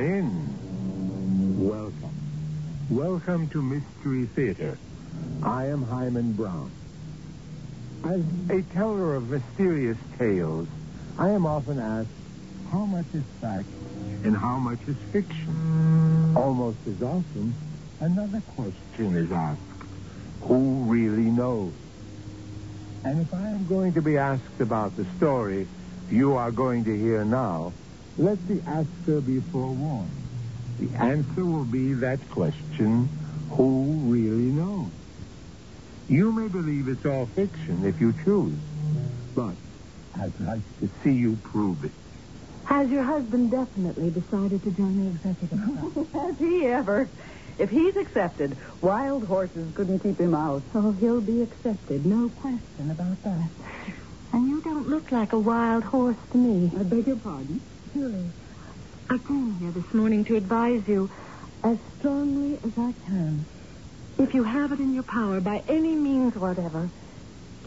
Come 0.00 0.08
in. 0.08 1.68
Welcome. 1.68 2.14
Welcome 2.88 3.50
to 3.50 3.60
Mystery 3.60 4.24
Theater. 4.34 4.78
I 5.42 5.66
am 5.66 5.82
Himan 5.82 6.32
Brown. 6.32 6.70
As 8.04 8.22
a 8.48 8.62
teller 8.72 9.14
of 9.14 9.28
mysterious 9.28 9.98
tales, 10.18 10.68
I 11.18 11.28
am 11.28 11.44
often 11.44 11.78
asked 11.78 12.08
how 12.72 12.86
much 12.86 13.04
is 13.12 13.24
fact 13.42 13.66
and 14.24 14.34
how 14.34 14.56
much 14.56 14.78
is 14.88 14.96
fiction. 15.12 16.34
Almost 16.34 16.78
as 16.86 17.02
often, 17.02 17.52
another 18.00 18.40
question 18.56 19.14
is 19.14 19.30
asked. 19.30 19.60
Who 20.44 20.84
really 20.84 21.30
knows? 21.30 21.74
And 23.04 23.20
if 23.20 23.34
I 23.34 23.50
am 23.50 23.66
going 23.66 23.92
to 23.92 24.00
be 24.00 24.16
asked 24.16 24.60
about 24.60 24.96
the 24.96 25.04
story 25.18 25.68
you 26.10 26.36
are 26.36 26.50
going 26.50 26.84
to 26.84 26.98
hear 26.98 27.22
now, 27.22 27.74
let 28.20 28.36
the 28.48 28.60
asker 28.68 29.22
be 29.22 29.40
forewarned. 29.50 30.12
The 30.78 30.94
answer 30.98 31.44
will 31.44 31.64
be 31.64 31.94
that 31.94 32.20
question, 32.30 33.08
who 33.50 33.98
really 34.04 34.52
knows? 34.52 34.92
You 36.06 36.30
may 36.30 36.48
believe 36.48 36.88
it's 36.88 37.06
all 37.06 37.26
fiction 37.34 37.86
if 37.86 37.98
you 37.98 38.12
choose, 38.24 38.58
but 39.34 39.56
I'd 40.20 40.38
like 40.40 40.60
to 40.80 40.90
see 41.02 41.12
you 41.12 41.38
prove 41.44 41.84
it. 41.84 41.92
Has 42.66 42.90
your 42.90 43.04
husband 43.04 43.50
definitely 43.50 44.10
decided 44.10 44.62
to 44.64 44.70
join 44.70 45.00
the 45.02 45.10
executive 45.10 45.58
club? 45.58 46.08
Has 46.12 46.38
he 46.38 46.66
ever? 46.66 47.10
If 47.58 47.70
he's 47.70 47.96
accepted, 47.96 48.56
wild 48.82 49.24
horses 49.26 49.72
couldn't 49.74 50.00
keep 50.00 50.20
him 50.20 50.34
out. 50.34 50.62
oh, 50.74 50.92
he'll 50.92 51.20
be 51.20 51.40
accepted. 51.42 52.04
No 52.04 52.28
question 52.28 52.90
about 52.90 53.22
that. 53.24 53.50
And 54.32 54.48
you 54.48 54.60
don't 54.62 54.88
look 54.88 55.10
like 55.10 55.32
a 55.32 55.38
wild 55.38 55.84
horse 55.84 56.16
to 56.32 56.38
me. 56.38 56.70
I 56.78 56.82
beg 56.82 57.06
your 57.06 57.16
pardon? 57.16 57.60
Julie, 57.94 58.32
I 59.10 59.18
came 59.28 59.56
here 59.60 59.72
this 59.72 59.92
morning 59.94 60.24
to 60.26 60.36
advise 60.36 60.82
you 60.88 61.10
as 61.64 61.78
strongly 61.98 62.58
as 62.64 62.72
I 62.78 62.92
can. 63.06 63.46
If 64.18 64.34
you 64.34 64.44
have 64.44 64.72
it 64.72 64.80
in 64.80 64.94
your 64.94 65.04
power, 65.04 65.40
by 65.40 65.60
any 65.68 65.96
means 65.96 66.34
whatever, 66.36 66.92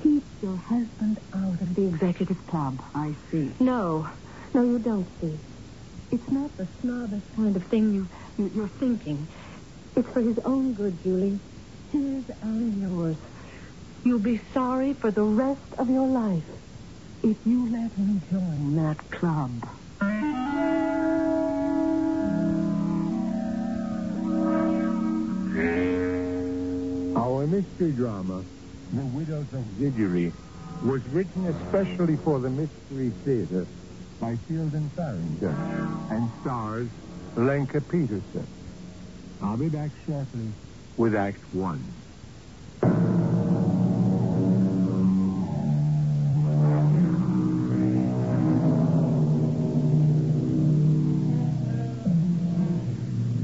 keep 0.03 0.25
your 0.41 0.57
husband 0.57 1.19
out 1.35 1.61
of 1.61 1.75
the 1.75 1.87
executive 1.87 2.37
club. 2.49 2.81
I 2.95 3.17
see. 3.31 3.51
No, 3.59 4.07
no, 4.53 4.63
you 4.63 4.79
don't 4.79 5.09
see. 5.21 5.39
It's 6.11 6.31
not 6.31 6.57
the 6.57 6.69
snobbish 6.81 7.23
kind 7.35 7.55
of 7.57 7.63
thing 7.69 7.93
you, 7.93 8.09
you 8.37 8.51
you're 8.55 8.71
thinking. 8.79 9.29
It's 9.95 10.09
for 10.13 10.21
his 10.21 10.37
own 10.45 10.73
good, 10.75 10.99
Julie. 11.03 11.41
His 11.91 12.25
and 12.41 12.79
yours. 12.81 13.17
You'll 14.05 14.19
be 14.21 14.41
sorry 14.53 14.95
for 15.01 15.11
the 15.11 15.23
rest 15.23 15.61
of 15.79 15.89
your 15.89 16.07
life 16.09 16.45
if 17.23 17.37
you 17.45 17.69
let 17.71 17.93
him 17.93 18.23
join 18.31 18.75
that 18.77 18.97
club. 19.19 19.61
Mystery 27.53 27.91
drama, 27.91 28.43
The 28.93 29.05
Widows 29.15 29.45
of 29.53 29.63
Zidgery, 29.77 30.33
was 30.83 31.03
written 31.09 31.45
especially 31.45 32.15
for 32.15 32.39
the 32.39 32.49
Mystery 32.49 33.11
Theater 33.23 33.67
by 34.19 34.35
Fielden 34.49 34.89
Farrington 34.95 35.55
and 36.09 36.31
stars 36.41 36.87
Lenka 37.35 37.79
Peterson. 37.81 38.47
I'll 39.43 39.55
be 39.55 39.69
back 39.69 39.91
shortly 40.07 40.47
with 40.97 41.13
Act 41.13 41.37
One. 41.53 41.79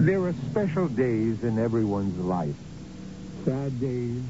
There 0.03 0.24
are 0.24 0.34
special 0.50 0.88
days 0.88 1.44
in 1.44 1.59
everyone's 1.59 2.18
life. 2.26 2.56
Sad 3.46 3.80
days, 3.80 4.22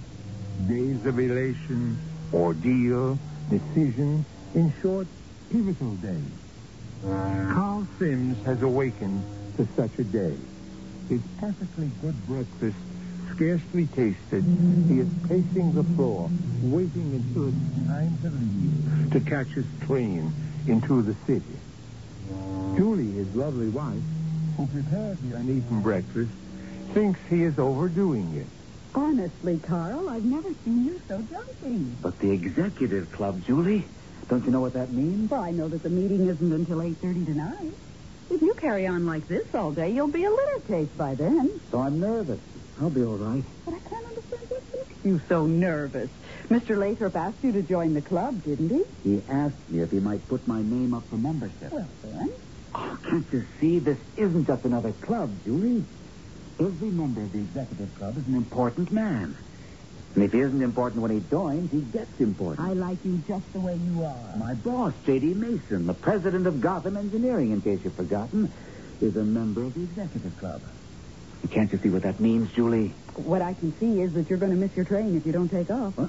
days 0.68 1.06
of 1.06 1.20
elation, 1.20 2.00
ordeal, 2.34 3.20
decision, 3.50 4.26
in 4.54 4.74
short, 4.82 5.08
pivotal 5.50 5.96
days. 5.96 6.32
Carl 7.02 7.88
Sims 7.98 8.38
has 8.46 8.62
awakened 8.62 9.24
to 9.58 9.68
such 9.76 9.98
a 10.00 10.04
day. 10.04 10.38
His 11.10 11.22
perfectly 11.40 11.88
good 12.02 12.16
breakfast 12.28 12.78
scarcely 13.36 13.88
tasted, 13.88 14.44
he 14.88 15.00
is 15.00 15.08
pacing 15.28 15.74
the 15.74 15.84
floor, 15.96 16.30
waiting 16.62 17.14
until 17.16 17.48
it's 17.48 17.88
time 17.88 18.20
to 18.22 18.30
leave 18.30 19.12
to 19.12 19.20
catch 19.30 19.50
his 19.56 19.66
train 19.88 20.32
into 20.68 21.02
the 21.02 21.16
city. 21.26 21.58
Julie, 22.78 23.12
his 23.12 23.34
lovely 23.34 23.70
wife, 23.70 24.04
who 24.56 24.68
prepared 24.68 25.18
the 25.24 25.36
uneaten 25.36 25.82
breakfast, 25.82 26.32
thinks 26.94 27.20
he 27.30 27.44
is 27.44 27.58
overdoing 27.58 28.36
it. 28.38 28.59
Honestly, 28.96 29.60
Carl, 29.68 30.10
I've 30.10 30.24
never 30.26 30.50
seen 30.66 30.84
you 30.86 31.00
so 31.08 31.18
jumpy. 31.18 31.96
But 32.02 32.20
the 32.20 32.32
executive 32.32 33.12
club, 33.12 33.42
Julie, 33.46 33.86
don't 34.30 34.44
you 34.46 34.52
know 34.52 34.62
what 34.62 34.74
that 34.74 34.92
means? 34.92 35.30
Well, 35.30 35.44
I 35.44 35.52
know 35.52 35.70
that 35.70 35.84
the 35.84 35.90
meeting 35.90 36.28
isn't 36.28 36.52
until 36.54 36.78
8.30 36.78 37.26
tonight. 37.26 37.74
If 38.32 38.42
you 38.42 38.54
carry 38.60 38.88
on 38.88 39.06
like 39.06 39.28
this 39.28 39.48
all 39.54 39.72
day, 39.72 39.92
you'll 39.92 40.12
be 40.12 40.24
a 40.24 40.30
litter 40.30 40.86
case 40.86 40.96
by 40.98 41.16
then. 41.16 41.62
So 41.72 41.80
I'm 41.80 42.00
nervous. 42.00 42.40
I'll 42.80 42.90
be 42.90 43.02
all 43.02 43.18
right. 43.18 43.44
But 43.66 43.74
I 43.74 43.80
can't 43.80 44.06
understand 44.08 44.42
what 44.50 44.64
makes 44.74 45.06
you 45.06 45.22
so 45.30 45.46
nervous. 45.46 46.10
Mr. 46.50 46.78
Lathrop 46.78 47.16
asked 47.16 47.44
you 47.44 47.52
to 47.54 47.62
join 47.64 47.94
the 47.94 48.02
club, 48.02 48.44
didn't 48.44 48.70
he? 48.70 48.84
He 49.04 49.22
asked 49.28 49.68
me 49.68 49.82
if 49.82 49.92
he 49.92 50.00
might 50.00 50.28
put 50.28 50.48
my 50.48 50.62
name 50.62 50.94
up 50.94 51.10
for 51.10 51.18
membership. 51.18 51.72
Well, 51.72 51.92
then. 52.04 52.30
Oh, 52.76 52.98
can't 53.10 53.26
you 53.34 53.44
see? 53.60 53.80
This 53.80 53.98
isn't 54.16 54.46
just 54.46 54.64
another 54.64 54.94
club, 54.94 55.42
Julie. 55.44 55.86
Every 56.60 56.92
member 56.92 57.24
of 57.24 57.32
the 57.32 57.40
executive 57.40 57.94
club 57.96 58.18
is 58.18 58.26
an 58.28 58.36
important 58.36 58.92
man. 58.92 59.38
And 60.16 60.24
if 60.24 60.32
he 60.32 60.40
isn't 60.40 60.62
important 60.62 61.02
when 61.02 61.12
he 61.12 61.20
joins, 61.30 61.72
he 61.72 61.82
gets 61.82 62.12
important. 62.20 62.68
I 62.68 62.74
like 62.74 63.00
you 63.06 63.24
just 63.28 63.46
the 63.54 63.62
way 63.62 63.76
you 63.76 64.04
are. 64.04 64.36
My 64.38 64.56
boss, 64.56 64.94
J.D. 65.06 65.34
Mason, 65.36 65.86
the 65.86 65.94
president 65.94 66.48
of 66.48 66.60
Gotham 66.60 66.98
Engineering, 66.98 67.52
in 67.52 67.62
case 67.62 67.80
you've 67.84 67.96
forgotten, 67.96 68.52
is 69.02 69.16
a 69.16 69.24
member 69.24 69.64
of 69.64 69.74
the 69.76 69.84
executive 69.84 70.36
club. 70.38 70.62
Can't 71.54 71.72
you 71.72 71.80
see 71.82 71.90
what 71.90 72.04
that 72.04 72.20
means, 72.20 72.50
Julie? 72.56 72.94
What 73.16 73.42
I 73.42 73.54
can 73.54 73.74
see 73.80 74.02
is 74.02 74.12
that 74.14 74.30
you're 74.30 74.40
going 74.40 74.52
to 74.52 74.58
miss 74.58 74.72
your 74.76 74.86
train 74.86 75.16
if 75.16 75.26
you 75.26 75.32
don't 75.32 75.50
take 75.50 75.70
off. 75.70 75.94
Huh? 75.98 76.08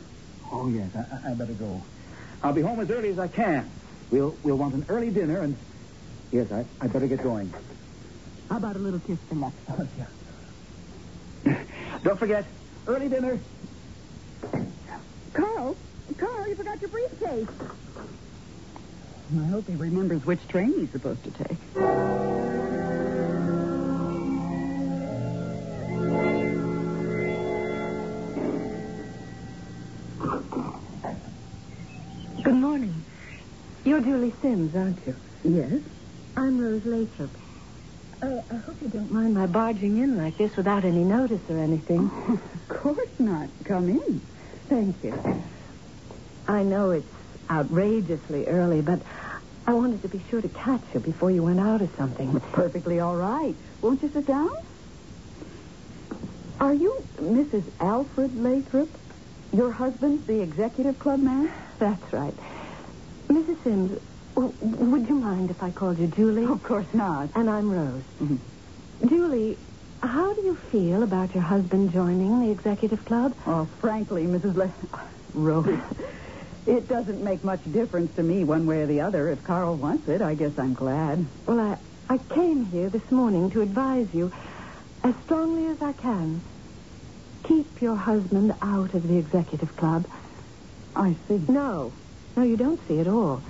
Oh, 0.52 0.68
yes, 0.68 0.90
I, 0.94 1.30
I- 1.30 1.34
better 1.34 1.54
go. 1.54 1.86
I'll 2.42 2.52
be 2.54 2.62
home 2.62 2.80
as 2.80 2.90
early 2.90 3.10
as 3.10 3.18
I 3.18 3.28
can. 3.28 3.70
We'll 4.10 4.36
we'll 4.42 4.56
want 4.56 4.74
an 4.74 4.86
early 4.88 5.10
dinner, 5.10 5.42
and 5.42 5.56
yes, 6.32 6.46
I 6.50 6.64
I 6.84 6.88
better 6.88 7.06
get 7.06 7.22
going. 7.22 7.54
How 8.48 8.56
about 8.56 8.76
a 8.76 8.78
little 8.80 8.98
kiss 9.00 9.18
for 9.28 9.36
luck? 9.36 9.52
Oh, 9.68 9.76
yeah. 9.96 10.06
Don't 11.44 12.18
forget, 12.18 12.46
early 12.86 13.08
dinner. 13.08 13.38
Carl, 15.32 15.76
Carl, 16.18 16.48
you 16.48 16.54
forgot 16.56 16.80
your 16.80 16.90
briefcase. 16.90 17.48
I 19.38 19.44
hope 19.46 19.66
he 19.68 19.76
remembers 19.76 20.24
which 20.26 20.46
train 20.48 20.74
he's 20.78 20.90
supposed 20.90 21.22
to 21.24 21.30
take. 21.30 21.58
Good 32.42 32.54
morning. 32.54 33.04
You're 33.84 34.00
Julie 34.00 34.34
Sims, 34.42 34.74
aren't 34.74 34.98
you? 35.06 35.14
Yes? 35.44 35.80
I'm 36.36 36.58
Rose 36.60 36.84
Lathrop. 36.84 37.39
Uh, 38.22 38.42
I 38.50 38.56
hope 38.56 38.76
you 38.82 38.88
don't 38.88 39.10
mind 39.10 39.34
my 39.34 39.46
barging 39.46 39.96
in 39.96 40.18
like 40.18 40.36
this 40.36 40.54
without 40.56 40.84
any 40.84 41.04
notice 41.04 41.40
or 41.48 41.58
anything. 41.58 42.10
Of 42.54 42.68
course 42.68 43.08
not. 43.18 43.48
Come 43.64 43.88
in. 43.88 44.20
Thank 44.68 45.02
you. 45.02 45.42
I 46.46 46.62
know 46.62 46.90
it's 46.90 47.06
outrageously 47.48 48.46
early, 48.46 48.82
but 48.82 49.00
I 49.66 49.72
wanted 49.72 50.02
to 50.02 50.08
be 50.08 50.22
sure 50.30 50.42
to 50.42 50.48
catch 50.48 50.82
you 50.92 51.00
before 51.00 51.30
you 51.30 51.42
went 51.42 51.60
out 51.60 51.80
or 51.80 51.88
something. 51.96 52.36
It's 52.36 52.44
perfectly 52.52 53.00
all 53.00 53.16
right. 53.16 53.54
Won't 53.80 54.02
you 54.02 54.10
sit 54.12 54.26
down? 54.26 54.50
Are 56.60 56.74
you 56.74 57.02
Mrs. 57.18 57.64
Alfred 57.80 58.36
Lathrop? 58.36 58.90
Your 59.54 59.72
husband's 59.72 60.26
the 60.26 60.40
executive 60.42 60.98
club 60.98 61.20
man? 61.20 61.50
That's 61.78 62.12
right. 62.12 62.34
Mrs. 63.28 63.62
Sims, 63.64 64.00
would 64.36 65.08
you 65.08 65.14
mind 65.16 65.50
if 65.50 65.62
I 65.62 65.70
called 65.70 65.98
you 65.98 66.06
Julie? 66.08 66.44
Of 66.46 66.62
course 66.62 66.86
not. 66.92 67.30
And 67.34 67.48
I'm 67.50 67.70
Rose. 67.70 68.02
Mhm. 68.20 68.38
Julie, 69.08 69.58
how 70.02 70.34
do 70.34 70.42
you 70.42 70.56
feel 70.70 71.02
about 71.02 71.34
your 71.34 71.42
husband 71.42 71.92
joining 71.92 72.40
the 72.40 72.50
executive 72.50 73.04
club? 73.04 73.34
Oh, 73.46 73.66
frankly, 73.80 74.24
Mrs. 74.26 74.56
Le... 74.56 74.72
Rose, 75.34 75.78
it 76.66 76.88
doesn't 76.88 77.22
make 77.22 77.44
much 77.44 77.60
difference 77.72 78.14
to 78.16 78.22
me 78.22 78.44
one 78.44 78.66
way 78.66 78.82
or 78.82 78.86
the 78.86 79.00
other. 79.00 79.28
If 79.30 79.42
Carl 79.44 79.76
wants 79.76 80.08
it, 80.08 80.20
I 80.22 80.34
guess 80.34 80.52
I'm 80.58 80.74
glad. 80.74 81.24
Well, 81.46 81.60
I, 81.60 81.78
I 82.08 82.18
came 82.18 82.64
here 82.66 82.90
this 82.90 83.08
morning 83.10 83.50
to 83.50 83.60
advise 83.62 84.08
you 84.12 84.32
as 85.04 85.14
strongly 85.24 85.66
as 85.68 85.80
I 85.80 85.92
can. 85.92 86.42
Keep 87.44 87.80
your 87.80 87.96
husband 87.96 88.54
out 88.60 88.92
of 88.94 89.06
the 89.06 89.16
executive 89.16 89.74
club. 89.76 90.06
I 90.94 91.16
see. 91.28 91.40
No, 91.48 91.92
no, 92.36 92.42
you 92.42 92.56
don't 92.56 92.80
see 92.88 92.98
at 92.98 93.08
all. 93.08 93.42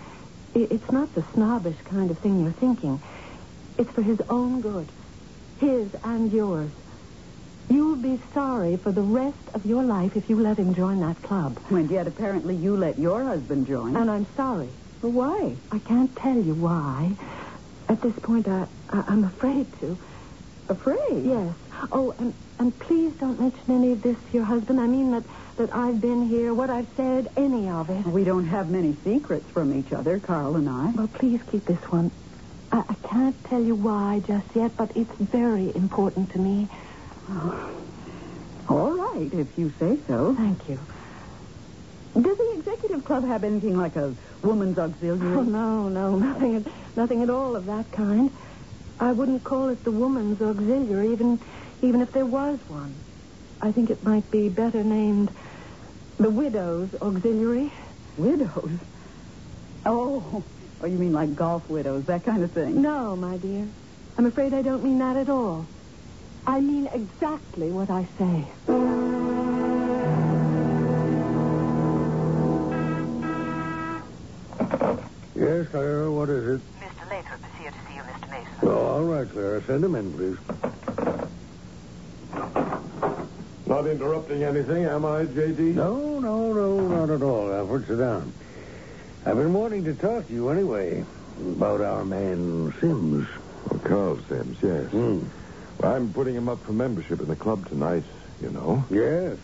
It's 0.54 0.90
not 0.90 1.14
the 1.14 1.24
snobbish 1.34 1.76
kind 1.88 2.10
of 2.10 2.18
thing 2.20 2.40
you're 2.40 2.52
thinking. 2.60 3.00
It's 3.78 3.90
for 3.92 4.02
his 4.02 4.18
own 4.28 4.60
good, 4.60 4.90
his 5.58 5.88
and 6.04 6.32
yours. 6.32 6.70
You'll 7.68 7.96
be 7.96 8.20
sorry 8.34 8.76
for 8.82 8.90
the 8.92 9.02
rest 9.02 9.38
of 9.54 9.64
your 9.64 9.84
life 9.84 10.12
if 10.16 10.28
you 10.28 10.40
let 10.40 10.58
him 10.58 10.74
join 10.74 11.00
that 11.00 11.22
club. 11.22 11.60
And 11.70 11.88
yet, 11.90 12.08
apparently, 12.08 12.56
you 12.56 12.76
let 12.76 12.98
your 12.98 13.24
husband 13.24 13.66
join. 13.68 13.96
And 13.96 14.10
I'm 14.10 14.26
sorry. 14.36 14.70
Well, 15.02 15.12
why? 15.12 15.56
I 15.70 15.78
can't 15.78 16.14
tell 16.16 16.36
you 16.36 16.54
why. 16.54 17.16
At 17.88 18.02
this 18.02 18.12
point, 18.22 18.48
I, 18.48 18.66
I, 18.90 19.02
I'm 19.08 19.24
afraid 19.24 19.66
to. 19.80 19.98
Afraid? 20.68 21.24
Yes. 21.24 21.54
Oh, 21.92 22.12
and, 22.18 22.34
and 22.58 22.76
please 22.80 23.12
don't 23.20 23.40
mention 23.40 23.70
any 23.70 23.92
of 23.92 24.02
this 24.02 24.16
to 24.16 24.32
your 24.32 24.44
husband. 24.44 24.80
I 24.80 24.86
mean 24.86 25.12
that, 25.12 25.24
that 25.60 25.74
I've 25.74 26.00
been 26.00 26.26
here, 26.26 26.54
what 26.54 26.70
I've 26.70 26.86
said, 26.96 27.28
any 27.36 27.68
of 27.68 27.90
it. 27.90 28.06
We 28.06 28.24
don't 28.24 28.46
have 28.46 28.70
many 28.70 28.96
secrets 29.04 29.44
from 29.52 29.78
each 29.78 29.92
other, 29.92 30.18
Carl 30.18 30.56
and 30.56 30.66
I. 30.66 30.92
Well, 30.96 31.06
please 31.08 31.38
keep 31.52 31.66
this 31.66 31.82
one. 31.90 32.10
I, 32.72 32.82
I 32.88 32.94
can't 33.06 33.36
tell 33.44 33.62
you 33.62 33.74
why 33.74 34.22
just 34.26 34.46
yet, 34.54 34.74
but 34.78 34.90
it's 34.96 35.12
very 35.20 35.70
important 35.76 36.32
to 36.32 36.38
me. 36.38 36.66
All 37.28 38.90
right, 38.90 39.28
if 39.34 39.48
you 39.58 39.70
say 39.78 39.98
so. 40.08 40.34
Thank 40.34 40.66
you. 40.66 40.80
Does 42.14 42.38
the 42.38 42.54
executive 42.56 43.04
club 43.04 43.26
have 43.26 43.44
anything 43.44 43.76
like 43.76 43.96
a 43.96 44.16
woman's 44.42 44.78
auxiliary? 44.78 45.36
Oh, 45.36 45.42
no, 45.42 45.90
no, 45.90 46.16
nothing, 46.16 46.56
at- 46.56 46.96
nothing 46.96 47.22
at 47.22 47.28
all 47.28 47.54
of 47.54 47.66
that 47.66 47.92
kind. 47.92 48.30
I 48.98 49.12
wouldn't 49.12 49.44
call 49.44 49.68
it 49.68 49.84
the 49.84 49.92
woman's 49.92 50.40
auxiliary, 50.40 51.12
even, 51.12 51.38
even 51.82 52.00
if 52.00 52.12
there 52.12 52.26
was 52.26 52.58
one. 52.66 53.04
I 53.62 53.72
think 53.72 53.90
it 53.90 54.02
might 54.02 54.30
be 54.30 54.48
better 54.48 54.82
named 54.82 55.30
the 56.20 56.30
widow's 56.30 56.94
auxiliary. 57.00 57.72
Widows? 58.18 58.70
Oh, 59.86 60.44
oh, 60.82 60.86
you 60.86 60.98
mean 60.98 61.12
like 61.12 61.34
golf 61.34 61.68
widows, 61.70 62.04
that 62.04 62.24
kind 62.24 62.42
of 62.42 62.52
thing? 62.52 62.82
No, 62.82 63.16
my 63.16 63.38
dear. 63.38 63.66
I'm 64.18 64.26
afraid 64.26 64.52
I 64.52 64.60
don't 64.60 64.84
mean 64.84 64.98
that 64.98 65.16
at 65.16 65.30
all. 65.30 65.66
I 66.46 66.60
mean 66.60 66.88
exactly 66.88 67.70
what 67.70 67.88
I 67.90 68.06
say. 68.18 68.44
Yes, 75.34 75.68
Clara, 75.68 76.12
what 76.12 76.28
is 76.28 76.60
it? 76.60 76.80
Mr. 76.80 77.08
Lathrop 77.08 77.40
is 77.40 77.58
here 77.58 77.70
to 77.70 77.76
see 77.88 77.94
you, 77.94 78.02
Mr. 78.02 78.30
Mason. 78.30 78.68
Oh, 78.68 78.86
all 78.86 79.04
right, 79.04 79.30
Clara. 79.30 79.62
Send 79.62 79.84
him 79.84 79.94
in, 79.94 80.12
please. 80.12 80.69
Not 83.80 83.88
interrupting 83.88 84.42
anything, 84.42 84.84
am 84.84 85.06
I, 85.06 85.24
J.D.? 85.24 85.62
No, 85.72 86.18
no, 86.18 86.52
no, 86.52 86.80
not 86.86 87.08
at 87.08 87.22
all, 87.22 87.50
Alfred. 87.50 87.86
Sit 87.86 87.96
down. 87.96 88.30
I've 89.24 89.36
been 89.36 89.54
wanting 89.54 89.84
to 89.84 89.94
talk 89.94 90.26
to 90.26 90.34
you 90.34 90.50
anyway 90.50 91.02
about 91.38 91.80
our 91.80 92.04
man 92.04 92.74
Sims. 92.78 93.26
Oh, 93.70 93.78
Carl 93.78 94.18
Sims, 94.28 94.58
yes. 94.62 94.84
Hmm. 94.90 95.20
Well, 95.78 95.96
I'm 95.96 96.12
putting 96.12 96.34
him 96.34 96.46
up 96.46 96.62
for 96.62 96.74
membership 96.74 97.20
in 97.20 97.28
the 97.28 97.36
club 97.36 97.66
tonight, 97.70 98.02
you 98.42 98.50
know. 98.50 98.84
Yes. 98.90 99.38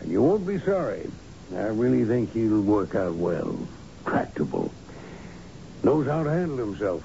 And 0.00 0.10
you 0.10 0.22
won't 0.22 0.46
be 0.46 0.58
sorry. 0.60 1.10
I 1.54 1.66
really 1.66 2.06
think 2.06 2.32
he'll 2.32 2.62
work 2.62 2.94
out 2.94 3.12
well. 3.12 3.58
Tractable. 4.06 4.72
Knows 5.82 6.06
how 6.06 6.22
to 6.22 6.30
handle 6.30 6.56
himself. 6.56 7.04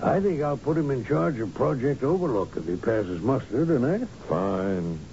I 0.00 0.20
think 0.20 0.42
I'll 0.42 0.56
put 0.56 0.76
him 0.76 0.92
in 0.92 1.04
charge 1.04 1.40
of 1.40 1.52
Project 1.54 2.04
Overlook 2.04 2.56
if 2.56 2.68
he 2.68 2.76
passes 2.76 3.20
muster 3.20 3.66
tonight. 3.66 4.06
Fine. 4.28 5.09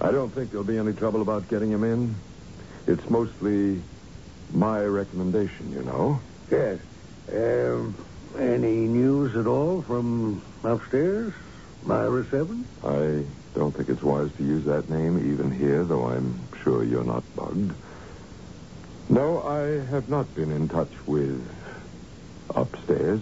I 0.00 0.10
don't 0.10 0.34
think 0.34 0.50
there'll 0.50 0.64
be 0.64 0.78
any 0.78 0.92
trouble 0.92 1.22
about 1.22 1.48
getting 1.48 1.70
him 1.70 1.84
in. 1.84 2.16
It's 2.86 3.08
mostly 3.08 3.82
my 4.52 4.80
recommendation, 4.80 5.72
you 5.72 5.82
know. 5.82 6.20
Yes. 6.50 6.78
Um, 7.32 7.96
any 8.38 8.86
news 8.86 9.36
at 9.36 9.46
all 9.46 9.82
from 9.82 10.42
upstairs? 10.62 11.32
Myra 11.82 12.24
Seven? 12.30 12.66
I 12.82 13.24
don't 13.58 13.76
think 13.76 13.88
it's 13.88 14.02
wise 14.02 14.30
to 14.38 14.42
use 14.42 14.64
that 14.66 14.88
name 14.90 15.32
even 15.32 15.50
here, 15.50 15.84
though 15.84 16.06
I'm 16.06 16.48
sure 16.62 16.84
you're 16.84 17.04
not 17.04 17.24
bugged. 17.36 17.72
No, 19.08 19.42
I 19.42 19.84
have 19.90 20.08
not 20.08 20.34
been 20.34 20.50
in 20.50 20.68
touch 20.68 20.92
with 21.06 21.42
upstairs. 22.54 23.20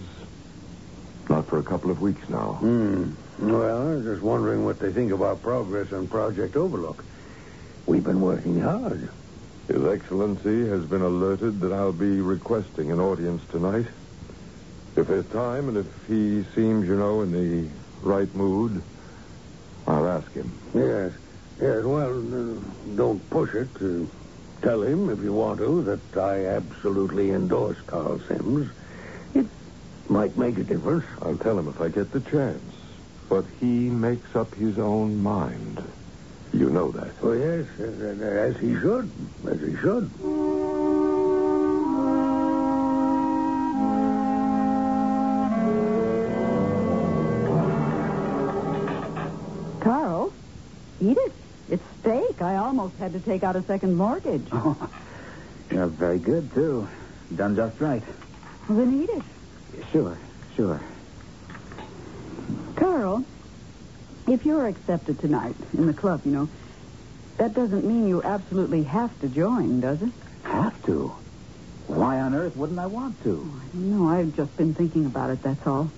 Not 1.29 1.49
for 1.49 1.59
a 1.59 1.65
couple 1.65 1.91
of 1.91 2.01
weeks 2.01 2.23
now. 2.29 2.55
Hmm. 2.61 3.13
Well, 3.43 3.77
I 3.77 3.95
was 3.97 4.05
just 4.05 4.23
wondering 4.23 4.65
what 4.65 4.79
they 4.79 4.93
think 4.93 5.11
of 5.11 5.21
our 5.21 5.35
progress 5.35 5.93
on 5.93 6.07
Project 6.07 6.55
Overlook. 6.55 7.05
We've 7.87 8.05
been 8.05 8.21
working 8.21 8.61
hard. 8.61 9.11
His 9.67 9.85
Excellency 9.85 10.69
has 10.69 10.87
been 10.87 11.03
alerted 11.03 11.61
that 11.61 11.73
I'll 11.73 11.93
be 11.93 12.21
requesting 12.21 12.93
an 12.93 13.01
audience 13.01 13.43
tonight. 13.51 13.87
If 14.95 15.09
there's 15.09 15.27
time 15.27 15.69
and 15.69 15.77
if 15.77 15.87
he 16.07 16.45
seems, 16.55 16.87
you 16.87 16.95
know, 16.97 17.23
in 17.23 17.33
the 17.33 17.69
right 18.01 18.33
mood, 18.33 18.85
I'll 19.89 20.07
ask 20.07 20.31
him. 20.33 20.57
Yes. 20.73 21.13
Yes, 21.61 21.83
well, 21.85 22.19
uh, 22.19 22.95
don't 22.95 23.29
push 23.31 23.51
it. 23.55 23.71
Uh, 23.81 24.07
tell 24.63 24.83
him, 24.83 25.11
if 25.11 25.19
you 25.19 25.33
want 25.33 25.59
to, 25.59 25.83
that 25.83 26.21
I 26.21 26.47
absolutely 26.47 27.31
endorse 27.31 27.79
Carl 27.87 28.21
Sims. 28.29 28.71
It 29.35 29.47
might 30.09 30.37
make 30.37 30.59
a 30.59 30.65
difference. 30.65 31.05
I'll 31.23 31.39
tell 31.39 31.59
him 31.59 31.67
if 31.67 31.81
I 31.81 31.89
get 31.89 32.13
the 32.13 32.21
chance. 32.21 32.72
But 33.29 33.45
he 33.61 33.67
makes 33.67 34.35
up 34.37 34.55
his 34.55 34.79
own 34.79 35.23
mind. 35.23 35.83
You 36.53 36.69
know 36.69 36.91
that. 36.93 37.13
Oh, 37.23 37.33
yes, 37.33 37.67
as, 37.79 38.21
as 38.21 38.57
he 38.61 38.75
should. 38.75 39.11
As 39.51 39.59
he 39.61 39.75
should. 39.77 40.11
Carl, 49.81 50.33
eat 51.01 51.17
it. 51.17 51.33
It's 51.71 51.83
steak. 52.01 52.43
I 52.43 52.57
almost 52.57 52.97
had 52.97 53.13
to 53.15 53.21
take 53.21 53.43
out 53.43 53.57
a 53.57 53.63
second 53.65 53.95
mortgage. 53.95 54.47
Oh, 54.53 54.77
yeah, 55.73 55.87
very 55.87 56.19
good, 56.19 56.53
too. 56.55 56.87
Done 57.35 57.57
just 57.57 57.81
right. 57.81 58.03
Well, 58.69 58.79
then 58.79 59.03
eat 59.03 59.11
it. 59.11 59.85
Sure, 59.91 60.19
sure. 60.55 60.81
Carl, 62.93 63.25
If 64.29 64.45
you're 64.45 64.67
accepted 64.67 65.19
tonight 65.19 65.57
in 65.73 65.87
the 65.87 65.95
club, 65.95 66.21
you 66.27 66.31
know, 66.31 66.51
that 67.39 67.55
doesn't 67.55 67.87
mean 67.87 68.07
you 68.07 68.23
absolutely 68.23 68.83
have 68.83 69.19
to 69.21 69.29
join, 69.29 69.81
does 69.81 70.03
it? 70.03 70.11
Have 70.43 70.85
to? 70.85 71.15
Why 71.87 72.21
on 72.21 72.35
earth 72.35 72.55
wouldn't 72.55 72.79
I 72.79 72.85
want 72.85 73.23
to? 73.23 73.51
Oh, 73.51 73.61
I 73.63 73.67
don't 73.73 73.91
know. 73.91 74.09
I've 74.11 74.37
just 74.37 74.55
been 74.59 74.75
thinking 74.75 75.07
about 75.07 75.31
it, 75.31 75.43
that's 75.43 75.67
all. 75.67 75.91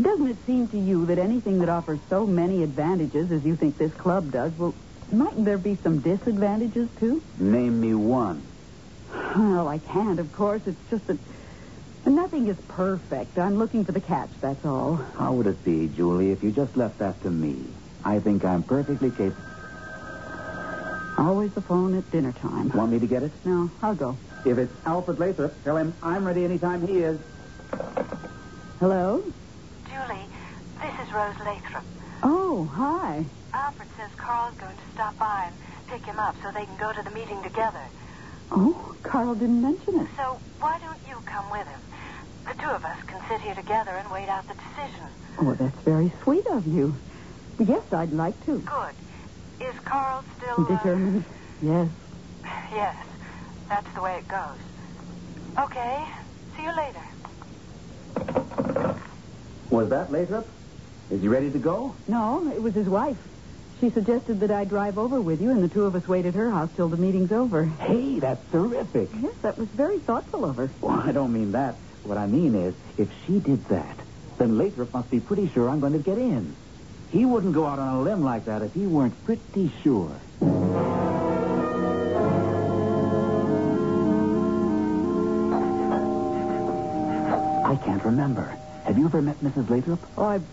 Doesn't 0.00 0.26
it 0.26 0.38
seem 0.46 0.68
to 0.68 0.78
you 0.78 1.04
that 1.04 1.18
anything 1.18 1.58
that 1.58 1.68
offers 1.68 2.00
so 2.08 2.26
many 2.26 2.62
advantages 2.62 3.30
as 3.30 3.44
you 3.44 3.54
think 3.54 3.76
this 3.76 3.92
club 3.92 4.32
does, 4.32 4.52
well, 4.56 4.74
mightn't 5.12 5.44
there 5.44 5.58
be 5.58 5.76
some 5.82 6.00
disadvantages, 6.00 6.88
too? 6.98 7.22
Name 7.36 7.78
me 7.78 7.92
one. 7.92 8.42
Well, 9.36 9.68
I 9.68 9.80
can't, 9.80 10.18
of 10.18 10.32
course. 10.32 10.62
It's 10.64 10.80
just 10.90 11.06
that 11.08 11.18
nothing 12.12 12.48
is 12.48 12.56
perfect. 12.68 13.38
I'm 13.38 13.56
looking 13.56 13.84
for 13.84 13.92
the 13.92 14.00
catch, 14.00 14.30
that's 14.40 14.64
all. 14.64 14.96
How 15.18 15.32
would 15.32 15.46
it 15.46 15.64
be, 15.64 15.88
Julie, 15.88 16.30
if 16.30 16.42
you 16.42 16.50
just 16.50 16.76
left 16.76 16.98
that 16.98 17.22
to 17.22 17.30
me? 17.30 17.56
I 18.04 18.18
think 18.20 18.44
I'm 18.44 18.62
perfectly 18.62 19.10
capable. 19.10 19.42
Always 21.16 21.52
the 21.52 21.62
phone 21.62 21.96
at 21.96 22.10
dinner 22.10 22.32
time. 22.32 22.70
Want 22.74 22.92
me 22.92 22.98
to 22.98 23.06
get 23.06 23.22
it? 23.22 23.32
No, 23.44 23.70
I'll 23.82 23.94
go. 23.94 24.18
If 24.44 24.58
it's 24.58 24.72
Alfred 24.84 25.18
Lathrop, 25.18 25.62
tell 25.64 25.76
him 25.76 25.94
I'm 26.02 26.26
ready 26.26 26.44
anytime 26.44 26.86
he 26.86 26.98
is. 26.98 27.18
Hello? 28.80 29.22
Julie, 29.88 30.26
this 30.82 30.94
is 31.06 31.14
Rose 31.14 31.38
Lathrop. 31.38 31.84
Oh, 32.22 32.68
hi. 32.72 33.24
Alfred 33.54 33.88
says 33.96 34.10
Carl's 34.18 34.54
going 34.58 34.76
to 34.76 34.82
stop 34.92 35.16
by 35.18 35.46
and 35.46 35.56
pick 35.86 36.04
him 36.04 36.18
up 36.18 36.34
so 36.42 36.50
they 36.52 36.66
can 36.66 36.76
go 36.76 36.92
to 36.92 37.02
the 37.02 37.10
meeting 37.10 37.42
together. 37.42 37.84
Oh, 38.50 38.94
Carl 39.02 39.34
didn't 39.34 39.62
mention 39.62 40.00
it. 40.00 40.08
So 40.18 40.38
why 40.60 40.78
don't 40.80 41.00
you 41.08 41.16
come 41.24 41.50
with 41.50 41.66
him? 41.66 41.80
The 42.46 42.54
two 42.62 42.68
of 42.70 42.84
us 42.84 42.96
can 43.06 43.20
sit 43.28 43.40
here 43.40 43.54
together 43.54 43.90
and 43.92 44.10
wait 44.10 44.28
out 44.28 44.46
the 44.48 44.54
decision. 44.54 45.06
Oh, 45.40 45.54
that's 45.54 45.78
very 45.78 46.12
sweet 46.22 46.46
of 46.46 46.66
you. 46.66 46.94
Yes, 47.58 47.82
I'd 47.92 48.12
like 48.12 48.38
to. 48.46 48.58
Good. 48.58 48.94
Is 49.68 49.74
Carl 49.84 50.24
still... 50.36 50.64
uh, 50.64 50.76
Determined? 50.76 51.24
Yes. 51.62 51.88
Yes. 52.72 52.96
That's 53.68 53.94
the 53.94 54.02
way 54.02 54.18
it 54.18 54.28
goes. 54.28 54.58
Okay. 55.58 56.04
See 56.56 56.62
you 56.64 56.76
later. 56.76 57.00
Was 59.70 59.88
that 59.90 60.12
Lathrop? 60.12 60.46
Is 61.10 61.20
he 61.22 61.28
ready 61.28 61.50
to 61.50 61.58
go? 61.58 61.94
No, 62.08 62.50
it 62.54 62.62
was 62.62 62.74
his 62.74 62.88
wife. 62.88 63.16
She 63.80 63.90
suggested 63.90 64.40
that 64.40 64.50
I 64.50 64.64
drive 64.64 64.98
over 64.98 65.20
with 65.20 65.40
you, 65.42 65.50
and 65.50 65.62
the 65.62 65.68
two 65.68 65.84
of 65.84 65.94
us 65.94 66.06
wait 66.08 66.26
at 66.26 66.34
her 66.34 66.50
house 66.50 66.70
till 66.76 66.88
the 66.88 66.96
meeting's 66.96 67.32
over. 67.32 67.64
Hey, 67.64 68.18
that's 68.18 68.40
terrific. 68.50 69.08
Yes, 69.20 69.34
that 69.42 69.58
was 69.58 69.68
very 69.68 69.98
thoughtful 69.98 70.44
of 70.44 70.56
her. 70.56 70.70
Well, 70.80 71.00
I 71.00 71.12
don't 71.12 71.32
mean 71.32 71.52
that. 71.52 71.74
What 72.04 72.18
I 72.18 72.26
mean 72.26 72.54
is, 72.54 72.74
if 72.98 73.08
she 73.26 73.38
did 73.40 73.64
that, 73.68 73.96
then 74.38 74.58
Lathrop 74.58 74.92
must 74.92 75.10
be 75.10 75.20
pretty 75.20 75.48
sure 75.48 75.70
I'm 75.70 75.80
going 75.80 75.94
to 75.94 75.98
get 75.98 76.18
in. 76.18 76.54
He 77.10 77.24
wouldn't 77.24 77.54
go 77.54 77.64
out 77.64 77.78
on 77.78 77.96
a 77.96 78.02
limb 78.02 78.22
like 78.22 78.44
that 78.44 78.60
if 78.62 78.74
he 78.74 78.86
weren't 78.86 79.24
pretty 79.24 79.72
sure. 79.82 80.20
I 87.64 87.76
can't 87.84 88.04
remember. 88.04 88.44
Have 88.84 88.98
you 88.98 89.06
ever 89.06 89.22
met 89.22 89.40
Mrs. 89.42 89.70
Lathrop? 89.70 90.00
Oh, 90.18 90.26
I've, 90.26 90.44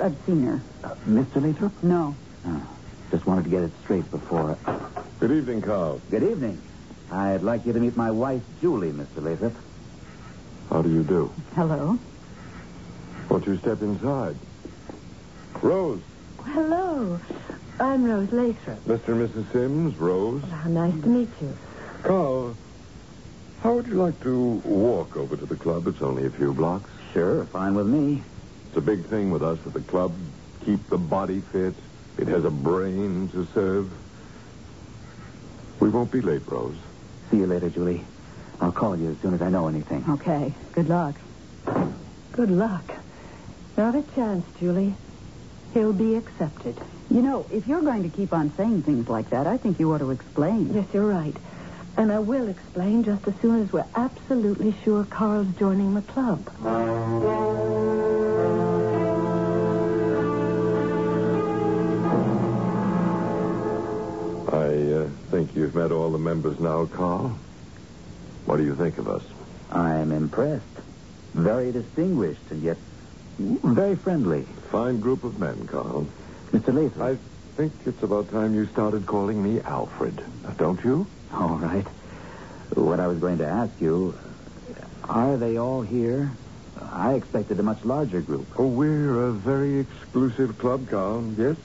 I've 0.00 0.16
seen 0.26 0.44
her. 0.44 0.62
Uh, 0.84 0.94
Mr. 1.08 1.42
Lathrop? 1.42 1.72
No. 1.82 2.14
Oh, 2.46 2.62
just 3.10 3.26
wanted 3.26 3.44
to 3.44 3.50
get 3.50 3.62
it 3.64 3.72
straight 3.82 4.08
before. 4.12 4.56
Good 5.18 5.32
evening, 5.32 5.62
Carl. 5.62 6.00
Good 6.10 6.22
evening. 6.22 6.62
I'd 7.10 7.42
like 7.42 7.66
you 7.66 7.72
to 7.72 7.80
meet 7.80 7.96
my 7.96 8.12
wife, 8.12 8.42
Julie, 8.60 8.92
Mr. 8.92 9.22
Lathrop. 9.22 9.54
How 10.70 10.82
do 10.82 10.88
you 10.90 11.02
do? 11.02 11.32
Hello. 11.54 11.98
Won't 13.28 13.46
you 13.46 13.58
step 13.58 13.82
inside? 13.82 14.36
Rose. 15.62 16.00
Hello. 16.44 17.20
I'm 17.80 18.04
Rose 18.04 18.30
Lathrop. 18.32 18.84
Mr. 18.84 19.08
and 19.08 19.28
Mrs. 19.28 19.52
Sims, 19.52 19.96
Rose. 19.96 20.42
How 20.44 20.68
nice 20.68 20.92
to 21.02 21.08
meet 21.08 21.28
you. 21.40 21.56
Carl, 22.02 22.56
how 23.62 23.74
would 23.74 23.86
you 23.88 23.94
like 23.94 24.20
to 24.22 24.62
walk 24.64 25.16
over 25.16 25.36
to 25.36 25.46
the 25.46 25.56
club? 25.56 25.86
It's 25.88 26.02
only 26.02 26.26
a 26.26 26.30
few 26.30 26.52
blocks. 26.52 26.90
Sure, 27.12 27.44
fine 27.46 27.74
with 27.74 27.86
me. 27.86 28.22
It's 28.68 28.76
a 28.76 28.80
big 28.80 29.06
thing 29.08 29.30
with 29.30 29.42
us 29.42 29.58
at 29.66 29.72
the 29.72 29.80
club. 29.80 30.14
Keep 30.64 30.88
the 30.88 30.98
body 30.98 31.42
fit. 31.52 31.74
It 32.18 32.28
has 32.28 32.44
a 32.44 32.50
brain 32.50 33.28
to 33.30 33.46
serve. 33.54 33.90
We 35.80 35.88
won't 35.88 36.12
be 36.12 36.20
late, 36.20 36.42
Rose. 36.46 36.76
See 37.30 37.38
you 37.38 37.46
later, 37.46 37.70
Julie. 37.70 38.04
I'll 38.60 38.72
call 38.72 38.96
you 38.96 39.10
as 39.10 39.18
soon 39.20 39.34
as 39.34 39.42
I 39.42 39.48
know 39.48 39.68
anything. 39.68 40.04
Okay. 40.08 40.54
Good 40.72 40.88
luck. 40.88 41.16
Good 42.32 42.50
luck. 42.50 42.92
Not 43.76 43.94
a 43.96 44.02
chance, 44.14 44.44
Julie. 44.58 44.94
He'll 45.72 45.92
be 45.92 46.16
accepted. 46.16 46.78
You 47.10 47.22
know, 47.22 47.46
if 47.50 47.66
you're 47.66 47.80
going 47.82 48.02
to 48.02 48.14
keep 48.14 48.32
on 48.32 48.54
saying 48.56 48.82
things 48.82 49.08
like 49.08 49.30
that, 49.30 49.46
I 49.46 49.56
think 49.56 49.80
you 49.80 49.92
ought 49.92 49.98
to 49.98 50.10
explain. 50.10 50.74
Yes, 50.74 50.86
you're 50.92 51.06
right. 51.06 51.36
And 51.96 52.12
I 52.12 52.18
will 52.18 52.48
explain 52.48 53.02
just 53.02 53.26
as 53.26 53.34
soon 53.40 53.62
as 53.62 53.72
we're 53.72 53.86
absolutely 53.94 54.74
sure 54.84 55.04
Carl's 55.04 55.48
joining 55.58 55.94
the 55.94 56.02
club. 56.02 56.48
I 64.52 64.66
uh, 64.92 65.08
think 65.30 65.54
you've 65.56 65.74
met 65.74 65.92
all 65.92 66.10
the 66.10 66.18
members 66.18 66.58
now, 66.60 66.86
Carl. 66.86 67.38
What 68.44 68.56
do 68.56 68.64
you 68.64 68.74
think 68.74 68.98
of 68.98 69.08
us? 69.08 69.22
I'm 69.70 70.12
impressed. 70.12 70.64
Very 71.34 71.72
distinguished 71.72 72.50
and 72.50 72.62
yet 72.62 72.76
very 73.38 73.96
friendly. 73.96 74.42
Fine 74.70 75.00
group 75.00 75.24
of 75.24 75.38
men, 75.38 75.66
Carl. 75.66 76.06
Mr. 76.52 76.74
Lathrop. 76.74 77.18
I 77.18 77.56
think 77.56 77.72
it's 77.86 78.02
about 78.02 78.30
time 78.30 78.54
you 78.54 78.66
started 78.66 79.06
calling 79.06 79.42
me 79.42 79.60
Alfred. 79.60 80.22
Don't 80.58 80.82
you? 80.84 81.06
All 81.32 81.56
right. 81.58 81.86
What 82.74 83.00
I 83.00 83.06
was 83.06 83.18
going 83.18 83.38
to 83.38 83.46
ask 83.46 83.72
you, 83.80 84.18
are 85.04 85.36
they 85.36 85.58
all 85.58 85.82
here? 85.82 86.32
I 86.80 87.14
expected 87.14 87.58
a 87.60 87.62
much 87.62 87.84
larger 87.84 88.20
group. 88.20 88.46
Oh, 88.58 88.66
we're 88.66 89.26
a 89.26 89.32
very 89.32 89.80
exclusive 89.80 90.58
club, 90.58 90.88
Carl. 90.88 91.32
Yes, 91.36 91.56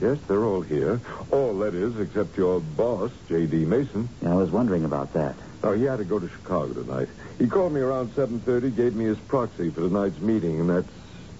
yes, 0.00 0.18
they're 0.28 0.44
all 0.44 0.62
here. 0.62 1.00
All, 1.30 1.58
that 1.58 1.74
is, 1.74 1.98
except 1.98 2.36
your 2.36 2.60
boss, 2.60 3.10
J.D. 3.28 3.64
Mason. 3.64 4.08
Yeah, 4.22 4.32
I 4.32 4.34
was 4.34 4.50
wondering 4.50 4.84
about 4.84 5.12
that. 5.14 5.36
Oh, 5.64 5.72
he 5.74 5.84
had 5.84 5.98
to 5.98 6.04
go 6.04 6.18
to 6.18 6.28
Chicago 6.28 6.72
tonight. 6.72 7.08
He 7.38 7.46
called 7.46 7.72
me 7.72 7.80
around 7.80 8.12
7.30, 8.14 8.74
gave 8.74 8.94
me 8.94 9.04
his 9.04 9.18
proxy 9.28 9.70
for 9.70 9.82
tonight's 9.82 10.18
meeting, 10.18 10.60
and 10.60 10.68
that's 10.68 10.92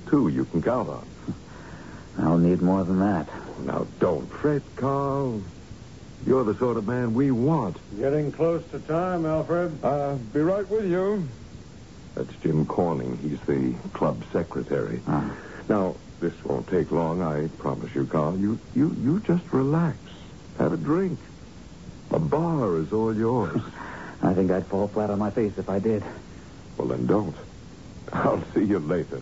two 0.09 0.29
you 0.29 0.45
can 0.45 0.63
count 0.63 0.89
on. 0.89 1.09
I'll 2.19 2.39
need 2.39 2.63
more 2.63 2.85
than 2.85 3.01
that. 3.01 3.29
Now, 3.61 3.87
don't 3.99 4.33
fret, 4.41 4.63
Carl. 4.77 5.43
You're 6.25 6.45
the 6.45 6.57
sort 6.59 6.77
of 6.77 6.87
man 6.87 7.15
we 7.15 7.33
want. 7.33 7.79
Getting 7.99 8.31
close 8.31 8.63
to 8.71 8.79
time, 8.81 9.27
Alfred. 9.27 9.83
Uh, 9.83 10.15
be 10.15 10.41
right 10.41 10.69
with 10.69 10.85
you. 10.85 11.29
That's 12.15 12.33
Jim 12.43 12.65
Corning. 12.67 13.19
He's 13.19 13.41
the 13.47 13.75
club 13.93 14.23
secretary. 14.33 15.03
Ah. 15.07 15.37
Now, 15.69 15.97
this 16.21 16.35
won't 16.45 16.69
take 16.69 16.93
long, 16.93 17.23
I 17.23 17.49
promise 17.61 17.91
you, 17.95 18.07
Carl. 18.07 18.39
You, 18.39 18.61
you, 18.75 18.95
you 19.03 19.21
just 19.21 19.43
relax. 19.53 19.99
Have 20.59 20.73
a 20.73 20.77
drink. 20.77 21.19
A 22.11 22.21
bar 22.21 22.79
is 22.79 22.93
all 22.93 23.17
yours. 23.17 23.61
I 24.23 24.35
think 24.35 24.51
I'd 24.51 24.67
fall 24.69 24.89
flat 24.89 25.11
on 25.11 25.19
my 25.19 25.31
face 25.31 25.53
if 25.57 25.69
I 25.69 25.79
did. 25.79 26.03
well, 26.79 26.89
then 26.89 27.07
don't. 27.07 27.35
I'll 28.13 28.43
see 28.55 28.65
you 28.65 28.79
later. 28.79 29.21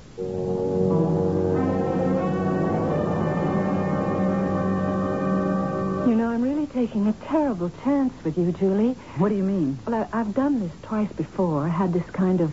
You 6.09 6.17
know, 6.17 6.29
I'm 6.29 6.43
really 6.43 6.67
taking 6.67 7.07
a 7.07 7.13
terrible 7.29 7.71
chance 7.85 8.13
with 8.25 8.37
you, 8.37 8.53
Julie. 8.53 8.93
What 9.19 9.29
do 9.29 9.37
you 9.37 9.43
mean? 9.45 9.79
Well, 9.87 10.09
I, 10.13 10.21
I've 10.21 10.35
done 10.35 10.61
this 10.61 10.73
twice 10.83 11.13
before. 11.13 11.65
I 11.65 11.69
had 11.69 11.93
this 11.93 12.09
kind 12.11 12.41
of 12.41 12.53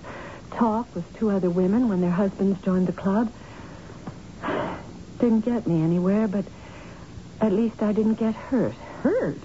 talk 0.52 0.94
with 0.96 1.06
two 1.18 1.32
other 1.32 1.50
women 1.50 1.90
when 1.90 2.02
their 2.02 2.12
husbands 2.12 2.60
joined 2.64 2.88
the 2.88 2.94
club. 2.94 3.32
Didn't 5.20 5.42
get 5.42 5.66
me 5.66 5.82
anywhere, 5.82 6.28
but 6.28 6.46
at 7.42 7.52
least 7.52 7.82
I 7.82 7.92
didn't 7.94 8.16
get 8.16 8.36
hurt. 8.36 8.76
Hurt? 9.02 9.40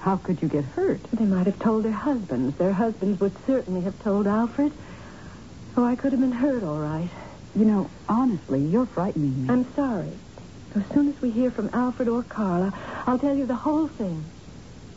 How 0.00 0.16
could 0.16 0.40
you 0.40 0.48
get 0.48 0.64
hurt? 0.64 1.00
They 1.12 1.26
might 1.26 1.46
have 1.46 1.58
told 1.58 1.84
their 1.84 1.92
husbands. 1.92 2.56
Their 2.56 2.72
husbands 2.72 3.20
would 3.20 3.36
certainly 3.46 3.82
have 3.82 4.02
told 4.02 4.26
Alfred. 4.26 4.72
Oh, 5.76 5.84
I 5.84 5.94
could 5.94 6.12
have 6.12 6.20
been 6.20 6.32
hurt, 6.32 6.62
all 6.62 6.78
right. 6.78 7.10
You 7.54 7.66
know, 7.66 7.90
honestly, 8.08 8.60
you're 8.60 8.86
frightening 8.86 9.42
me. 9.46 9.52
I'm 9.52 9.72
sorry. 9.74 10.12
As 10.74 10.82
soon 10.94 11.08
as 11.08 11.20
we 11.20 11.30
hear 11.30 11.50
from 11.50 11.68
Alfred 11.74 12.08
or 12.08 12.22
Carla, 12.22 12.72
I'll 13.06 13.18
tell 13.18 13.36
you 13.36 13.44
the 13.44 13.54
whole 13.54 13.88
thing. 13.88 14.24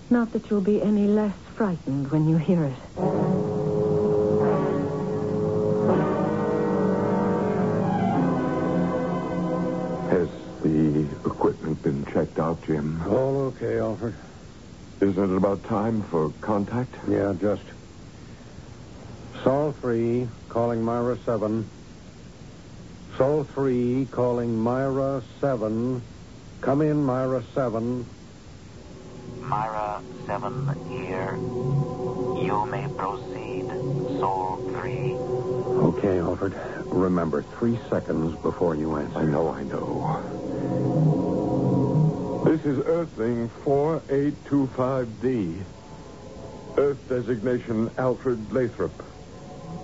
Not 0.10 0.32
that 0.34 0.50
you'll 0.50 0.62
be 0.62 0.82
any 0.82 1.08
less 1.08 1.36
frightened 1.56 2.10
when 2.12 2.30
you 2.30 2.38
hear 2.38 2.64
it. 2.64 2.78
Has 10.12 10.30
the 10.62 11.10
equipment 11.26 11.82
been 11.82 12.06
checked 12.06 12.40
out, 12.40 12.64
Jim? 12.66 13.02
All 13.08 13.38
okay, 13.48 13.80
Alfred. 13.80 14.16
Isn't 15.02 15.32
it 15.32 15.36
about 15.36 15.64
time 15.64 16.04
for 16.10 16.32
contact? 16.42 16.96
Yeah, 17.10 17.34
just. 17.40 17.64
Sol 19.44 19.76
3, 19.82 20.30
calling 20.50 20.82
Myra 20.84 21.18
7. 21.26 21.70
Sol 23.18 23.44
3 23.54 24.06
calling 24.12 24.58
Myra 24.58 25.24
7. 25.42 26.02
Come 26.62 26.82
in, 26.82 27.04
Myra 27.04 27.44
7. 27.54 28.08
Myra 29.42 30.02
7 30.26 30.68
here. 30.90 31.36
You 32.42 32.66
may 32.66 32.88
proceed, 32.96 33.68
Sol 34.20 34.58
3. 34.70 35.18
Okay, 35.90 36.20
Alfred. 36.20 36.54
Remember, 36.86 37.44
three 37.60 37.78
seconds 37.90 38.36
before 38.42 38.76
you 38.76 38.96
answer. 38.96 39.20
I 39.20 39.26
know, 39.26 39.50
I 39.50 39.64
know. 39.64 40.93
This 42.44 42.66
is 42.66 42.80
Earthling 42.80 43.50
4825D. 43.64 45.64
Earth 46.78 47.08
designation 47.08 47.90
Alfred 47.98 48.52
Lathrop. 48.52 48.92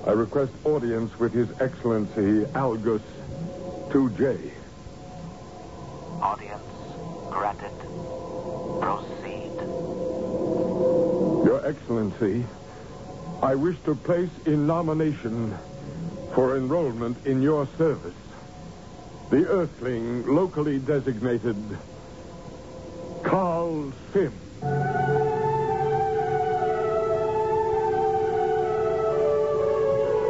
I 0.06 0.12
request 0.12 0.51
audience 0.66 1.18
with 1.18 1.32
His 1.34 1.48
Excellency 1.62 2.46
Algus 2.54 3.01
2J. 3.89 4.51
Audience 6.22 6.62
granted. 7.30 7.72
Proceed. 8.82 9.54
Your 11.46 11.66
Excellency, 11.66 12.46
I 13.42 13.56
wish 13.56 13.80
to 13.86 13.96
place 13.96 14.32
in 14.46 14.68
nomination 14.68 15.58
for 16.36 16.58
enrollment 16.58 17.25
in 17.25 17.42
your 17.42 17.66
service 17.78 18.13
the 19.30 19.48
Earthling 19.48 20.25
locally 20.25 20.80
designated 20.80 21.56
Carl 23.29 23.93
Sim. 24.12 24.33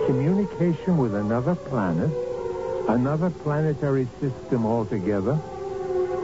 Communication 0.06 0.98
with 0.98 1.16
another 1.16 1.56
planet, 1.56 2.12
another 2.90 3.30
planetary 3.30 4.06
system 4.20 4.66
altogether. 4.66 5.40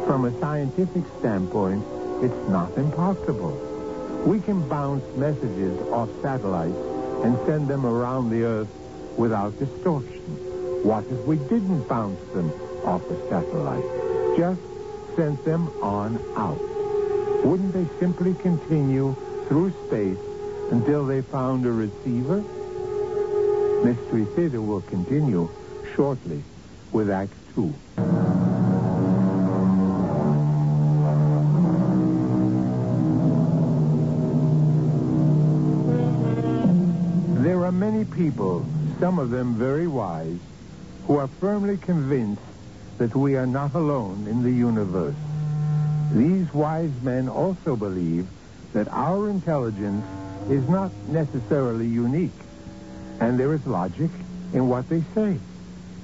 From 0.05 0.25
a 0.25 0.37
scientific 0.41 1.03
standpoint, 1.19 1.81
it's 2.21 2.49
not 2.49 2.77
impossible. 2.77 3.55
We 4.25 4.41
can 4.41 4.67
bounce 4.67 5.05
messages 5.15 5.79
off 5.93 6.09
satellites 6.21 6.75
and 7.23 7.37
send 7.47 7.69
them 7.69 7.85
around 7.85 8.31
the 8.31 8.43
Earth 8.43 8.69
without 9.15 9.57
distortion. 9.59 10.19
What 10.83 11.05
if 11.05 11.19
we 11.19 11.37
didn't 11.37 11.87
bounce 11.87 12.19
them 12.33 12.51
off 12.83 13.01
a 13.09 13.29
satellite? 13.29 14.37
Just 14.37 14.59
sent 15.15 15.45
them 15.45 15.69
on 15.81 16.19
out. 16.35 16.59
Wouldn't 17.45 17.73
they 17.73 17.87
simply 17.99 18.33
continue 18.35 19.15
through 19.47 19.71
space 19.87 20.17
until 20.71 21.05
they 21.05 21.21
found 21.21 21.65
a 21.65 21.71
receiver? 21.71 22.43
Mystery 23.83 24.25
Theater 24.35 24.61
will 24.61 24.81
continue 24.81 25.49
shortly 25.95 26.43
with 26.91 27.09
Act 27.11 27.33
Two. 27.53 27.73
There 37.43 37.63
are 37.63 37.71
many 37.71 38.05
people, 38.05 38.65
some 38.99 39.19
of 39.19 39.29
them 39.29 39.55
very 39.55 39.87
wise, 39.87 40.39
who 41.05 41.17
are 41.17 41.27
firmly 41.27 41.77
convinced 41.77 42.41
that 42.97 43.15
we 43.15 43.35
are 43.35 43.45
not 43.45 43.75
alone 43.75 44.25
in 44.27 44.41
the 44.41 44.51
universe. 44.51 45.15
These 46.15 46.53
wise 46.53 46.93
men 47.01 47.27
also 47.27 47.75
believe 47.75 48.25
that 48.71 48.87
our 48.87 49.29
intelligence 49.29 50.05
is 50.49 50.65
not 50.69 50.93
necessarily 51.09 51.87
unique, 51.87 52.39
and 53.19 53.37
there 53.37 53.53
is 53.53 53.65
logic 53.65 54.09
in 54.53 54.69
what 54.69 54.87
they 54.87 55.03
say. 55.13 55.37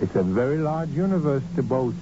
It's 0.02 0.16
a 0.16 0.24
very 0.24 0.58
large 0.58 0.90
universe 0.90 1.44
to 1.56 1.64
boast 1.64 1.96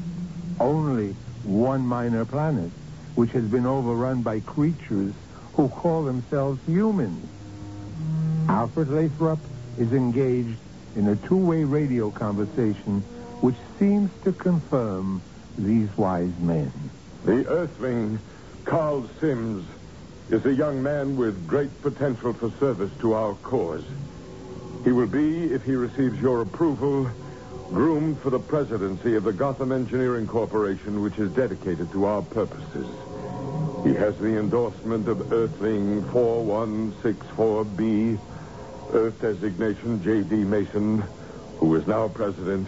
only 0.60 1.16
one 1.44 1.82
minor 1.82 2.25
planet, 2.25 2.72
which 3.13 3.30
has 3.34 3.44
been 3.44 3.68
overrun 3.68 4.24
by 4.24 4.39
creatures 4.39 5.13
who 5.54 5.68
call 5.68 6.04
themselves 6.04 6.60
humans. 6.66 7.30
Alfred 8.50 8.89
Lathrop 8.89 9.39
is 9.78 9.93
engaged 9.93 10.58
in 10.95 11.10
a 11.10 11.15
two-way 11.15 11.63
radio 11.63 12.10
conversation 12.10 13.02
which 13.41 13.56
seems 13.78 14.10
to 14.24 14.32
confirm 14.32 15.22
these 15.60 15.95
wise 15.95 16.36
men. 16.39 16.72
The 17.23 17.45
Earthling, 17.47 18.19
Carl 18.65 19.10
Sims, 19.19 19.65
is 20.29 20.45
a 20.45 20.53
young 20.53 20.82
man 20.82 21.17
with 21.17 21.47
great 21.47 21.69
potential 21.82 22.34
for 22.34 22.51
service 22.60 22.91
to 23.01 23.13
our 23.13 23.36
cause. 23.36 23.84
He 24.84 24.91
will 24.91 25.08
be, 25.08 25.45
if 25.45 25.63
he 25.63 25.75
receives 25.75 26.19
your 26.21 26.41
approval, 26.41 27.10
groomed 27.69 28.19
for 28.21 28.29
the 28.29 28.39
presidency 28.39 29.15
of 29.15 29.25
the 29.25 29.34
Gotham 29.34 29.71
Engineering 29.71 30.27
Corporation, 30.27 31.01
which 31.01 31.17
is 31.19 31.32
dedicated 31.34 31.91
to 31.91 32.05
our 32.05 32.21
purposes. 32.21 32.88
He 33.84 33.93
has 33.93 34.15
the 34.17 34.39
endorsement 34.39 35.08
of 35.08 35.32
Earthling 35.32 36.03
4164B, 36.05 38.19
Earth 38.93 39.19
designation 39.19 40.01
J.D. 40.01 40.36
Mason, 40.36 41.03
who 41.58 41.75
is 41.75 41.86
now 41.86 42.08
president 42.08 42.67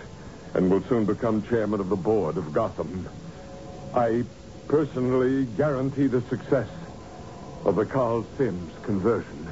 and 0.53 0.69
will 0.69 0.83
soon 0.89 1.05
become 1.05 1.41
chairman 1.43 1.79
of 1.79 1.89
the 1.89 1.95
board 1.95 2.37
of 2.37 2.53
Gotham. 2.53 3.07
I 3.93 4.23
personally 4.71 5.45
guarantee 5.57 6.07
the 6.07 6.21
success 6.29 6.69
of 7.65 7.75
the 7.75 7.85
Carl 7.85 8.25
Sims 8.37 8.71
conversion. 8.83 9.51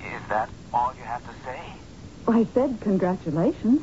Is 0.00 0.22
that 0.28 0.50
all 0.72 0.92
you 0.96 1.04
have 1.04 1.22
to 1.24 1.32
say? 1.44 1.60
I 2.26 2.46
said 2.54 2.80
congratulations. 2.80 3.82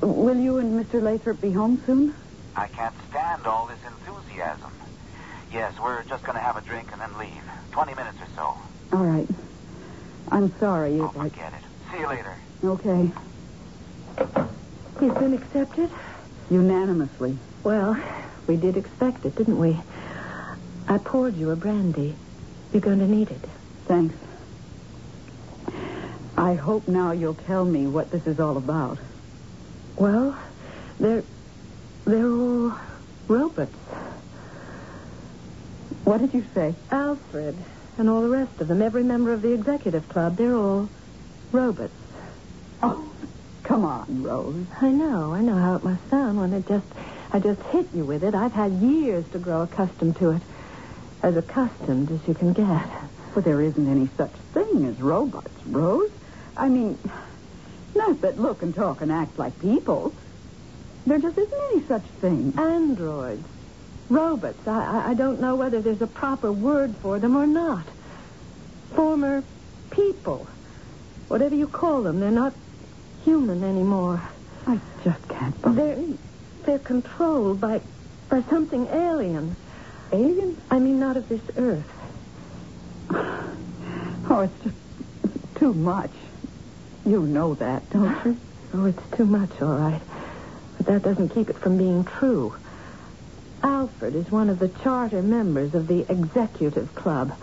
Will 0.00 0.36
you 0.36 0.58
and 0.58 0.84
Mr. 0.84 1.02
Lathrop 1.02 1.40
be 1.40 1.52
home 1.52 1.82
soon? 1.86 2.14
I 2.56 2.68
can't 2.68 2.94
stand 3.08 3.46
all 3.46 3.66
this 3.66 3.78
enthusiasm. 3.86 4.72
Yes, 5.52 5.74
we're 5.82 6.02
just 6.04 6.24
going 6.24 6.36
to 6.36 6.42
have 6.42 6.56
a 6.56 6.62
drink 6.62 6.90
and 6.92 7.00
then 7.00 7.18
leave. 7.18 7.42
Twenty 7.72 7.94
minutes 7.94 8.18
or 8.20 8.28
so. 8.34 8.56
All 8.96 9.04
right. 9.04 9.28
I'm 10.30 10.52
sorry. 10.58 10.98
Oh, 11.00 11.06
if 11.06 11.16
I... 11.16 11.28
forget 11.28 11.52
it. 11.52 11.62
See 11.92 11.98
you 11.98 12.08
later. 12.08 12.36
Okay. 12.64 13.10
He's 15.00 15.12
been 15.14 15.34
accepted? 15.34 15.90
Unanimously. 16.50 17.38
Well, 17.64 17.96
we 18.46 18.56
did 18.56 18.76
expect 18.76 19.24
it, 19.24 19.34
didn't 19.36 19.58
we? 19.58 19.80
I 20.92 20.98
poured 20.98 21.38
you 21.38 21.48
a 21.48 21.56
brandy. 21.56 22.14
You're 22.70 22.82
going 22.82 22.98
to 22.98 23.06
need 23.06 23.30
it. 23.30 23.40
Thanks. 23.86 24.14
I 26.36 26.52
hope 26.52 26.86
now 26.86 27.12
you'll 27.12 27.32
tell 27.32 27.64
me 27.64 27.86
what 27.86 28.10
this 28.10 28.26
is 28.26 28.38
all 28.38 28.58
about. 28.58 28.98
Well, 29.96 30.38
they're 31.00 31.24
they're 32.04 32.30
all 32.30 32.78
robots. 33.26 33.74
What 36.04 36.18
did 36.20 36.34
you 36.34 36.44
say? 36.52 36.74
Alfred 36.90 37.56
and 37.96 38.10
all 38.10 38.20
the 38.20 38.28
rest 38.28 38.60
of 38.60 38.68
them, 38.68 38.82
every 38.82 39.02
member 39.02 39.32
of 39.32 39.40
the 39.40 39.52
executive 39.54 40.06
club, 40.10 40.36
they're 40.36 40.54
all 40.54 40.90
robots. 41.52 41.94
Oh, 42.82 43.10
come 43.62 43.86
on, 43.86 44.22
Rose. 44.22 44.66
I 44.82 44.90
know, 44.90 45.32
I 45.32 45.40
know 45.40 45.56
how 45.56 45.76
it 45.76 45.84
must 45.84 46.10
sound 46.10 46.38
when 46.38 46.52
it 46.52 46.68
just 46.68 46.84
I 47.32 47.38
just 47.38 47.62
hit 47.62 47.88
you 47.94 48.04
with 48.04 48.24
it. 48.24 48.34
I've 48.34 48.52
had 48.52 48.72
years 48.72 49.24
to 49.32 49.38
grow 49.38 49.62
accustomed 49.62 50.16
to 50.16 50.32
it. 50.32 50.42
As 51.22 51.36
accustomed 51.36 52.10
as 52.10 52.26
you 52.26 52.34
can 52.34 52.52
get. 52.52 52.88
But 53.34 53.44
there 53.44 53.60
isn't 53.60 53.88
any 53.88 54.08
such 54.16 54.32
thing 54.52 54.84
as 54.86 55.00
robots, 55.00 55.64
Rose. 55.66 56.10
I 56.56 56.68
mean, 56.68 56.98
not 57.94 58.20
that 58.22 58.38
look 58.38 58.62
and 58.62 58.74
talk 58.74 59.00
and 59.00 59.10
act 59.12 59.38
like 59.38 59.58
people. 59.60 60.12
There 61.06 61.18
just 61.18 61.38
isn't 61.38 61.60
any 61.72 61.82
such 61.86 62.02
thing. 62.20 62.54
Androids. 62.58 63.46
Robots. 64.08 64.66
I, 64.66 64.70
I, 64.84 65.10
I 65.10 65.14
don't 65.14 65.40
know 65.40 65.56
whether 65.56 65.80
there's 65.80 66.02
a 66.02 66.06
proper 66.06 66.52
word 66.52 66.94
for 66.96 67.18
them 67.18 67.36
or 67.36 67.46
not. 67.46 67.84
Former 68.94 69.42
people. 69.90 70.46
Whatever 71.28 71.54
you 71.54 71.66
call 71.66 72.02
them, 72.02 72.20
they're 72.20 72.30
not 72.30 72.52
human 73.24 73.64
anymore. 73.64 74.20
I 74.66 74.78
just 75.02 75.26
can't 75.28 75.60
believe 75.62 75.76
They're 75.76 76.16
they're 76.64 76.78
controlled 76.78 77.60
by 77.60 77.80
by 78.28 78.42
something 78.42 78.86
alien. 78.88 79.56
Alien? 80.12 80.60
I 80.70 80.78
mean 80.78 81.00
not 81.00 81.16
of 81.16 81.28
this 81.28 81.42
earth. 81.56 81.90
Oh, 84.30 84.40
it's 84.40 84.62
just 84.62 84.76
too 85.56 85.74
much. 85.74 86.12
You 87.04 87.22
know 87.22 87.54
that, 87.56 87.90
don't 87.90 88.24
you? 88.24 88.36
Oh, 88.74 88.86
it's 88.86 89.16
too 89.16 89.26
much, 89.26 89.50
all 89.60 89.76
right. 89.76 90.00
But 90.78 90.86
that 90.86 91.02
doesn't 91.02 91.28
keep 91.30 91.50
it 91.50 91.56
from 91.56 91.76
being 91.76 92.04
true. 92.04 92.54
Alfred 93.62 94.14
is 94.14 94.30
one 94.30 94.48
of 94.48 94.58
the 94.58 94.68
charter 94.68 95.22
members 95.22 95.74
of 95.74 95.88
the 95.88 96.10
executive 96.10 96.94
club. 96.94 97.36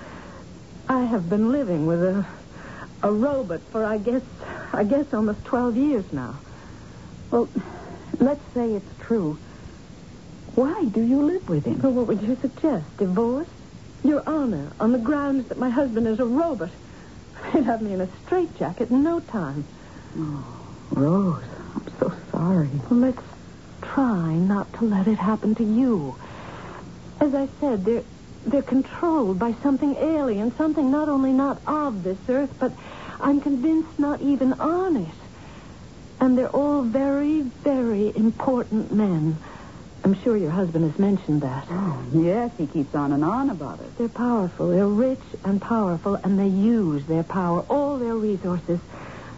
I 0.88 1.03
have 1.03 1.29
been 1.29 1.51
living 1.51 1.86
with 1.86 2.03
a 2.03 2.25
a 3.01 3.12
robot 3.12 3.62
for 3.71 3.86
I 3.86 3.97
guess 3.97 4.23
I 4.73 4.84
guess 4.84 5.13
almost 5.13 5.45
twelve 5.45 5.77
years 5.77 6.12
now. 6.12 6.39
Well, 7.32 7.47
let's 8.19 8.43
say 8.53 8.73
it's 8.73 8.99
true. 9.01 9.38
Why 10.55 10.85
do 10.85 11.01
you 11.01 11.21
live 11.23 11.47
with 11.47 11.65
him? 11.65 11.79
Well, 11.81 11.91
what 11.93 12.07
would 12.07 12.21
you 12.21 12.38
suggest? 12.41 12.85
Divorce? 12.97 13.47
Your 14.03 14.23
Honor, 14.27 14.71
on 14.79 14.91
the 14.91 14.97
grounds 14.97 15.49
that 15.49 15.57
my 15.57 15.69
husband 15.69 16.07
is 16.07 16.19
a 16.19 16.25
robot. 16.25 16.71
They'd 17.53 17.63
have 17.63 17.81
me 17.81 17.93
in 17.93 18.01
a 18.01 18.09
straitjacket 18.25 18.89
in 18.89 19.03
no 19.03 19.19
time. 19.19 19.65
Oh, 20.17 20.75
Rose, 20.91 21.43
I'm 21.75 21.99
so 21.99 22.13
sorry. 22.31 22.69
Well, 22.89 22.99
let's 22.99 23.21
try 23.81 24.33
not 24.33 24.71
to 24.75 24.85
let 24.85 25.07
it 25.07 25.17
happen 25.17 25.55
to 25.55 25.63
you. 25.63 26.15
As 27.19 27.33
I 27.35 27.49
said, 27.59 27.85
they're 27.85 28.03
they're 28.45 28.62
controlled 28.62 29.38
by 29.38 29.53
something 29.62 29.95
alien, 29.95 30.55
something 30.55 30.89
not 30.89 31.09
only 31.09 31.33
not 31.33 31.62
of 31.67 32.03
this 32.03 32.17
earth, 32.29 32.49
but 32.59 32.71
I'm 33.19 33.41
convinced 33.41 33.99
not 33.99 34.21
even 34.21 34.53
on 34.53 34.95
it. 34.95 35.15
And 36.19 36.38
they're 36.38 36.49
all 36.49 36.81
very, 36.81 37.41
very 37.41 38.15
important 38.15 38.91
men. 38.91 39.38
I'm 40.03 40.13
sure 40.23 40.38
your 40.38 40.51
husband 40.51 40.89
has 40.89 40.97
mentioned 40.99 41.41
that. 41.41 41.67
Oh, 41.69 42.03
yes, 42.13 42.51
he 42.57 42.67
keeps 42.67 42.95
on 42.95 43.12
and 43.12 43.23
on 43.23 43.49
about 43.49 43.81
it. 43.81 43.97
They're 43.97 44.07
powerful. 44.09 44.69
They're 44.69 44.88
rich 44.88 45.23
and 45.43 45.62
powerful, 45.62 46.15
and 46.23 46.39
they 46.39 46.47
use 46.47 47.05
their 47.05 47.23
power, 47.23 47.62
all 47.62 47.99
their 47.99 48.15
resources, 48.15 48.79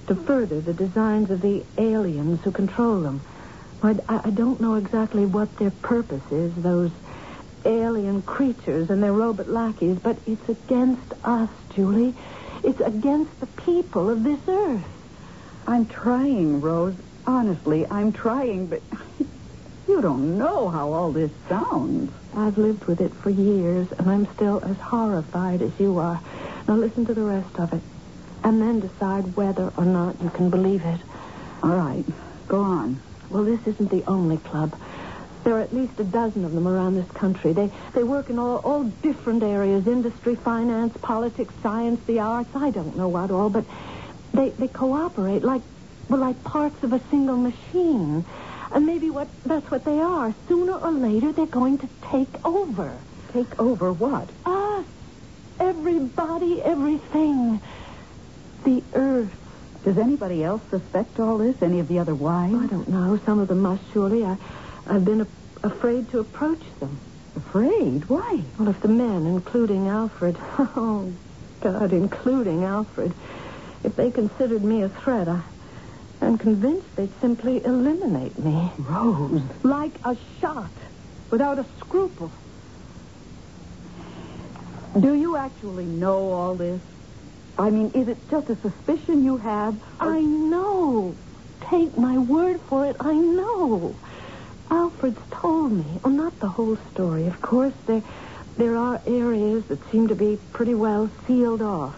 to 0.08 0.16
further 0.16 0.62
the 0.62 0.74
designs 0.74 1.30
of 1.30 1.42
the 1.42 1.66
aliens 1.78 2.40
who 2.44 2.52
control 2.52 3.02
them. 3.02 3.24
I, 3.82 3.96
I 4.08 4.30
don't 4.30 4.62
know 4.62 4.76
exactly 4.76 5.26
what 5.26 5.58
their 5.58 5.72
purpose 5.72 6.24
is, 6.32 6.54
those 6.56 6.92
alien 7.66 8.22
creatures 8.22 8.90
and 8.90 9.02
their 9.02 9.14
robot 9.14 9.50
lackeys, 9.50 9.98
but 10.02 10.18
it's 10.26 10.48
against 10.48 11.14
us, 11.24 11.50
Julie. 11.76 12.16
It's 12.64 12.82
against 12.82 13.40
the 13.40 13.48
people 13.48 14.10
of 14.10 14.24
this 14.24 14.40
earth. 14.48 14.86
I'm 15.68 15.86
trying, 15.88 16.62
Rose. 16.62 16.96
Honestly, 17.26 17.86
I'm 17.90 18.12
trying, 18.14 18.68
but 18.68 18.84
you 19.92 20.02
don't 20.02 20.38
know 20.38 20.70
how 20.70 20.94
all 20.94 21.12
this 21.12 21.32
sounds. 21.50 22.14
I've 22.34 22.58
lived 22.58 22.86
with 22.86 23.02
it 23.02 23.14
for 23.14 23.30
years, 23.30 23.92
and 23.98 24.10
I'm 24.10 24.26
still 24.36 24.64
as 24.64 24.78
horrified 24.78 25.62
as 25.62 25.72
you 25.80 25.98
are. 25.98 26.22
Now 26.66 26.76
listen 26.76 27.06
to 27.08 27.14
the 27.14 27.24
rest 27.24 27.60
of 27.60 27.74
it, 27.74 27.82
and 28.42 28.62
then 28.62 28.80
decide 28.80 29.36
whether 29.36 29.74
or 29.76 29.84
not 29.84 30.22
you 30.22 30.30
can 30.30 30.50
believe 30.50 30.86
it. 30.86 31.02
All 31.62 31.76
right, 31.76 32.06
go 32.48 32.62
on. 32.62 33.02
Well, 33.30 33.44
this 33.44 33.60
isn't 33.68 33.92
the 33.92 34.06
only 34.08 34.38
club. 34.38 34.80
There 35.44 35.56
are 35.56 35.60
at 35.60 35.74
least 35.74 36.00
a 36.00 36.06
dozen 36.06 36.46
of 36.46 36.54
them 36.54 36.70
around 36.70 36.96
this 36.96 37.12
country. 37.12 37.52
They 37.52 37.70
they 37.94 38.04
work 38.04 38.30
in 38.30 38.40
all, 38.40 38.60
all 38.60 38.86
different 38.86 39.44
areas 39.44 39.88
industry, 39.88 40.36
finance, 40.36 40.96
politics, 41.02 41.54
science, 41.62 42.00
the 42.08 42.20
arts. 42.20 42.56
I 42.56 42.70
don't 42.70 42.96
know 42.96 43.10
what 43.10 43.30
all, 43.30 43.50
but 43.50 43.66
they, 44.34 44.52
they 44.52 44.70
cooperate 44.70 45.44
like 45.44 45.64
well, 46.08 46.22
like 46.22 46.42
parts 46.46 46.82
of 46.82 46.94
a 46.94 47.02
single 47.10 47.38
machine. 47.38 48.26
And 48.74 48.86
maybe 48.86 49.10
what 49.10 49.28
that's 49.46 49.70
what 49.70 49.84
they 49.86 50.00
are. 50.00 50.34
Sooner 50.48 50.74
or 50.74 50.92
later 50.92 51.32
they're 51.34 51.46
going 51.46 51.78
to 51.80 51.90
take 52.10 52.46
over. 52.46 53.02
Take 53.34 53.60
over 53.60 53.92
what? 53.92 54.30
Us. 54.46 54.86
Everybody, 55.60 56.62
everything. 56.64 57.62
The 58.64 58.84
earth. 58.94 59.32
Does 59.84 59.98
anybody 59.98 60.44
else 60.44 60.62
suspect 60.70 61.20
all 61.20 61.38
this? 61.38 61.56
Any 61.62 61.80
of 61.80 61.88
the 61.88 62.00
other 62.00 62.16
wives? 62.16 62.56
I 62.56 62.68
don't 62.68 62.88
know. 62.88 63.20
Some 63.26 63.40
of 63.40 63.48
them 63.48 63.60
must 63.62 63.82
surely. 63.94 64.24
I 64.24 64.38
I've 64.88 65.06
been 65.06 65.22
a- 65.22 65.28
afraid 65.68 66.10
to 66.12 66.20
approach 66.20 66.64
them. 66.80 67.00
Afraid? 67.36 68.08
Why? 68.10 68.42
Well, 68.58 68.70
if 68.70 68.80
the 68.82 68.88
men, 68.88 69.26
including 69.26 69.88
Alfred, 69.88 70.38
oh, 70.60 71.14
God, 71.62 71.94
including 71.94 72.64
Alfred, 72.64 73.14
if 73.84 73.96
they 73.96 74.12
considered 74.12 74.64
me 74.64 74.84
a 74.84 74.90
threat, 74.90 75.28
I, 75.28 75.42
I'm 76.22 76.38
convinced 76.38 76.96
they'd 76.96 77.20
simply 77.20 77.64
eliminate 77.66 78.38
me. 78.38 78.72
Rose. 78.78 79.42
Like 79.64 79.94
a 80.06 80.16
shot, 80.40 80.70
without 81.32 81.58
a 81.58 81.66
scruple. 81.80 82.32
Do 85.00 85.14
you 85.14 85.36
actually 85.36 85.86
know 85.86 86.32
all 86.32 86.56
this? 86.56 86.82
I 87.58 87.70
mean, 87.70 87.92
is 87.96 88.08
it 88.08 88.18
just 88.30 88.50
a 88.50 88.56
suspicion 88.58 89.24
you 89.24 89.38
have? 89.38 89.76
I 90.00 90.22
know. 90.22 91.16
Take 91.62 91.98
my 91.98 92.18
word 92.18 92.60
for 92.62 92.86
it, 92.86 92.98
I 93.00 93.14
know. 93.14 93.96
Alfred's 94.70 95.20
told 95.32 95.72
me. 95.72 96.00
Oh, 96.04 96.10
not 96.10 96.40
the 96.40 96.48
whole 96.48 96.78
story, 96.94 97.28
of 97.28 97.42
course. 97.42 97.74
There, 97.88 98.04
there 98.58 98.78
are 98.78 99.02
areas 99.06 99.66
that 99.66 99.80
seem 99.92 100.08
to 100.10 100.16
be 100.16 100.40
pretty 100.54 100.76
well 100.76 101.10
sealed 101.28 101.62
off. 101.62 101.96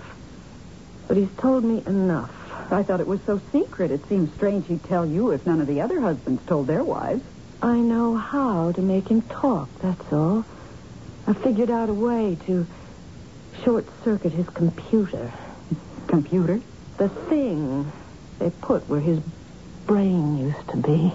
But 1.08 1.18
he's 1.18 1.32
told 1.38 1.64
me 1.64 1.84
enough. 1.86 2.43
I 2.72 2.84
thought 2.84 3.00
it 3.00 3.08
was 3.08 3.20
so 3.26 3.42
secret. 3.52 3.92
It 3.92 4.08
seems 4.08 4.34
strange 4.34 4.68
he'd 4.68 4.84
tell 4.84 5.06
you 5.06 5.32
if 5.32 5.46
none 5.46 5.62
of 5.62 5.68
the 5.68 5.82
other 5.82 6.00
husbands 6.02 6.42
told 6.46 6.68
their 6.68 6.84
wives. 6.84 7.24
I 7.62 7.78
know 7.78 8.16
how 8.16 8.72
to 8.74 8.82
make 8.82 9.08
him 9.08 9.22
talk, 9.22 9.70
that's 9.80 10.12
all. 10.12 10.46
I 11.26 11.34
figured 11.34 11.70
out 11.70 11.90
a 11.90 11.94
way 11.94 12.38
to 12.48 12.68
short 13.64 13.86
circuit 14.04 14.34
his 14.34 14.48
computer. 14.50 15.32
Computer? 16.08 16.60
The 16.98 17.10
thing 17.10 17.92
they 18.40 18.50
put 18.50 18.90
where 18.90 19.00
his 19.00 19.20
brain 19.88 20.38
used 20.38 20.68
to 20.70 20.78
be. 20.78 21.14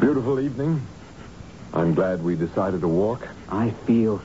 Beautiful 0.00 0.40
evening. 0.40 0.86
I'm 1.72 1.94
glad 1.94 2.22
we 2.22 2.36
decided 2.36 2.82
to 2.82 2.88
walk. 2.88 3.26
I 3.48 3.70
feel. 3.86 4.22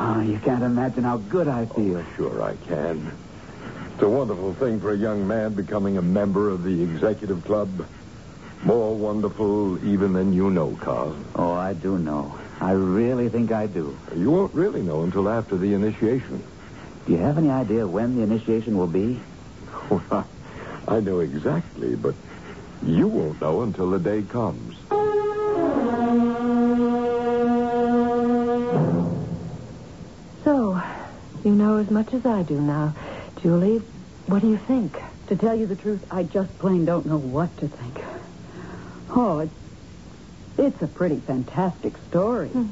Oh, 0.00 0.20
you 0.20 0.38
can't 0.38 0.62
imagine 0.62 1.02
how 1.04 1.16
good 1.16 1.48
I 1.48 1.62
oh, 1.70 1.74
feel. 1.74 2.04
Sure 2.16 2.42
I 2.42 2.54
can. 2.54 3.10
It's 3.94 4.02
a 4.02 4.08
wonderful 4.08 4.54
thing 4.54 4.80
for 4.80 4.92
a 4.92 4.96
young 4.96 5.26
man 5.26 5.54
becoming 5.54 5.96
a 5.98 6.02
member 6.02 6.50
of 6.50 6.62
the 6.62 6.82
executive 6.82 7.44
club. 7.44 7.84
More 8.62 8.94
wonderful 8.96 9.84
even 9.84 10.12
than 10.12 10.32
you 10.32 10.50
know, 10.50 10.78
Carl. 10.80 11.16
Oh, 11.34 11.52
I 11.52 11.72
do 11.72 11.98
know. 11.98 12.38
I 12.60 12.72
really 12.72 13.28
think 13.28 13.50
I 13.50 13.66
do. 13.66 13.96
You 14.16 14.30
won't 14.30 14.54
really 14.54 14.82
know 14.82 15.02
until 15.02 15.28
after 15.28 15.56
the 15.56 15.74
initiation. 15.74 16.44
Do 17.06 17.12
you 17.12 17.18
have 17.18 17.38
any 17.38 17.50
idea 17.50 17.86
when 17.86 18.16
the 18.16 18.22
initiation 18.22 18.76
will 18.78 18.86
be? 18.88 19.20
Well, 19.90 20.28
I 20.86 21.00
know 21.00 21.20
exactly, 21.20 21.96
but 21.96 22.14
You 22.82 23.08
won't 23.08 23.40
know 23.40 23.62
until 23.62 23.90
the 23.90 23.98
day 23.98 24.22
comes. 24.22 24.67
Know 31.78 31.84
as 31.84 31.90
much 31.90 32.12
as 32.12 32.26
I 32.26 32.42
do 32.42 32.60
now. 32.60 32.94
Julie, 33.40 33.78
what 34.26 34.42
do 34.42 34.50
you 34.50 34.56
think? 34.56 35.00
To 35.28 35.36
tell 35.36 35.54
you 35.54 35.66
the 35.66 35.76
truth, 35.76 36.04
I 36.10 36.24
just 36.24 36.58
plain 36.58 36.84
don't 36.84 37.06
know 37.06 37.18
what 37.18 37.56
to 37.58 37.68
think. 37.68 38.00
Oh, 39.10 39.40
it's, 39.40 39.54
it's 40.56 40.82
a 40.82 40.88
pretty 40.88 41.20
fantastic 41.20 41.94
story. 42.08 42.48
Hmm. 42.48 42.68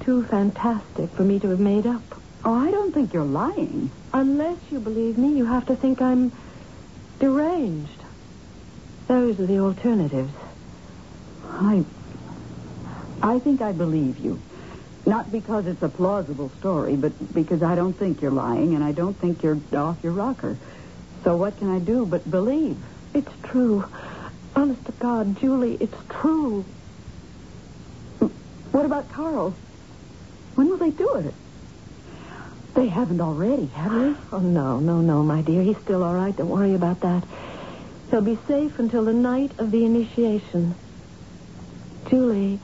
Too 0.00 0.22
fantastic 0.24 1.10
for 1.10 1.22
me 1.22 1.40
to 1.40 1.48
have 1.48 1.60
made 1.60 1.86
up. 1.86 2.02
Oh, 2.44 2.54
I 2.54 2.70
don't 2.70 2.92
think 2.92 3.12
you're 3.12 3.24
lying. 3.24 3.90
Unless 4.12 4.58
you 4.70 4.78
believe 4.78 5.18
me, 5.18 5.36
you 5.36 5.46
have 5.46 5.66
to 5.66 5.76
think 5.76 6.02
I'm 6.02 6.30
deranged. 7.18 8.02
Those 9.08 9.40
are 9.40 9.46
the 9.46 9.58
alternatives. 9.58 10.32
I. 11.48 11.84
I 13.22 13.38
think 13.38 13.62
I 13.62 13.72
believe 13.72 14.18
you. 14.18 14.40
Not 15.06 15.30
because 15.30 15.66
it's 15.66 15.82
a 15.82 15.88
plausible 15.88 16.50
story, 16.58 16.96
but 16.96 17.34
because 17.34 17.62
I 17.62 17.74
don't 17.74 17.92
think 17.92 18.22
you're 18.22 18.30
lying 18.30 18.74
and 18.74 18.82
I 18.82 18.92
don't 18.92 19.18
think 19.18 19.42
you're 19.42 19.60
off 19.76 19.98
your 20.02 20.12
rocker. 20.12 20.58
So 21.24 21.36
what 21.36 21.58
can 21.58 21.70
I 21.70 21.78
do 21.78 22.06
but 22.06 22.30
believe? 22.30 22.78
It's 23.12 23.30
true. 23.44 23.84
Honest 24.56 24.84
to 24.86 24.92
God, 24.92 25.38
Julie, 25.40 25.76
it's 25.78 25.96
true. 26.08 26.64
What 28.72 28.86
about 28.86 29.10
Carl? 29.12 29.54
When 30.54 30.68
will 30.68 30.78
they 30.78 30.90
do 30.90 31.14
it? 31.14 31.34
They 32.74 32.88
haven't 32.88 33.20
already, 33.20 33.66
have 33.66 33.92
they? 33.92 34.14
Oh, 34.32 34.40
no, 34.40 34.80
no, 34.80 35.00
no, 35.00 35.22
my 35.22 35.42
dear. 35.42 35.62
He's 35.62 35.76
still 35.78 36.02
all 36.02 36.14
right. 36.14 36.34
Don't 36.34 36.48
worry 36.48 36.74
about 36.74 37.00
that. 37.00 37.24
He'll 38.10 38.20
be 38.20 38.38
safe 38.48 38.78
until 38.78 39.04
the 39.04 39.12
night 39.12 39.52
of 39.58 39.70
the 39.70 39.84
initiation. 39.84 40.74
Julie, 42.08 42.58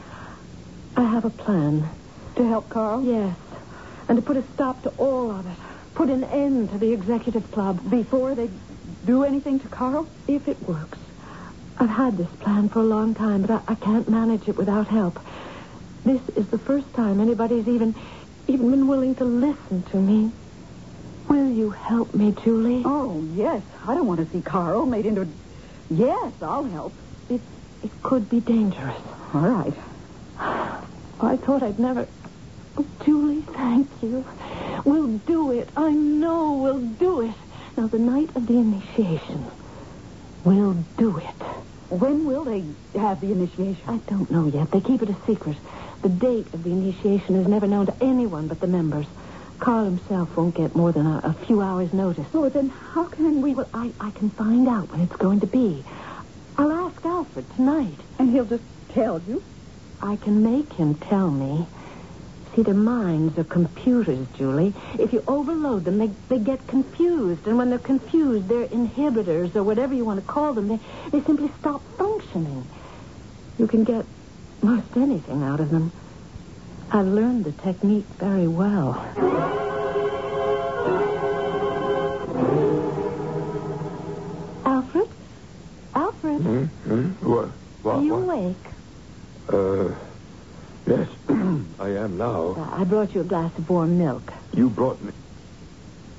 I 0.97 1.05
have 1.05 1.25
a 1.25 1.31
plan. 1.31 1.89
To 2.37 2.49
help 2.49 2.69
Carl? 2.71 3.03
Yes. 3.03 3.37
And 4.09 4.17
to 4.17 4.23
put 4.23 4.37
a 4.37 4.43
stop 4.55 4.83
to 4.83 4.91
all 4.91 5.31
of 5.31 5.47
it. 5.47 5.57
Put 5.95 6.09
an 6.09 6.25
end 6.25 6.71
to 6.71 6.79
the 6.79 6.93
executive 6.93 7.51
club. 7.53 7.91
Before 7.91 8.35
they 8.35 8.49
do 9.05 9.25
anything 9.25 9.61
to 9.61 9.69
Carl? 9.69 10.07
If 10.27 10.49
it 10.49 10.61
works. 10.69 10.99
I've 11.79 11.91
had 11.91 12.17
this 12.17 12.29
plan 12.41 12.69
for 12.69 12.81
a 12.81 12.85
long 12.85 13.15
time, 13.15 13.43
but 13.43 13.51
I, 13.51 13.73
I 13.73 13.75
can't 13.75 14.09
manage 14.09 14.49
it 14.49 14.57
without 14.57 14.89
help. 14.89 15.19
This 16.05 16.21
is 16.37 16.49
the 16.49 16.59
first 16.59 16.93
time 16.95 17.21
anybody's 17.21 17.69
even 17.69 17.95
even 18.47 18.71
been 18.71 18.87
willing 18.89 19.15
to 19.17 19.25
listen 19.25 19.83
to 19.91 19.97
me. 19.97 20.33
Will 21.29 21.51
you 21.51 21.71
help 21.71 22.15
me, 22.15 22.35
Julie? 22.43 22.83
Oh, 22.85 23.23
yes. 23.35 23.63
I 23.87 23.95
don't 23.95 24.07
want 24.07 24.21
to 24.21 24.27
see 24.27 24.43
Carl 24.43 24.87
made 24.87 25.07
into 25.07 25.23
a... 25.23 25.27
Yes, 25.89 26.33
I'll 26.43 26.65
help. 26.65 26.93
It, 27.29 27.41
it 27.85 27.91
could 28.03 28.29
be 28.29 28.41
dangerous. 28.41 29.01
All 29.33 29.41
right. 29.41 29.75
I 30.39 31.37
thought 31.37 31.63
I'd 31.63 31.79
never... 31.79 32.09
Oh, 32.77 32.87
Julie, 33.05 33.43
thank 33.43 33.89
you. 34.03 34.25
We'll 34.85 35.19
do 35.19 35.53
it. 35.53 35.69
I 35.77 35.91
know 35.91 36.53
we'll 36.53 36.81
do 36.81 37.23
it. 37.23 37.35
Now, 37.77 37.87
the 37.87 37.99
night 37.99 38.35
of 38.37 38.47
the 38.47 38.59
initiation, 38.59 39.47
we'll 40.45 40.85
do 40.97 41.19
it. 41.19 41.25
When 41.91 42.25
will 42.25 42.45
they 42.45 42.65
have 42.99 43.21
the 43.21 43.33
initiation? 43.33 43.83
I 43.87 43.99
don't 44.09 44.31
know 44.31 44.47
yet. 44.47 44.71
They 44.71 44.81
keep 44.81 45.03
it 45.03 45.11
a 45.11 45.17
secret. 45.27 45.57
The 46.03 46.09
date 46.09 46.53
of 46.55 46.63
the 46.63 46.71
initiation 46.71 47.37
is 47.37 47.47
never 47.49 47.67
known 47.67 47.87
to 47.87 47.95
anyone 48.01 48.49
but 48.49 48.61
the 48.61 48.67
members. 48.67 49.07
Carl 49.59 49.85
himself 49.85 50.35
won't 50.37 50.55
get 50.55 50.75
more 50.75 50.93
than 50.93 51.07
a, 51.07 51.21
a 51.25 51.33
few 51.47 51.61
hours' 51.61 51.93
notice. 51.93 52.27
Oh, 52.33 52.49
then 52.49 52.71
how 52.71 53.05
can 53.05 53.43
we... 53.43 53.55
Well, 53.55 53.69
I, 53.75 53.93
I 54.01 54.11
can 54.13 54.31
find 54.31 54.67
out 54.69 54.91
when 54.91 55.01
it's 55.01 55.17
going 55.17 55.41
to 55.41 55.47
be. 55.47 55.85
I'll 56.57 56.73
ask 56.73 57.05
Alfred 57.05 57.45
tonight. 57.57 57.99
And 58.19 58.31
he'll 58.31 58.47
just 58.47 58.65
tell 58.91 59.21
you? 59.27 59.43
I 60.01 60.17
can 60.17 60.43
make 60.43 60.73
him 60.73 60.95
tell 60.95 61.31
me. 61.31 61.67
See, 62.55 62.63
their 62.63 62.75
minds 62.75 63.39
are 63.39 63.45
computers, 63.45 64.27
Julie. 64.37 64.75
If 64.99 65.13
you 65.13 65.23
overload 65.29 65.85
them, 65.85 65.99
they, 65.99 66.11
they 66.29 66.39
get 66.43 66.67
confused. 66.67 67.47
And 67.47 67.57
when 67.57 67.71
they're 67.71 67.79
confused, 67.79 68.49
their 68.49 68.67
inhibitors, 68.67 69.55
or 69.55 69.63
whatever 69.63 69.95
you 69.95 70.05
want 70.05 70.25
to 70.25 70.33
call 70.33 70.53
them, 70.55 70.67
they, 70.69 70.81
they 71.13 71.25
simply 71.25 71.51
stop 71.61 71.81
functioning. 71.97 72.67
You 73.59 73.67
can 73.69 73.85
get 73.85 74.05
most 74.63 74.97
anything 74.97 75.43
out 75.45 75.61
of 75.61 75.71
them. 75.71 75.93
I've 76.91 77.07
learned 77.07 77.45
the 77.45 77.53
technique 77.53 78.07
very 78.19 78.49
well. 78.49 78.95
Alfred? 84.65 85.09
Alfred? 85.95 86.43
Hmm? 86.43 86.65
Hmm? 86.65 87.11
What? 87.31 87.51
What? 87.83 87.97
Are 87.97 88.03
you 88.03 88.15
what? 88.15 88.23
awake? 88.23 88.67
Uh, 89.53 89.95
yes, 90.87 91.09
I 91.81 91.89
am 91.97 92.19
now. 92.19 92.57
Uh, 92.59 92.83
I 92.83 92.85
brought 92.85 93.15
you 93.15 93.23
a 93.23 93.25
glass 93.25 93.57
of 93.57 93.71
warm 93.71 93.97
milk. 93.97 94.31
You 94.55 94.69
brought 94.69 95.03
me. 95.03 95.13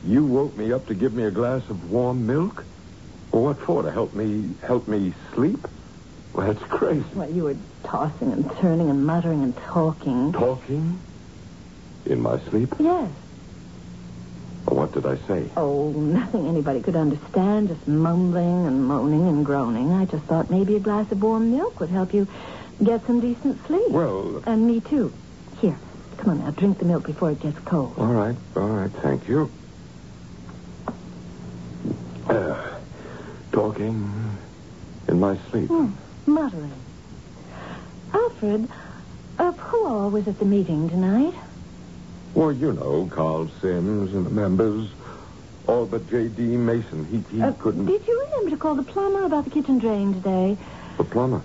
You 0.03 0.25
woke 0.25 0.57
me 0.57 0.73
up 0.73 0.87
to 0.87 0.95
give 0.95 1.13
me 1.13 1.23
a 1.23 1.29
glass 1.31 1.61
of 1.69 1.91
warm 1.91 2.25
milk? 2.25 2.65
Well, 3.31 3.43
what 3.43 3.59
for? 3.61 3.83
To 3.83 3.91
help 3.91 4.15
me 4.15 4.55
help 4.63 4.87
me 4.87 5.13
sleep? 5.35 5.59
Well, 6.33 6.51
that's 6.51 6.63
crazy. 6.71 7.05
Well, 7.13 7.29
you 7.29 7.43
were 7.43 7.57
tossing 7.83 8.31
and 8.31 8.51
turning 8.57 8.89
and 8.89 9.05
muttering 9.05 9.43
and 9.43 9.55
talking. 9.55 10.33
Talking? 10.33 10.99
In 12.07 12.21
my 12.21 12.39
sleep? 12.49 12.73
Yes. 12.79 13.11
Well, 14.65 14.77
what 14.77 14.93
did 14.93 15.05
I 15.05 15.17
say? 15.27 15.51
Oh, 15.55 15.91
nothing 15.91 16.47
anybody 16.47 16.81
could 16.81 16.95
understand, 16.95 17.67
just 17.67 17.87
mumbling 17.87 18.65
and 18.65 18.83
moaning 18.87 19.27
and 19.27 19.45
groaning. 19.45 19.91
I 19.91 20.05
just 20.05 20.23
thought 20.25 20.49
maybe 20.49 20.75
a 20.75 20.79
glass 20.79 21.11
of 21.11 21.21
warm 21.21 21.51
milk 21.55 21.79
would 21.79 21.89
help 21.89 22.15
you 22.15 22.27
get 22.83 23.05
some 23.05 23.19
decent 23.19 23.63
sleep. 23.67 23.91
Well, 23.91 24.41
And 24.47 24.65
me 24.65 24.79
too. 24.79 25.13
Come 26.21 26.33
on 26.33 26.45
now, 26.45 26.51
drink 26.51 26.77
the 26.77 26.85
milk 26.85 27.07
before 27.07 27.31
it 27.31 27.39
gets 27.39 27.57
cold. 27.65 27.95
all 27.97 28.05
right, 28.05 28.35
all 28.55 28.67
right, 28.69 28.91
thank 29.01 29.27
you. 29.27 29.51
Uh, 32.29 32.77
talking 33.51 34.37
in 35.07 35.19
my 35.19 35.35
sleep. 35.49 35.67
Hmm, 35.67 35.89
muttering. 36.27 36.71
Alfred, 38.13 38.69
uh, 39.39 39.51
who 39.51 39.87
all 39.87 40.09
was 40.11 40.27
at 40.27 40.37
the 40.37 40.45
meeting 40.45 40.89
tonight? 40.89 41.33
Well, 42.35 42.51
you 42.51 42.71
know, 42.71 43.07
Carl 43.11 43.49
Sims 43.59 44.13
and 44.13 44.23
the 44.25 44.29
members. 44.29 44.89
All 45.67 45.85
but 45.87 46.07
J.D. 46.09 46.43
Mason. 46.43 47.05
He, 47.05 47.35
he 47.35 47.41
Uh, 47.41 47.53
couldn't. 47.53 47.85
Did 47.87 48.05
you 48.07 48.25
remember 48.25 48.51
to 48.51 48.57
call 48.57 48.75
the 48.75 48.83
plumber 48.83 49.23
about 49.25 49.45
the 49.45 49.49
kitchen 49.51 49.79
drain 49.79 50.13
today? 50.13 50.57
The 50.97 51.03
plumber. 51.03 51.41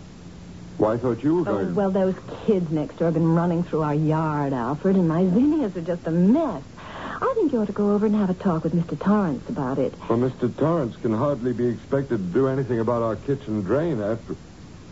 Well, 0.78 0.90
I 0.92 0.98
thought 0.98 1.22
you 1.22 1.34
were 1.36 1.40
Oh, 1.40 1.44
going 1.44 1.74
well, 1.74 1.90
those 1.90 2.14
kids 2.46 2.70
next 2.70 2.98
door 2.98 3.06
have 3.06 3.14
been 3.14 3.34
running 3.34 3.64
through 3.64 3.82
our 3.82 3.94
yard, 3.94 4.52
Alfred, 4.52 4.96
and 4.96 5.08
my 5.08 5.24
zinnias 5.24 5.74
are 5.76 5.80
just 5.80 6.06
a 6.06 6.10
mess. 6.10 6.62
I 6.78 7.32
think 7.34 7.52
you 7.52 7.60
ought 7.62 7.66
to 7.68 7.72
go 7.72 7.92
over 7.92 8.04
and 8.04 8.14
have 8.14 8.28
a 8.28 8.34
talk 8.34 8.62
with 8.64 8.74
Mr. 8.74 8.98
Torrance 8.98 9.48
about 9.48 9.78
it. 9.78 9.94
Well, 10.08 10.18
Mr. 10.18 10.54
Torrance 10.54 10.96
can 10.96 11.14
hardly 11.14 11.54
be 11.54 11.66
expected 11.66 12.18
to 12.18 12.24
do 12.38 12.48
anything 12.48 12.78
about 12.80 13.02
our 13.02 13.16
kitchen 13.16 13.62
drain 13.62 14.02
after. 14.02 14.36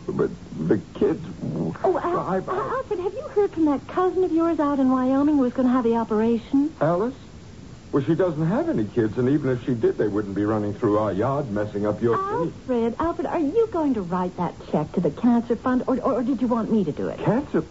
But 0.07 0.31
the 0.69 0.79
kids. 0.95 1.25
Oh, 1.43 1.99
Al- 2.03 2.19
I- 2.19 2.39
Al- 2.39 2.51
Alfred, 2.79 3.01
have 3.01 3.13
you 3.13 3.29
heard 3.35 3.53
from 3.53 3.67
that 3.67 3.87
cousin 3.89 4.25
of 4.25 4.33
yours 4.33 4.59
out 4.61 4.79
in 4.79 4.91
Wyoming 4.91 5.37
who 5.37 5.43
was 5.43 5.53
going 5.53 5.67
to 5.69 5.73
have 5.73 5.85
the 5.85 5.97
operation? 5.97 6.75
Alice? 6.81 7.15
Well, 7.95 8.03
she 8.03 8.17
doesn't 8.17 8.45
have 8.49 8.69
any 8.69 8.87
kids, 8.87 9.17
and 9.19 9.29
even 9.29 9.51
if 9.51 9.65
she 9.65 9.73
did, 9.73 9.99
they 9.99 10.09
wouldn't 10.09 10.35
be 10.35 10.45
running 10.45 10.75
through 10.75 10.99
our 10.99 11.13
yard 11.13 11.49
messing 11.49 11.87
up 11.87 12.03
your. 12.03 12.17
Alfred, 12.17 12.97
Alfred, 12.99 13.25
are 13.29 13.39
you 13.39 13.69
going 13.73 13.95
to 13.95 14.03
write 14.03 14.37
that 14.37 14.57
check 14.73 14.91
to 14.95 15.01
the 15.01 15.13
cancer 15.13 15.55
fund, 15.55 15.85
or, 15.87 16.01
or, 16.01 16.15
or 16.15 16.23
did 16.25 16.41
you 16.43 16.49
want 16.49 16.73
me 16.73 16.83
to 16.83 16.91
do 16.91 17.07
it? 17.07 17.21
Cancer? 17.21 17.65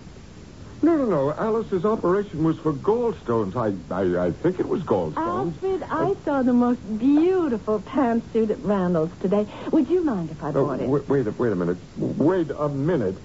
No, 0.81 0.95
no, 0.95 1.05
no. 1.07 1.33
Alice's 1.33 1.83
operation 1.83 2.41
was 2.45 2.57
for 2.59 2.71
gallstones. 2.73 3.53
I, 3.57 3.93
I, 3.93 4.27
I 4.27 4.31
think 4.31 4.61
it 4.61 4.67
was 4.69 4.81
gallstones. 4.83 5.55
Alfred, 5.61 5.83
I 5.91 6.13
saw 6.23 6.41
the 6.41 6.53
most 6.53 6.79
beautiful 6.97 7.81
pantsuit 7.81 8.49
at 8.49 8.59
Randall's 8.59 9.11
today. 9.19 9.45
Would 9.73 9.89
you 9.89 10.05
mind 10.05 10.31
if 10.31 10.41
I 10.41 10.51
Oh, 10.51 10.67
bought 10.67 10.79
it? 10.79 10.87
wait, 10.87 11.09
wait, 11.09 11.27
a, 11.27 11.31
wait 11.31 11.51
a 11.51 11.55
minute. 11.57 11.79
Wait 11.97 12.49
a 12.49 12.69
minute. 12.69 13.17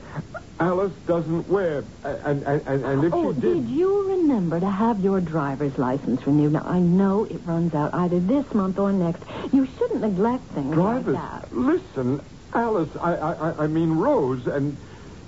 Alice 0.61 0.92
doesn't 1.07 1.49
wear, 1.49 1.85
and 2.05 2.42
and 2.42 2.62
and, 2.66 2.85
and 2.85 3.05
if 3.05 3.12
Oh, 3.14 3.33
she 3.33 3.40
did 3.40 3.66
did, 3.66 3.68
you 3.68 4.09
remember 4.09 4.59
to 4.59 4.68
have 4.68 4.99
your 5.01 5.21
driver's 5.21 5.77
license 5.79 6.27
renewed? 6.27 6.53
Now, 6.53 6.64
I 6.64 6.81
know 6.81 7.25
it 7.25 7.40
runs 7.47 7.75
out 7.75 7.94
either 7.94 8.18
this 8.18 8.44
month 8.55 8.79
or 8.79 8.92
next. 8.92 9.23
You 9.53 9.66
shouldn't 9.79 10.01
neglect 10.01 10.53
things 10.55 10.75
drivers, 10.75 11.14
like 11.14 11.42
that. 11.42 11.53
listen, 11.57 12.21
Alice. 12.55 12.90
I, 13.01 13.14
I, 13.14 13.64
I- 13.64 13.66
mean 13.68 13.92
Rose, 13.92 14.47
and 14.49 14.77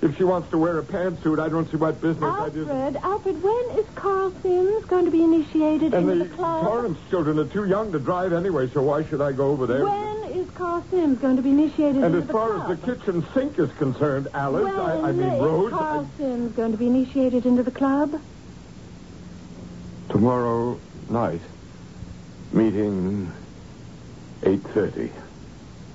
if 0.01 0.17
she 0.17 0.25
wants 0.25 0.49
to 0.51 0.57
wear 0.57 0.79
a 0.79 0.83
pantsuit, 0.83 1.39
I 1.39 1.47
don't 1.47 1.69
see 1.71 1.77
what 1.77 2.01
business 2.01 2.23
I 2.23 2.49
just. 2.49 2.69
Alfred, 2.69 2.97
Alfred, 3.01 3.41
when 3.41 3.79
is 3.79 3.85
Carl 3.95 4.33
Sims 4.41 4.83
going 4.89 5.05
to 5.05 5.11
be 5.11 5.23
initiated 5.23 5.93
And 5.93 6.09
into 6.09 6.23
the 6.25 6.29
the 6.29 6.35
club? 6.35 6.65
Torrance 6.65 6.97
children 7.09 7.39
are 7.39 7.45
too 7.45 7.65
young 7.65 7.91
to 7.93 7.99
drive 7.99 8.33
anyway, 8.33 8.69
so 8.73 8.81
why 8.81 9.05
should 9.07 9.21
I 9.21 9.31
go 9.31 9.47
over 9.51 9.65
there? 9.65 9.85
When 9.85 10.20
is 10.31 10.49
Carl 10.51 10.83
Sims 10.89 11.19
going 11.19 11.35
to 11.35 11.41
be 11.41 11.49
initiated 11.49 11.97
and 12.03 12.05
into 12.15 12.19
as 12.19 12.27
the 12.27 12.33
far 12.33 12.49
club? 12.55 12.61
as 12.61 12.65
far 12.65 12.73
as 12.73 12.79
the 12.79 12.95
kitchen 13.05 13.25
sink 13.33 13.59
is 13.59 13.71
concerned, 13.77 14.27
Alice, 14.33 14.63
when 14.63 14.73
I, 14.75 15.09
I 15.09 15.11
mean 15.11 15.33
is 15.33 15.41
Rose, 15.41 15.71
Carl 15.71 16.09
I- 16.13 16.17
Sims 16.17 16.55
going 16.55 16.71
to 16.71 16.77
be 16.77 16.87
initiated 16.87 17.45
into 17.45 17.63
the 17.63 17.71
club? 17.71 18.13
tomorrow 20.09 20.77
night, 21.09 21.41
meeting 22.51 23.31
eight 24.43 24.61
thirty. 24.73 25.09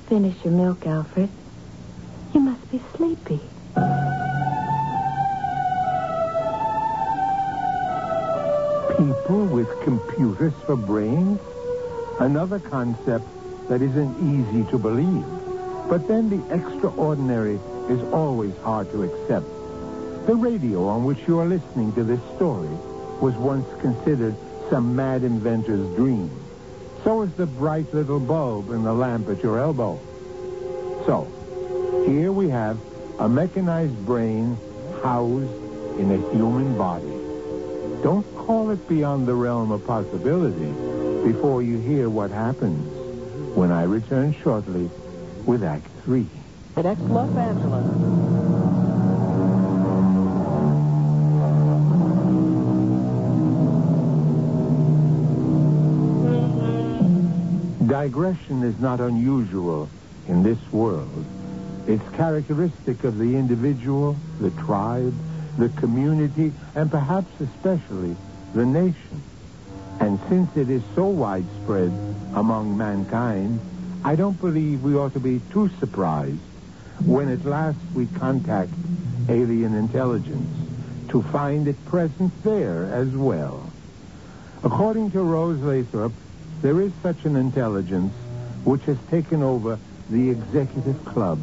Finish 0.08 0.36
your 0.42 0.54
milk, 0.54 0.86
Alfred. 0.86 1.28
You 2.32 2.40
must 2.40 2.70
be 2.70 2.80
sleepy. 2.96 3.40
People 8.96 9.44
with 9.46 9.68
computers 9.82 10.54
for 10.64 10.76
brains? 10.76 11.38
Another 12.18 12.58
concept 12.58 13.26
that 13.68 13.82
isn't 13.82 14.14
easy 14.20 14.68
to 14.70 14.78
believe. 14.78 15.24
But 15.88 16.08
then 16.08 16.28
the 16.28 16.54
extraordinary 16.54 17.58
is 17.88 18.02
always 18.12 18.56
hard 18.58 18.90
to 18.92 19.04
accept. 19.04 19.46
The 20.26 20.34
radio 20.34 20.86
on 20.86 21.04
which 21.04 21.18
you 21.26 21.38
are 21.38 21.46
listening 21.46 21.92
to 21.94 22.04
this 22.04 22.20
story 22.34 22.76
was 23.20 23.34
once 23.34 23.66
considered 23.80 24.34
some 24.70 24.96
mad 24.96 25.22
inventor's 25.22 25.94
dream. 25.94 26.30
So 27.04 27.22
is 27.22 27.32
the 27.34 27.46
bright 27.46 27.92
little 27.94 28.18
bulb 28.18 28.70
in 28.70 28.82
the 28.82 28.92
lamp 28.92 29.28
at 29.28 29.42
your 29.42 29.60
elbow. 29.60 30.00
So, 31.06 31.30
here 32.06 32.32
we 32.32 32.48
have 32.48 32.78
a 33.20 33.28
mechanized 33.28 34.04
brain 34.04 34.56
housed 35.02 35.54
in 36.00 36.10
a 36.10 36.32
human 36.32 36.76
body. 36.76 37.06
Don't 38.02 38.26
call 38.36 38.70
it 38.70 38.88
beyond 38.88 39.28
the 39.28 39.34
realm 39.34 39.70
of 39.70 39.86
possibility 39.86 40.72
before 41.24 41.62
you 41.62 41.78
hear 41.78 42.10
what 42.10 42.30
happens 42.32 42.95
when 43.56 43.72
I 43.72 43.84
return 43.84 44.36
shortly 44.42 44.90
with 45.46 45.64
Act 45.64 45.86
Three. 46.04 46.26
At 46.76 46.84
ex 46.84 47.00
Los 47.00 47.34
Angeles. 47.34 47.86
Digression 57.88 58.62
is 58.62 58.78
not 58.78 59.00
unusual 59.00 59.88
in 60.28 60.42
this 60.42 60.58
world. 60.70 61.24
It's 61.86 62.06
characteristic 62.10 63.04
of 63.04 63.16
the 63.16 63.36
individual, 63.36 64.16
the 64.38 64.50
tribe, 64.50 65.14
the 65.56 65.70
community, 65.70 66.52
and 66.74 66.90
perhaps 66.90 67.32
especially 67.40 68.16
the 68.52 68.66
nation. 68.66 69.22
And 69.98 70.20
since 70.28 70.54
it 70.58 70.68
is 70.68 70.82
so 70.94 71.06
widespread 71.06 71.90
among 72.36 72.76
mankind, 72.76 73.60
I 74.04 74.14
don't 74.14 74.38
believe 74.38 74.82
we 74.82 74.94
ought 74.94 75.14
to 75.14 75.20
be 75.20 75.40
too 75.50 75.70
surprised 75.80 76.38
when 77.04 77.28
at 77.28 77.44
last 77.44 77.78
we 77.94 78.06
contact 78.06 78.70
alien 79.28 79.74
intelligence 79.74 80.48
to 81.08 81.22
find 81.22 81.66
it 81.66 81.82
present 81.86 82.32
there 82.44 82.84
as 82.92 83.08
well. 83.08 83.72
According 84.62 85.10
to 85.12 85.20
Rose 85.22 85.60
Lathrop, 85.60 86.12
there 86.62 86.80
is 86.80 86.92
such 87.02 87.24
an 87.24 87.36
intelligence 87.36 88.12
which 88.64 88.82
has 88.82 88.98
taken 89.10 89.42
over 89.42 89.78
the 90.10 90.30
executive 90.30 91.04
club 91.04 91.38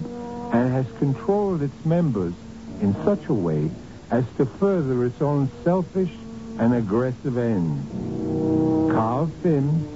and 0.54 0.72
has 0.72 0.86
controlled 1.00 1.62
its 1.62 1.86
members 1.86 2.34
in 2.82 2.96
such 3.04 3.28
a 3.28 3.34
way 3.34 3.70
as 4.12 4.26
to 4.38 4.46
further 4.46 5.06
its 5.06 5.22
own 5.22 5.50
selfish 5.64 6.12
and 6.60 6.74
aggressive 6.74 7.38
ends. 7.38 8.94
Carl 8.94 9.32
Sims 9.42 9.93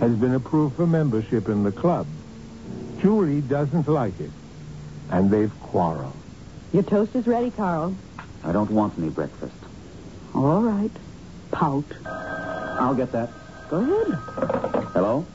has 0.00 0.12
been 0.14 0.34
approved 0.34 0.76
for 0.76 0.86
membership 0.86 1.48
in 1.48 1.64
the 1.64 1.72
club. 1.72 2.06
Julie 3.00 3.40
doesn't 3.40 3.88
like 3.88 4.18
it, 4.20 4.30
and 5.10 5.30
they've 5.30 5.52
quarreled. 5.60 6.14
Your 6.72 6.82
toast 6.82 7.14
is 7.14 7.26
ready, 7.26 7.50
Carl. 7.50 7.96
I 8.44 8.52
don't 8.52 8.70
want 8.70 8.98
any 8.98 9.08
breakfast. 9.08 9.54
All 10.34 10.62
right. 10.62 10.90
Pout. 11.50 11.84
I'll 12.06 12.94
get 12.94 13.12
that. 13.12 13.30
Go 13.70 13.78
ahead. 13.78 14.18
Hello? 14.92 15.26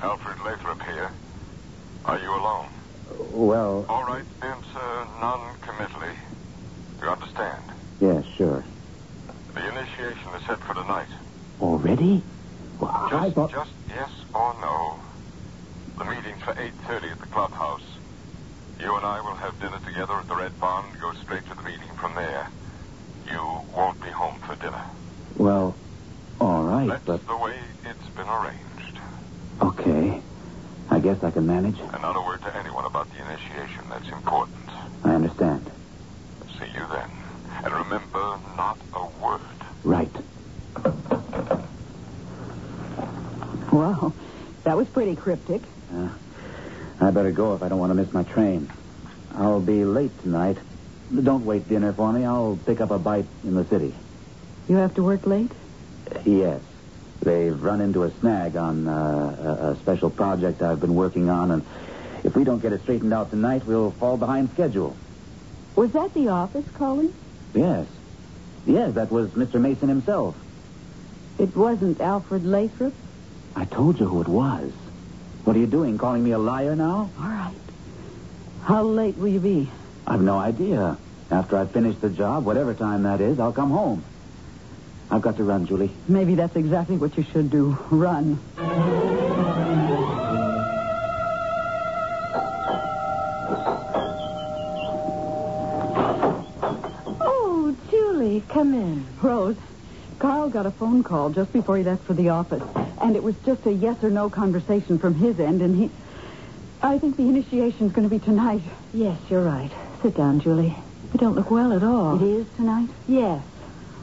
Alfred 0.00 0.38
Lathrop 0.44 0.80
here. 0.82 1.10
Are 2.04 2.18
you 2.18 2.30
alone? 2.30 2.68
Well, 3.32 3.84
All 3.88 4.04
right, 4.04 4.24
answer 4.42 5.06
non-committally. 5.20 6.14
You 7.02 7.08
understand? 7.08 7.62
yes, 8.00 8.24
sure. 8.36 8.64
The 9.54 9.68
initiation 9.68 10.28
is 10.36 10.46
set 10.46 10.58
for 10.60 10.74
tonight. 10.74 11.08
Already? 11.60 12.22
Well, 12.80 12.90
I 12.90 13.30
thought... 13.30 13.50
just 13.50 13.70
yes 13.88 14.10
or 14.34 14.54
no. 14.60 14.98
The 15.98 16.04
meeting's 16.04 16.37
for 16.48 16.54
8.30 16.54 17.12
at 17.12 17.20
the 17.20 17.26
clubhouse. 17.26 17.82
You 18.80 18.94
and 18.96 19.04
I 19.04 19.20
will 19.20 19.34
have 19.34 19.60
dinner 19.60 19.78
together 19.84 20.14
at 20.14 20.28
the 20.28 20.36
Red 20.36 20.58
Barn 20.58 20.86
and 20.90 21.00
go 21.00 21.12
straight 21.14 21.46
to 21.48 21.54
the 21.54 21.62
meeting 21.62 21.90
from 22.00 22.14
there. 22.14 22.48
You 23.30 23.38
won't 23.76 24.00
be 24.02 24.08
home 24.08 24.40
for 24.40 24.54
dinner. 24.56 24.82
Well, 25.36 25.74
all 26.40 26.64
right, 26.64 26.88
but 26.88 27.04
That's 27.04 27.24
but... 27.24 27.28
the 27.28 27.36
way 27.36 27.58
it's 27.84 28.08
been 28.16 28.28
arranged. 28.28 28.98
Okay. 29.60 30.22
I 30.90 31.00
guess 31.00 31.22
I 31.22 31.30
can 31.30 31.46
manage. 31.46 31.78
And 31.80 32.00
not 32.00 32.16
a 32.16 32.26
word 32.26 32.40
to 32.42 32.56
anyone 32.56 32.86
about 32.86 33.08
the 33.12 33.18
initiation. 33.18 33.84
That's 33.90 34.08
important. 34.08 34.56
I 35.04 35.14
understand. 35.14 35.70
See 36.58 36.70
you 36.72 36.86
then. 36.90 37.10
And 37.62 37.74
remember, 37.74 38.38
not 38.56 38.78
a 38.94 39.06
word. 39.22 39.40
Right. 39.84 40.08
Well, 43.70 44.14
that 44.64 44.78
was 44.78 44.88
pretty 44.88 45.14
cryptic. 45.14 45.60
I 47.08 47.10
better 47.10 47.30
go 47.30 47.54
if 47.54 47.62
I 47.62 47.70
don't 47.70 47.78
want 47.78 47.88
to 47.88 47.94
miss 47.94 48.12
my 48.12 48.22
train. 48.22 48.70
I'll 49.34 49.62
be 49.62 49.82
late 49.86 50.10
tonight. 50.20 50.58
Don't 51.22 51.46
wait 51.46 51.66
dinner 51.66 51.94
for 51.94 52.12
me. 52.12 52.26
I'll 52.26 52.58
pick 52.66 52.82
up 52.82 52.90
a 52.90 52.98
bite 52.98 53.24
in 53.44 53.54
the 53.54 53.64
city. 53.64 53.94
You 54.68 54.76
have 54.76 54.94
to 54.96 55.02
work 55.02 55.26
late? 55.26 55.50
Yes. 56.26 56.60
They've 57.22 57.58
run 57.58 57.80
into 57.80 58.02
a 58.02 58.10
snag 58.20 58.56
on 58.56 58.86
uh, 58.86 58.92
a, 58.92 59.70
a 59.70 59.76
special 59.76 60.10
project 60.10 60.60
I've 60.60 60.80
been 60.80 60.94
working 60.94 61.30
on, 61.30 61.50
and 61.50 61.64
if 62.24 62.36
we 62.36 62.44
don't 62.44 62.60
get 62.60 62.74
it 62.74 62.82
straightened 62.82 63.14
out 63.14 63.30
tonight, 63.30 63.64
we'll 63.64 63.92
fall 63.92 64.18
behind 64.18 64.50
schedule. 64.50 64.94
Was 65.76 65.92
that 65.92 66.12
the 66.12 66.28
office 66.28 66.66
calling? 66.74 67.14
Yes. 67.54 67.86
Yes, 68.66 68.92
that 68.96 69.10
was 69.10 69.30
Mr. 69.30 69.58
Mason 69.58 69.88
himself. 69.88 70.36
It 71.38 71.56
wasn't 71.56 72.02
Alfred 72.02 72.44
Lathrop? 72.44 72.92
I 73.56 73.64
told 73.64 73.98
you 73.98 74.06
who 74.06 74.20
it 74.20 74.28
was. 74.28 74.70
What 75.44 75.56
are 75.56 75.60
you 75.60 75.66
doing, 75.66 75.98
calling 75.98 76.22
me 76.22 76.32
a 76.32 76.38
liar 76.38 76.76
now? 76.76 77.10
All 77.18 77.28
right. 77.28 77.54
How 78.62 78.82
late 78.82 79.16
will 79.16 79.28
you 79.28 79.40
be? 79.40 79.70
I've 80.06 80.20
no 80.20 80.38
idea. 80.38 80.98
After 81.30 81.56
I 81.58 81.66
finish 81.66 81.96
the 81.96 82.10
job, 82.10 82.44
whatever 82.44 82.74
time 82.74 83.02
that 83.04 83.20
is, 83.20 83.38
I'll 83.38 83.52
come 83.52 83.70
home. 83.70 84.04
I've 85.10 85.22
got 85.22 85.36
to 85.38 85.44
run, 85.44 85.66
Julie. 85.66 85.90
Maybe 86.06 86.34
that's 86.34 86.54
exactly 86.56 86.96
what 86.96 87.16
you 87.16 87.22
should 87.32 87.50
do. 87.50 87.78
Run. 87.90 88.38
Oh, 97.20 97.76
Julie, 97.90 98.42
come 98.48 98.74
in. 98.74 99.06
Rose, 99.22 99.56
Carl 100.18 100.48
got 100.50 100.66
a 100.66 100.70
phone 100.70 101.02
call 101.02 101.30
just 101.30 101.52
before 101.52 101.76
he 101.76 101.84
left 101.84 102.04
for 102.04 102.14
the 102.14 102.28
office, 102.30 102.62
and 103.00 103.16
it 103.16 103.22
was 103.22 103.34
just 103.44 103.64
a 103.66 103.72
yes 103.72 103.96
or 104.02 104.10
no 104.10 104.30
conversation 104.30 104.98
from 104.98 105.14
his 105.14 105.38
end, 105.40 105.62
and 105.62 105.74
he. 105.76 105.90
I 106.80 106.98
think 106.98 107.16
the 107.16 107.24
initiation's 107.24 107.92
going 107.92 108.08
to 108.08 108.14
be 108.14 108.24
tonight. 108.24 108.62
Yes, 108.92 109.18
you're 109.28 109.42
right. 109.42 109.70
Sit 110.02 110.16
down, 110.16 110.40
Julie. 110.40 110.76
You 111.12 111.18
don't 111.18 111.34
look 111.34 111.50
well 111.50 111.72
at 111.72 111.82
all. 111.82 112.22
It 112.22 112.40
is 112.40 112.46
tonight? 112.56 112.88
Yes. 113.08 113.42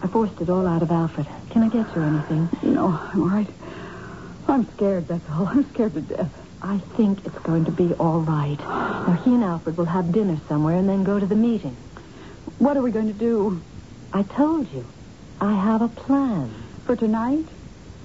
I 0.03 0.07
forced 0.07 0.41
it 0.41 0.49
all 0.49 0.67
out 0.67 0.83
of 0.83 0.91
Alfred. 0.91 1.25
Can 1.51 1.63
I 1.63 1.69
get 1.69 1.95
you 1.95 2.01
anything? 2.01 2.49
No, 2.63 2.87
I'm 2.87 3.21
all 3.21 3.29
right. 3.29 3.47
I'm 4.47 4.69
scared, 4.75 5.07
that's 5.07 5.27
all. 5.29 5.47
I'm 5.51 5.67
scared 5.73 5.93
to 5.93 6.01
death. 6.01 6.31
I 6.61 6.79
think 6.97 7.25
it's 7.25 7.37
going 7.39 7.65
to 7.65 7.71
be 7.71 7.93
all 7.93 8.21
right. 8.21 8.59
Now, 8.59 9.21
he 9.23 9.33
and 9.33 9.43
Alfred 9.43 9.77
will 9.77 9.85
have 9.85 10.11
dinner 10.11 10.39
somewhere 10.47 10.75
and 10.75 10.89
then 10.89 11.03
go 11.03 11.19
to 11.19 11.25
the 11.25 11.35
meeting. 11.35 11.75
What 12.57 12.75
are 12.75 12.81
we 12.81 12.91
going 12.91 13.07
to 13.07 13.13
do? 13.13 13.61
I 14.11 14.23
told 14.23 14.71
you. 14.71 14.85
I 15.39 15.53
have 15.53 15.81
a 15.81 15.89
plan. 15.89 16.53
For 16.85 16.95
tonight? 16.95 17.45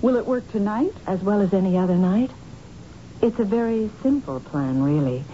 Will 0.03 0.17
it 0.17 0.27
work 0.27 0.51
tonight? 0.51 0.95
As 1.07 1.21
well 1.21 1.43
as 1.43 1.53
any 1.53 1.77
other 1.77 1.97
night. 1.97 2.31
It's 3.21 3.39
a 3.39 3.45
very 3.45 3.91
simple 4.03 4.41
plan, 4.41 4.83
really. 4.83 5.25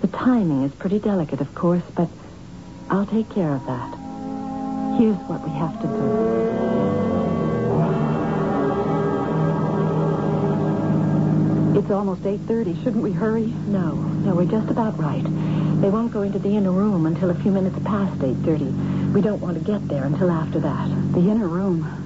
The 0.00 0.08
timing 0.08 0.64
is 0.64 0.72
pretty 0.72 0.98
delicate, 0.98 1.40
of 1.40 1.54
course, 1.54 1.84
but 1.94 2.08
I'll 2.90 3.06
take 3.06 3.30
care 3.30 3.52
of 3.52 3.64
that. 3.66 3.94
Here's 4.98 5.16
what 5.28 5.44
we 5.44 5.50
have 5.50 5.80
to 5.82 5.86
do. 5.86 6.02
It's 11.78 11.90
almost 11.90 12.22
8.30. 12.22 12.82
Shouldn't 12.82 13.04
we 13.04 13.12
hurry? 13.12 13.46
No, 13.46 13.94
no, 13.94 14.34
we're 14.34 14.46
just 14.46 14.68
about 14.68 14.98
right. 14.98 15.22
They 15.80 15.90
won't 15.90 16.12
go 16.12 16.22
into 16.22 16.40
the 16.40 16.56
inner 16.56 16.72
room 16.72 17.06
until 17.06 17.30
a 17.30 17.34
few 17.34 17.52
minutes 17.52 17.78
past 17.84 18.18
8.30. 18.18 19.12
We 19.12 19.20
don't 19.20 19.40
want 19.40 19.58
to 19.58 19.64
get 19.64 19.86
there 19.88 20.04
until 20.04 20.30
after 20.30 20.58
that. 20.58 20.88
The 21.12 21.20
inner 21.20 21.46
room. 21.46 22.01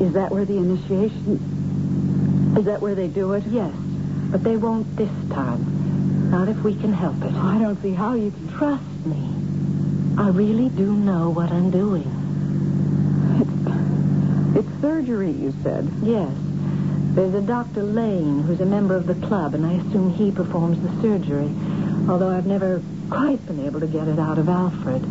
Is 0.00 0.12
that 0.12 0.30
where 0.30 0.44
the 0.44 0.56
initiation... 0.56 2.54
Is 2.58 2.64
that 2.66 2.80
where 2.80 2.94
they 2.94 3.08
do 3.08 3.32
it? 3.32 3.44
Yes, 3.46 3.74
but 4.30 4.42
they 4.44 4.56
won't 4.56 4.96
this 4.96 5.10
time. 5.30 6.30
Not 6.30 6.48
if 6.48 6.58
we 6.62 6.74
can 6.74 6.92
help 6.92 7.22
it. 7.22 7.32
I 7.34 7.58
don't 7.58 7.80
see 7.82 7.92
how 7.92 8.14
you 8.14 8.30
can... 8.30 8.48
Trust 8.56 9.06
me. 9.06 9.36
I 10.18 10.28
really 10.28 10.68
do 10.70 10.94
know 10.94 11.30
what 11.30 11.50
I'm 11.50 11.70
doing. 11.70 12.06
It's, 14.54 14.66
it's 14.66 14.80
surgery, 14.80 15.32
you 15.32 15.54
said. 15.62 15.90
Yes. 16.02 16.30
There's 17.14 17.34
a 17.34 17.40
Dr. 17.40 17.82
Lane 17.82 18.42
who's 18.42 18.60
a 18.60 18.66
member 18.66 18.96
of 18.96 19.06
the 19.06 19.14
club, 19.26 19.54
and 19.54 19.64
I 19.64 19.74
assume 19.74 20.12
he 20.12 20.30
performs 20.30 20.80
the 20.82 21.02
surgery. 21.02 21.50
Although 22.08 22.30
I've 22.30 22.46
never 22.46 22.82
quite 23.10 23.44
been 23.46 23.64
able 23.64 23.80
to 23.80 23.86
get 23.86 24.08
it 24.08 24.18
out 24.18 24.38
of 24.38 24.48
Alfred. 24.48 25.02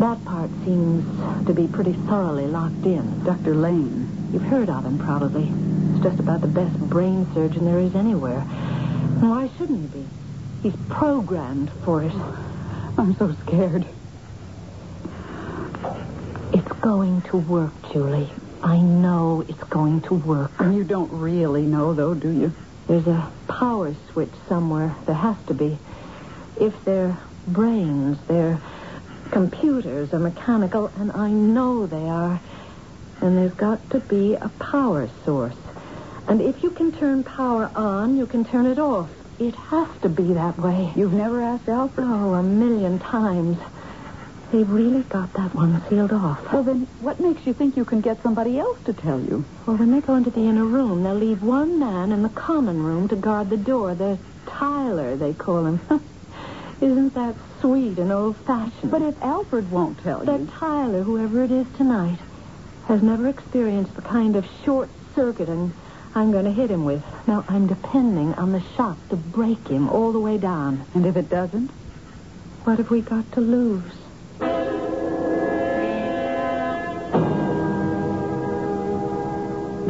That 0.00 0.24
part 0.24 0.50
seems 0.64 1.46
to 1.46 1.54
be 1.54 1.66
pretty 1.66 1.92
thoroughly 1.92 2.46
locked 2.46 2.84
in. 2.84 3.24
Dr. 3.24 3.54
Lane. 3.54 4.05
You've 4.32 4.42
heard 4.42 4.68
of 4.68 4.84
him, 4.84 4.98
probably. 4.98 5.46
He's 5.46 6.02
just 6.02 6.20
about 6.20 6.40
the 6.40 6.48
best 6.48 6.78
brain 6.78 7.26
surgeon 7.34 7.64
there 7.64 7.78
is 7.78 7.94
anywhere. 7.94 8.40
And 8.40 9.30
why 9.30 9.50
shouldn't 9.56 9.92
he 9.92 10.00
be? 10.00 10.06
He's 10.62 10.76
programmed 10.88 11.70
for 11.84 12.02
it. 12.02 12.12
Oh, 12.14 12.94
I'm 12.98 13.16
so 13.16 13.34
scared. 13.46 13.86
It's 16.52 16.72
going 16.80 17.22
to 17.22 17.36
work, 17.36 17.72
Julie. 17.92 18.30
I 18.62 18.78
know 18.78 19.44
it's 19.48 19.64
going 19.64 20.00
to 20.02 20.14
work. 20.14 20.50
And 20.58 20.76
you 20.76 20.84
don't 20.84 21.12
really 21.12 21.62
know, 21.62 21.94
though, 21.94 22.14
do 22.14 22.30
you? 22.30 22.52
There's 22.88 23.06
a 23.06 23.30
power 23.48 23.94
switch 24.12 24.32
somewhere. 24.48 24.94
There 25.06 25.14
has 25.14 25.36
to 25.46 25.54
be. 25.54 25.78
If 26.60 26.84
they're 26.84 27.16
brains, 27.46 28.18
they're 28.26 28.60
computers 29.30 30.12
are 30.12 30.18
mechanical, 30.18 30.90
and 30.96 31.12
I 31.12 31.30
know 31.30 31.86
they 31.86 32.08
are, 32.08 32.40
then 33.20 33.36
there's 33.36 33.54
got 33.54 33.90
to 33.90 34.00
be 34.00 34.34
a 34.34 34.48
power 34.58 35.08
source. 35.24 35.56
And 36.28 36.40
if 36.40 36.62
you 36.62 36.70
can 36.70 36.92
turn 36.92 37.22
power 37.22 37.70
on, 37.74 38.16
you 38.16 38.26
can 38.26 38.44
turn 38.44 38.66
it 38.66 38.78
off. 38.78 39.10
It 39.38 39.54
has 39.54 39.88
to 40.02 40.08
be 40.08 40.32
that 40.32 40.58
way. 40.58 40.92
You've 40.96 41.12
never 41.12 41.42
asked 41.42 41.68
Alfred? 41.68 42.06
Oh, 42.08 42.34
a 42.34 42.42
million 42.42 42.98
times. 42.98 43.58
They've 44.50 44.68
really 44.68 45.02
got 45.02 45.32
that 45.34 45.54
one 45.54 45.82
sealed 45.88 46.12
off. 46.12 46.52
Well, 46.52 46.62
then 46.62 46.86
what 47.00 47.20
makes 47.20 47.46
you 47.46 47.52
think 47.52 47.76
you 47.76 47.84
can 47.84 48.00
get 48.00 48.22
somebody 48.22 48.58
else 48.58 48.78
to 48.84 48.92
tell 48.92 49.20
you? 49.20 49.44
Well, 49.66 49.76
when 49.76 49.90
they 49.90 50.00
go 50.00 50.14
into 50.14 50.30
the 50.30 50.40
inner 50.40 50.64
room, 50.64 51.02
they'll 51.02 51.14
leave 51.14 51.42
one 51.42 51.78
man 51.78 52.12
in 52.12 52.22
the 52.22 52.28
common 52.30 52.82
room 52.82 53.08
to 53.08 53.16
guard 53.16 53.50
the 53.50 53.56
door. 53.56 53.94
The 53.94 54.18
Tyler, 54.46 55.16
they 55.16 55.34
call 55.34 55.66
him. 55.66 55.80
Isn't 56.80 57.14
that 57.14 57.34
sweet 57.60 57.98
and 57.98 58.12
old-fashioned? 58.12 58.90
But 58.90 59.02
if 59.02 59.20
Alfred 59.22 59.70
won't 59.70 59.98
tell 60.02 60.20
that 60.20 60.40
you... 60.40 60.46
Tyler, 60.46 61.02
whoever 61.02 61.42
it 61.42 61.50
is 61.50 61.66
tonight, 61.76 62.18
has 62.86 63.02
never 63.02 63.28
experienced 63.28 63.94
the 63.94 64.02
kind 64.02 64.36
of 64.36 64.46
short-circuiting 64.64 65.72
I'm 66.14 66.32
going 66.32 66.46
to 66.46 66.52
hit 66.52 66.70
him 66.70 66.84
with. 66.84 67.04
Now, 67.26 67.44
I'm 67.46 67.66
depending 67.66 68.32
on 68.34 68.52
the 68.52 68.62
shock 68.74 68.96
to 69.10 69.16
break 69.16 69.68
him 69.68 69.88
all 69.90 70.12
the 70.12 70.20
way 70.20 70.38
down. 70.38 70.86
And 70.94 71.04
if 71.04 71.14
it 71.16 71.28
doesn't? 71.28 71.68
What 72.64 72.78
have 72.78 72.90
we 72.90 73.02
got 73.02 73.30
to 73.32 73.40
lose? 73.40 73.82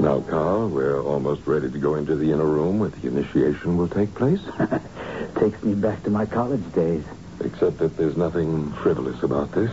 Now, 0.03 0.20
Carl, 0.28 0.68
we're 0.68 1.01
almost 1.01 1.47
ready 1.47 1.70
to 1.70 1.78
go 1.78 1.94
into 1.94 2.16
the 2.16 2.32
inner 2.32 2.44
room 2.44 2.80
where 2.80 2.90
the 2.90 3.07
initiation 3.07 3.76
will 3.76 3.88
take 3.88 4.12
place. 4.14 4.40
Takes 5.36 5.62
me 5.62 5.74
back 5.74 6.03
to 6.05 6.11
my 6.11 6.26
college 6.26 6.72
days. 6.72 7.05
Except 7.40 7.78
that 7.78 7.97
there's 7.97 8.16
nothing 8.16 8.72
frivolous 8.72 9.22
about 9.22 9.53
this. 9.53 9.70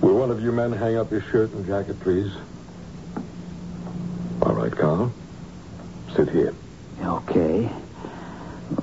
Will 0.00 0.18
one 0.18 0.30
of 0.30 0.42
you 0.42 0.52
men 0.52 0.72
hang 0.72 0.96
up 0.96 1.10
your 1.10 1.22
shirt 1.22 1.52
and 1.52 1.66
jacket, 1.66 1.98
please? 2.00 2.32
All 4.42 4.54
right, 4.54 4.72
Carl. 4.72 5.12
Sit 6.14 6.28
here. 6.30 6.54
Okay. 7.02 7.68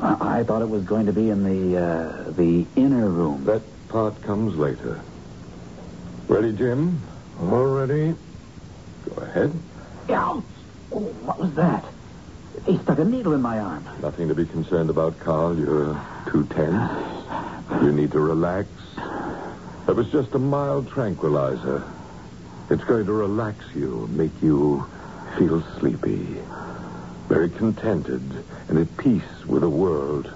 I, 0.01 0.43
thought 0.43 0.61
it 0.61 0.69
was 0.69 0.83
going 0.83 1.07
to 1.07 1.13
be 1.13 1.29
in 1.29 1.43
the 1.43 1.77
uh, 1.77 2.31
the 2.31 2.65
inner 2.75 3.09
room. 3.09 3.45
That 3.45 3.61
part 3.89 4.21
comes 4.21 4.55
later. 4.55 5.01
Ready, 6.27 6.53
Jim? 6.53 7.01
All 7.39 7.65
ready? 7.65 8.15
Go 9.09 9.21
ahead. 9.21 9.51
Ouch! 10.09 10.43
Oh, 10.91 10.99
what 10.99 11.39
was 11.39 11.53
that? 11.55 11.83
He 12.65 12.77
stuck 12.77 12.99
a 12.99 13.05
needle 13.05 13.33
in 13.33 13.41
my 13.41 13.59
arm. 13.59 13.85
Nothing 14.01 14.29
to 14.29 14.35
be 14.35 14.45
concerned 14.45 14.89
about, 14.89 15.19
Carl. 15.19 15.57
You're 15.57 15.99
too 16.27 16.45
tense. 16.45 16.91
You 17.81 17.91
need 17.91 18.11
to 18.11 18.19
relax. 18.19 18.69
That 19.85 19.95
was 19.95 20.09
just 20.11 20.33
a 20.33 20.39
mild 20.39 20.89
tranquilizer. 20.89 21.83
It's 22.69 22.83
going 22.85 23.05
to 23.05 23.13
relax 23.13 23.65
you, 23.75 24.07
make 24.11 24.31
you 24.41 24.85
feel 25.37 25.61
sleepy, 25.79 26.25
very 27.27 27.49
contented, 27.49 28.21
and 28.69 28.77
at 28.77 28.97
peace 28.97 29.45
with 29.45 29.61
the 29.61 29.69
world. 29.69 30.31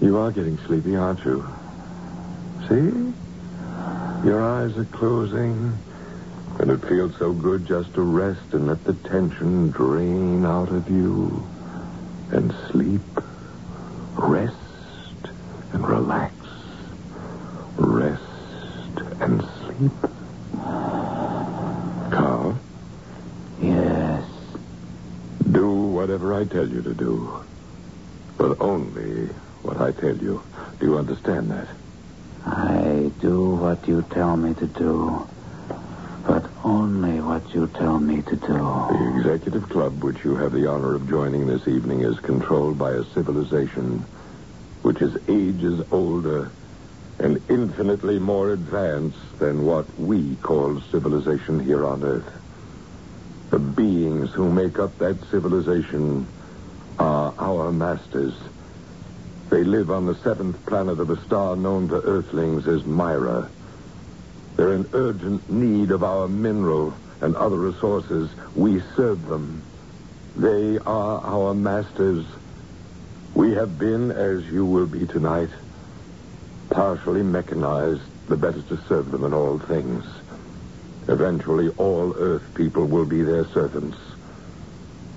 You 0.00 0.18
are 0.18 0.30
getting 0.30 0.58
sleepy, 0.58 0.96
aren't 0.96 1.24
you? 1.24 1.46
See? 2.68 3.12
Your 4.24 4.40
eyes 4.40 4.76
are 4.78 4.84
closing, 4.84 5.76
and 6.60 6.70
it 6.70 6.78
feels 6.88 7.16
so 7.18 7.32
good 7.32 7.66
just 7.66 7.94
to 7.94 8.02
rest 8.02 8.52
and 8.52 8.68
let 8.68 8.84
the 8.84 8.94
tension 8.94 9.70
drain 9.70 10.44
out 10.44 10.68
of 10.68 10.88
you. 10.88 11.44
And 12.30 12.54
sleep, 12.70 13.02
rest, 14.14 14.54
and 15.72 15.86
relax. 15.86 16.34
Rest 17.76 18.22
and 19.20 19.42
sleep. 19.60 19.92
Carl? 22.12 22.58
Yes. 23.60 24.24
Do 25.50 25.70
whatever 25.70 26.34
I 26.34 26.44
tell 26.44 26.68
you 26.68 26.82
to 26.82 26.94
do. 26.94 27.42
But 28.38 28.60
only 28.60 29.26
what 29.62 29.80
I 29.80 29.92
tell 29.92 30.16
you. 30.16 30.42
Do 30.78 30.86
you 30.86 30.98
understand 31.24 31.50
that? 31.50 31.68
I 32.44 33.10
do 33.20 33.50
what 33.50 33.86
you 33.86 34.02
tell 34.10 34.36
me 34.36 34.54
to 34.54 34.66
do, 34.66 35.28
but 36.26 36.44
only 36.64 37.20
what 37.20 37.54
you 37.54 37.68
tell 37.68 38.00
me 38.00 38.22
to 38.22 38.36
do. 38.36 38.48
The 38.48 39.14
executive 39.18 39.68
club, 39.68 40.02
which 40.02 40.24
you 40.24 40.34
have 40.36 40.52
the 40.52 40.68
honor 40.68 40.94
of 40.94 41.08
joining 41.08 41.46
this 41.46 41.68
evening, 41.68 42.00
is 42.00 42.18
controlled 42.20 42.78
by 42.78 42.92
a 42.92 43.04
civilization 43.14 44.04
which 44.82 45.00
is 45.00 45.16
ages 45.28 45.84
older 45.92 46.50
and 47.20 47.40
infinitely 47.48 48.18
more 48.18 48.52
advanced 48.52 49.38
than 49.38 49.64
what 49.64 49.86
we 49.98 50.34
call 50.36 50.80
civilization 50.90 51.60
here 51.60 51.86
on 51.86 52.02
Earth. 52.02 52.32
The 53.50 53.60
beings 53.60 54.30
who 54.32 54.50
make 54.50 54.80
up 54.80 54.98
that 54.98 55.22
civilization 55.30 56.26
are 56.98 57.32
our 57.38 57.70
masters. 57.70 58.34
They 59.52 59.64
live 59.64 59.90
on 59.90 60.06
the 60.06 60.14
seventh 60.14 60.64
planet 60.64 60.98
of 60.98 61.10
a 61.10 61.22
star 61.26 61.56
known 61.56 61.88
to 61.88 62.00
Earthlings 62.00 62.66
as 62.66 62.86
Myra. 62.86 63.50
They're 64.56 64.72
in 64.72 64.88
urgent 64.94 65.50
need 65.50 65.90
of 65.90 66.02
our 66.02 66.26
mineral 66.26 66.94
and 67.20 67.36
other 67.36 67.58
resources. 67.58 68.30
We 68.56 68.80
serve 68.96 69.26
them. 69.26 69.62
They 70.36 70.78
are 70.78 71.20
our 71.20 71.52
masters. 71.52 72.24
We 73.34 73.52
have 73.52 73.78
been, 73.78 74.10
as 74.10 74.42
you 74.46 74.64
will 74.64 74.86
be 74.86 75.06
tonight, 75.06 75.50
partially 76.70 77.22
mechanized, 77.22 78.00
the 78.28 78.38
better 78.38 78.62
to 78.62 78.78
serve 78.88 79.10
them 79.10 79.22
in 79.22 79.34
all 79.34 79.58
things. 79.58 80.06
Eventually, 81.08 81.68
all 81.76 82.14
Earth 82.16 82.54
people 82.54 82.86
will 82.86 83.04
be 83.04 83.20
their 83.20 83.44
servants. 83.48 83.98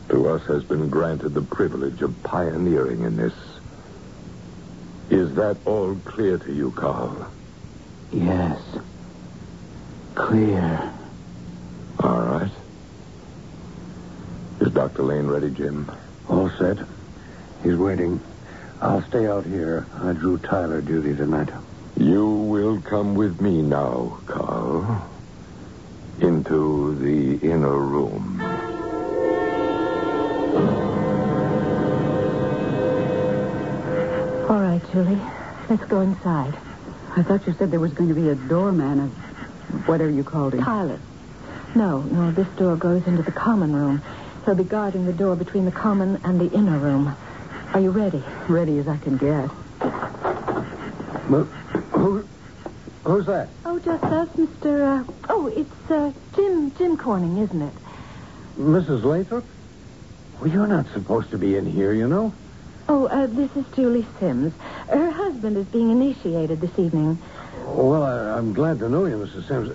To 0.09 0.27
us 0.27 0.41
has 0.47 0.65
been 0.65 0.89
granted 0.89 1.29
the 1.29 1.41
privilege 1.41 2.01
of 2.01 2.21
pioneering 2.23 3.03
in 3.03 3.15
this. 3.15 3.33
Is 5.09 5.35
that 5.35 5.57
all 5.65 5.95
clear 6.05 6.37
to 6.37 6.53
you, 6.53 6.71
Carl? 6.71 7.31
Yes. 8.11 8.59
Clear. 10.15 10.93
All 11.99 12.21
right. 12.21 12.51
Is 14.61 14.71
Dr. 14.71 15.03
Lane 15.03 15.27
ready, 15.27 15.51
Jim? 15.51 15.91
All 16.29 16.49
set. 16.57 16.77
He's 17.63 17.75
waiting. 17.75 18.19
I'll 18.81 19.03
stay 19.03 19.27
out 19.27 19.45
here. 19.45 19.85
I 20.01 20.13
drew 20.13 20.37
Tyler 20.37 20.81
duty 20.81 21.15
tonight. 21.15 21.49
You 21.97 22.27
will 22.27 22.81
come 22.81 23.15
with 23.15 23.39
me 23.41 23.61
now, 23.61 24.19
Carl. 24.25 25.09
Into 26.19 26.95
the 26.95 27.45
inner 27.45 27.77
room. 27.77 28.41
Right, 34.75 34.91
Julie. 34.91 35.21
Let's 35.69 35.85
go 35.85 36.01
inside. 36.01 36.53
I 37.15 37.23
thought 37.23 37.47
you 37.47 37.53
said 37.53 37.71
there 37.71 37.79
was 37.79 37.93
going 37.93 38.09
to 38.09 38.15
be 38.15 38.29
a 38.29 38.35
doorman 38.35 38.99
of 38.99 39.87
whatever 39.87 40.09
you 40.09 40.23
called 40.23 40.53
him. 40.53 40.63
Pilot. 40.63 40.99
No, 41.75 42.01
no, 42.01 42.31
this 42.31 42.47
door 42.57 42.75
goes 42.75 43.05
into 43.07 43.23
the 43.23 43.31
common 43.31 43.73
room. 43.73 44.01
He'll 44.43 44.55
be 44.55 44.63
guarding 44.63 45.05
the 45.05 45.13
door 45.13 45.35
between 45.35 45.65
the 45.65 45.71
common 45.71 46.21
and 46.23 46.39
the 46.39 46.51
inner 46.51 46.77
room. 46.77 47.15
Are 47.73 47.79
you 47.79 47.91
ready? 47.91 48.23
Ready 48.47 48.77
as 48.77 48.87
I 48.87 48.97
can 48.97 49.17
get. 49.17 49.49
Who, 51.91 52.27
who's 53.03 53.25
that? 53.25 53.49
Oh, 53.65 53.79
just 53.79 54.03
us, 54.03 54.29
Mr. 54.29 55.01
Uh, 55.01 55.11
oh, 55.29 55.47
it's 55.47 55.91
uh, 55.91 56.11
Jim 56.35 56.73
Jim 56.77 56.97
Corning, 56.97 57.37
isn't 57.39 57.61
it? 57.61 57.73
Mrs. 58.59 59.03
Lathrop? 59.03 59.43
Well, 60.39 60.49
you're 60.49 60.67
not 60.67 60.87
supposed 60.93 61.31
to 61.31 61.37
be 61.37 61.55
in 61.55 61.65
here, 61.65 61.93
you 61.93 62.07
know. 62.07 62.33
Oh, 62.87 63.07
uh, 63.07 63.27
this 63.27 63.49
is 63.55 63.65
Julie 63.75 64.05
Sims. 64.19 64.53
Her 64.87 65.09
husband 65.09 65.57
is 65.57 65.65
being 65.67 65.89
initiated 65.89 66.61
this 66.61 66.77
evening. 66.77 67.17
Well, 67.65 68.03
I, 68.03 68.37
I'm 68.37 68.53
glad 68.53 68.77
to 68.79 68.89
know 68.89 69.05
you, 69.05 69.15
Mrs. 69.17 69.47
Sims. 69.47 69.69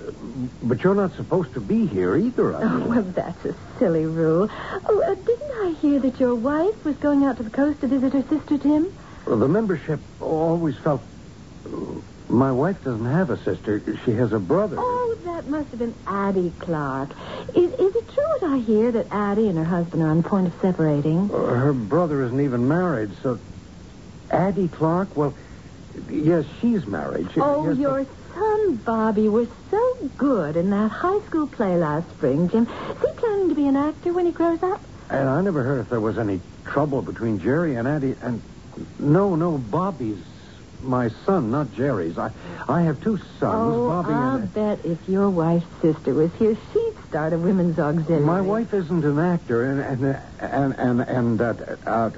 But 0.63 0.85
you're 0.85 0.95
not 0.95 1.15
supposed 1.17 1.53
to 1.55 1.61
be 1.61 1.87
here 1.87 2.17
either, 2.17 2.55
I 2.55 2.63
Oh, 2.63 2.87
well, 2.89 3.03
that's 3.03 3.45
a 3.45 3.55
silly 3.79 4.07
rule. 4.07 4.49
Oh, 4.89 5.03
uh, 5.03 5.15
didn't 5.15 5.51
I 5.51 5.75
hear 5.81 5.99
that 5.99 6.21
your 6.21 6.37
wife 6.37 6.85
was 6.85 6.97
going 6.97 7.25
out 7.25 7.37
to 7.39 7.43
the 7.43 7.51
coast 7.51 7.81
to 7.81 7.89
visit 7.89 8.13
her 8.13 8.23
sister, 8.29 8.59
Jim? 8.59 8.93
The 9.27 9.49
membership 9.49 9.99
always 10.21 10.77
felt. 10.79 11.03
My 12.31 12.53
wife 12.53 12.83
doesn't 12.85 13.07
have 13.07 13.31
a 13.31 13.37
sister. 13.43 13.83
She 14.05 14.12
has 14.12 14.33
a 14.33 14.39
brother. 14.39 14.76
Oh, 14.78 15.18
that 15.24 15.49
must 15.49 15.70
have 15.70 15.81
been 15.81 15.97
Addie 16.07 16.53
Clark. 16.61 17.11
Is, 17.57 17.72
is 17.72 17.95
it 17.97 18.14
true 18.14 18.24
what 18.39 18.53
I 18.53 18.59
hear 18.59 18.93
that 18.93 19.09
Addie 19.11 19.49
and 19.49 19.59
her 19.59 19.64
husband 19.64 20.03
are 20.05 20.09
on 20.09 20.22
the 20.22 20.28
point 20.28 20.47
of 20.47 20.55
separating? 20.61 21.28
Uh, 21.33 21.37
her 21.37 21.72
brother 21.72 22.22
isn't 22.22 22.41
even 22.41 22.68
married, 22.68 23.11
so. 23.20 23.41
Addie 24.31 24.68
Clark? 24.68 25.16
Well, 25.16 25.35
yes, 26.09 26.45
she's 26.61 26.87
married. 26.87 27.33
She, 27.35 27.41
oh, 27.41 27.68
yes, 27.68 27.78
your 27.78 28.07
son, 28.33 28.76
Bobby, 28.76 29.28
was 29.28 29.49
so 29.68 30.11
good 30.16 30.57
in 30.57 30.70
that 30.70 30.93
high 30.93 31.20
school 31.26 31.49
play 31.49 31.76
last 31.76 32.09
spring, 32.11 32.49
Jim. 32.49 32.62
Is 32.62 33.01
he 33.01 33.09
planning 33.16 33.49
to 33.49 33.55
be 33.57 33.66
an 33.66 33.74
actor 33.74 34.12
when 34.12 34.26
he 34.26 34.33
grows 34.33 34.62
up? 34.62 34.81
And 35.11 35.28
I 35.28 35.41
never 35.41 35.64
heard 35.64 35.81
if 35.81 35.89
there 35.89 35.99
was 35.99 36.16
any 36.16 36.41
trouble 36.64 37.03
between 37.03 37.41
Jerry 37.41 37.74
and 37.74 37.89
Addie. 37.89 38.14
And 38.22 38.41
no, 39.01 39.35
no, 39.35 39.59
Bobby's 39.59 40.22
my 40.83 41.09
son, 41.26 41.51
not 41.51 41.70
Jerry's. 41.72 42.18
I, 42.18 42.31
I 42.68 42.83
have 42.83 43.01
two 43.01 43.16
sons, 43.39 43.74
oh, 43.76 43.89
Bobby 43.89 44.12
I'll 44.12 44.37
and. 44.37 44.53
bet 44.53 44.85
if 44.85 44.99
your 45.09 45.31
wife's 45.31 45.66
sister 45.83 46.14
was 46.14 46.31
here, 46.39 46.57
she'd 46.72 46.95
start 47.11 47.33
a 47.33 47.39
women's 47.39 47.77
auxiliary. 47.79 48.21
My 48.25 48.41
wife 48.41 48.73
isn't 48.73 49.05
an 49.05 49.19
actor, 49.19 49.65
and 49.65 50.05
and 50.05 50.21
and 50.39 50.75
and, 50.79 51.01
and 51.01 51.43
uh, 51.43 51.55
uh, 51.85 52.11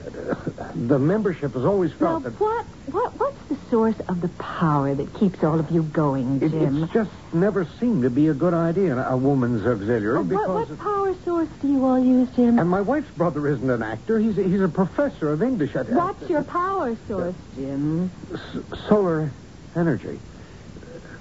the 0.75 0.99
membership 0.99 1.55
has 1.55 1.65
always 1.65 1.91
Now, 1.93 2.21
felt 2.21 2.25
that 2.25 2.39
what, 2.39 2.67
what, 2.87 3.19
what's 3.19 3.41
the 3.49 3.59
source 3.71 3.97
of 4.09 4.21
the 4.21 4.29
power 4.29 4.95
that 4.95 5.15
keeps 5.19 5.43
all 5.43 5.59
of 5.59 5.71
you 5.71 5.83
going, 5.83 6.43
it, 6.43 6.51
Jim? 6.51 6.85
it's 6.85 6.93
just 6.93 7.11
never 7.33 7.67
seemed 7.81 8.03
to 8.03 8.11
be 8.11 8.29
a 8.29 8.35
good 8.35 8.53
idea, 8.53 8.95
a 9.09 9.17
woman's 9.17 9.67
auxiliary, 9.67 10.19
Oh, 10.19 10.25
because. 10.25 10.47
what, 10.47 10.69
what 10.69 10.79
power 10.79 11.15
source 11.25 11.49
do 11.63 11.69
you 11.69 11.85
all 11.87 11.99
use, 12.05 12.29
Jim? 12.37 12.59
And 12.59 12.69
my 12.69 12.83
wife's 12.83 13.11
brother 13.17 13.47
isn't 13.49 13.71
an 13.71 13.83
actor. 13.83 14.19
He's 14.19 14.37
a, 14.37 14.43
he's 14.43 14.61
a 14.61 14.69
professor 14.69 15.33
of 15.33 15.43
English 15.43 15.75
at 15.75 15.89
What's 15.89 16.29
your 16.29 16.45
power 16.45 16.99
source, 17.09 17.37
Jim? 17.55 18.13
s- 18.35 18.59
solar 18.89 19.33
energy. 19.75 20.21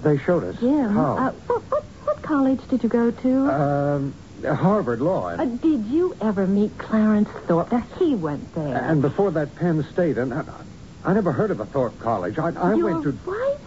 They 0.03 0.17
showed 0.17 0.43
us 0.43 0.57
Jim, 0.59 0.93
how. 0.93 1.17
uh, 1.17 1.31
what, 1.47 1.63
what, 1.71 1.90
what 2.05 2.21
college 2.21 2.59
did 2.69 2.83
you 2.83 2.89
go 2.89 3.11
to? 3.11 3.49
Um, 3.49 4.15
Harvard 4.45 5.01
Law. 5.01 5.27
Uh, 5.29 5.45
did 5.45 5.85
you 5.85 6.15
ever 6.21 6.47
meet 6.47 6.77
Clarence 6.77 7.29
Thorpe? 7.47 7.71
Now, 7.71 7.83
he 7.99 8.15
went 8.15 8.53
there. 8.55 8.75
and 8.75 9.01
before 9.01 9.31
that, 9.31 9.55
Penn 9.55 9.85
State. 9.91 10.17
And 10.17 10.33
I, 10.33 10.43
I 11.03 11.13
never 11.13 11.31
heard 11.31 11.51
of 11.51 11.59
a 11.59 11.65
Thorpe 11.65 11.99
College. 11.99 12.37
I, 12.39 12.49
I 12.49 12.73
Your 12.73 12.91
went 12.99 13.03
to. 13.03 13.11
wife's 13.29 13.61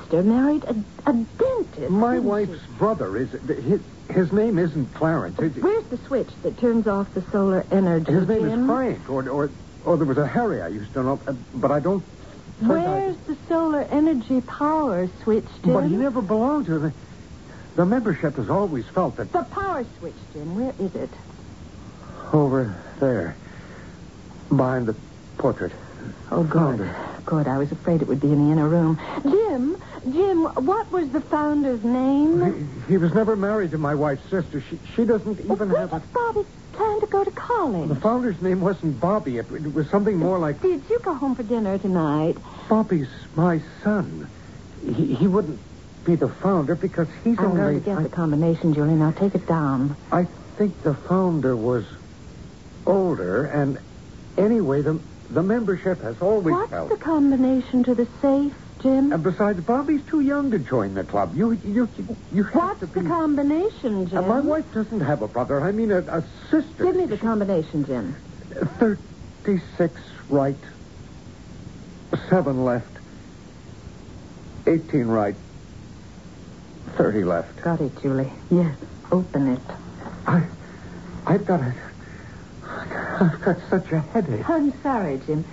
sister 0.00 0.22
married 0.22 0.64
a, 0.64 0.74
a 1.08 1.12
dentist. 1.12 1.90
My 1.90 2.18
wife's 2.18 2.60
brother 2.78 3.16
is. 3.16 3.30
His, 3.32 3.80
his 4.10 4.32
name 4.32 4.58
isn't 4.58 4.92
Clarence. 4.94 5.38
she? 5.38 5.60
Where's 5.60 5.84
the 5.86 5.96
switch 6.06 6.28
that 6.42 6.58
turns 6.58 6.86
off 6.86 7.12
the 7.14 7.22
solar 7.32 7.64
energy, 7.70 8.12
his 8.12 8.28
name 8.28 8.42
Jim? 8.42 8.60
is 8.60 8.66
Frank, 8.66 9.08
or, 9.08 9.26
or 9.30 9.50
or 9.84 9.96
there 9.96 10.06
was 10.06 10.18
a 10.18 10.26
Harry 10.26 10.60
I 10.60 10.68
used 10.68 10.92
to 10.92 11.02
know, 11.02 11.20
uh, 11.26 11.32
but 11.54 11.70
I 11.70 11.80
don't. 11.80 12.04
think 12.60 12.70
I- 12.70 12.74
Where's 12.74 13.16
the 13.26 13.36
solar 13.48 13.82
energy 13.84 14.42
power 14.42 15.08
switch, 15.22 15.46
Jim? 15.64 15.72
But 15.72 15.84
he 15.84 15.96
never 15.96 16.20
belonged 16.20 16.66
to 16.66 16.78
the. 16.78 16.92
The 17.76 17.86
membership 17.86 18.36
has 18.36 18.50
always 18.50 18.84
felt 18.86 19.16
that 19.16 19.32
The 19.32 19.44
power 19.44 19.84
switch, 19.98 20.14
Jim. 20.32 20.56
Where 20.56 20.74
is 20.78 20.94
it? 20.94 21.10
over 22.32 22.74
there, 22.98 23.36
behind 24.48 24.86
the 24.86 24.94
portrait. 25.36 25.72
Oh, 26.30 26.42
good. 26.42 26.88
Good. 27.26 27.46
I 27.46 27.58
was 27.58 27.70
afraid 27.70 28.00
it 28.00 28.08
would 28.08 28.20
be 28.20 28.32
in 28.32 28.46
the 28.46 28.52
inner 28.52 28.68
room. 28.68 28.98
Jim, 29.22 29.76
Jim, 30.10 30.44
what 30.44 30.90
was 30.90 31.10
the 31.10 31.20
founder's 31.20 31.84
name? 31.84 32.78
He, 32.86 32.92
he 32.92 32.96
was 32.96 33.12
never 33.14 33.36
married 33.36 33.70
to 33.72 33.78
my 33.78 33.94
wife's 33.94 34.28
sister. 34.30 34.62
She 34.62 34.78
she 34.96 35.04
doesn't 35.04 35.40
even 35.40 35.68
Where 35.70 35.80
have 35.80 35.92
a. 35.92 36.00
Bobby 36.00 36.46
plan 36.72 37.00
to 37.00 37.06
go 37.06 37.22
to 37.22 37.30
college? 37.32 37.88
The 37.90 37.96
founder's 37.96 38.40
name 38.40 38.62
wasn't 38.62 38.98
Bobby. 38.98 39.36
It, 39.36 39.50
it 39.52 39.74
was 39.74 39.88
something 39.90 40.16
more 40.16 40.38
like 40.38 40.62
Did 40.62 40.82
you 40.88 40.98
go 41.00 41.12
home 41.14 41.34
for 41.34 41.42
dinner 41.42 41.76
tonight? 41.78 42.38
Bobby's 42.68 43.08
my 43.36 43.60
son. 43.84 44.28
He, 44.84 45.14
he 45.14 45.26
wouldn't 45.28 45.60
be 46.04 46.16
the 46.16 46.28
founder 46.28 46.74
because 46.74 47.08
he's 47.24 47.38
I'm 47.38 47.46
only. 47.46 47.60
going 47.60 47.80
to 47.80 47.84
get 47.84 47.98
I, 47.98 48.02
the 48.02 48.08
combination, 48.08 48.74
Julie. 48.74 48.94
Now 48.94 49.12
take 49.12 49.34
it 49.34 49.46
down. 49.46 49.96
I 50.10 50.26
think 50.56 50.82
the 50.82 50.94
founder 50.94 51.56
was 51.56 51.84
older, 52.86 53.44
and 53.46 53.78
anyway, 54.36 54.82
the 54.82 55.00
the 55.30 55.42
membership 55.42 56.02
has 56.02 56.20
always 56.20 56.54
What's 56.54 56.90
the 56.90 56.98
combination 56.98 57.84
to 57.84 57.94
the 57.94 58.06
safe, 58.20 58.54
Jim? 58.82 59.12
And 59.12 59.22
besides, 59.22 59.60
Bobby's 59.64 60.02
too 60.06 60.20
young 60.20 60.50
to 60.50 60.58
join 60.58 60.94
the 60.94 61.04
club. 61.04 61.34
You 61.36 61.52
you 61.52 61.88
you 62.32 62.42
have 62.44 62.54
What's 62.54 62.80
to 62.80 62.86
the 62.86 63.02
combination, 63.02 64.02
uh, 64.02 64.08
Jim? 64.10 64.18
And 64.18 64.28
my 64.28 64.40
wife 64.40 64.70
doesn't 64.74 65.00
have 65.00 65.22
a 65.22 65.28
brother. 65.28 65.60
I 65.62 65.72
mean, 65.72 65.90
a, 65.90 65.98
a 66.00 66.24
sister. 66.50 66.84
Give 66.84 66.96
me 66.96 67.06
the 67.06 67.18
combination, 67.18 67.86
Jim. 67.86 68.16
Thirty-six 68.78 70.00
right, 70.28 70.56
seven 72.28 72.64
left, 72.64 72.98
eighteen 74.66 75.06
right, 75.06 75.36
thirty 76.96 77.24
left. 77.24 77.62
Got 77.62 77.80
it, 77.80 78.00
Julie. 78.02 78.32
Yes. 78.50 78.76
Open 79.10 79.48
it. 79.54 79.60
I, 80.26 80.42
I've 81.26 81.44
got 81.44 81.60
a, 81.60 81.74
I've 83.20 83.40
got 83.42 83.56
such 83.68 83.92
a 83.92 84.00
headache. 84.00 84.48
I'm 84.48 84.72
sorry, 84.82 85.20
Jim. 85.26 85.44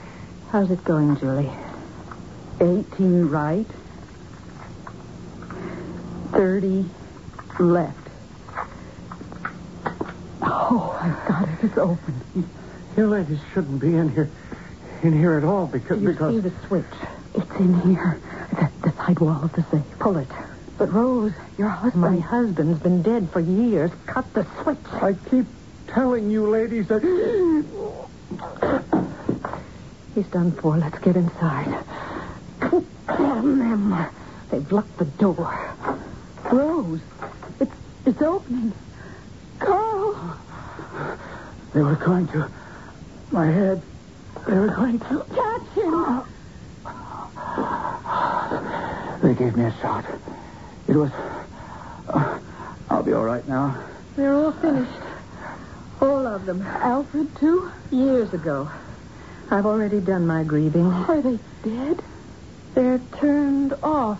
How's 0.51 0.71
it 0.71 0.83
going, 0.83 1.17
Julie? 1.19 1.51
18 2.61 3.27
right, 3.27 3.65
30 6.31 6.85
left. 7.59 7.95
Oh, 10.41 10.97
I've 11.01 11.27
got 11.27 11.47
it. 11.49 11.63
It's 11.63 11.77
open. 11.77 12.49
You 12.97 13.07
ladies 13.07 13.39
shouldn't 13.53 13.79
be 13.79 13.95
in 13.95 14.09
here, 14.09 14.29
in 15.03 15.13
here 15.17 15.37
at 15.37 15.43
all 15.43 15.67
because 15.67 16.01
You 16.01 16.09
because 16.09 16.33
see 16.35 16.49
the 16.49 16.67
switch. 16.67 16.85
It's 17.35 17.51
in 17.59 17.79
here. 17.81 18.19
The, 18.51 18.89
the 18.89 18.95
side 18.95 19.19
wall 19.19 19.43
of 19.43 19.53
the 19.53 19.63
safe. 19.71 19.99
Pull 19.99 20.17
it. 20.17 20.27
But, 20.79 20.93
Rose, 20.93 21.33
your 21.57 21.67
husband... 21.67 22.01
My 22.01 22.19
husband's 22.19 22.79
been 22.81 23.01
dead 23.01 23.29
for 23.31 23.41
years. 23.41 23.91
Cut 24.05 24.33
the 24.33 24.47
switch. 24.63 24.77
I 24.93 25.13
keep 25.29 25.45
telling 25.87 26.31
you 26.31 26.49
ladies 26.49 26.87
that. 26.87 27.01
He's 30.15 30.27
done 30.27 30.53
for. 30.53 30.77
Let's 30.77 30.97
get 30.99 31.17
inside. 31.17 31.83
Damn 33.07 33.59
them. 33.59 34.05
They've 34.49 34.71
locked 34.71 34.97
the 34.97 35.05
door. 35.05 35.75
Rose, 36.49 37.01
it's, 37.59 37.75
it's 38.05 38.21
opening. 38.21 38.71
Carl! 39.59 40.37
They 41.73 41.81
were 41.81 41.95
going 41.95 42.27
to. 42.29 42.49
My 43.31 43.47
head. 43.47 43.81
They 44.47 44.57
were 44.57 44.67
going 44.67 44.99
to. 44.99 45.25
Catch 45.35 45.67
him! 45.75 46.23
They 49.21 49.33
gave 49.35 49.57
me 49.57 49.65
a 49.65 49.71
shot. 49.81 50.05
It 50.89 50.95
was. 50.95 51.11
uh, 52.07 52.39
I'll 52.89 53.03
be 53.03 53.13
all 53.13 53.23
right 53.23 53.47
now. 53.47 53.77
They're 54.15 54.33
all 54.33 54.51
finished. 54.51 54.91
All 56.01 56.25
of 56.25 56.47
them. 56.47 56.63
Alfred, 56.63 57.35
too? 57.37 57.71
Years 57.91 58.33
ago. 58.33 58.71
I've 59.51 59.67
already 59.67 59.99
done 59.99 60.25
my 60.25 60.43
grieving. 60.43 60.87
Are 60.87 61.21
they 61.21 61.37
dead? 61.63 62.01
They're 62.73 62.99
turned 63.19 63.73
off. 63.83 64.19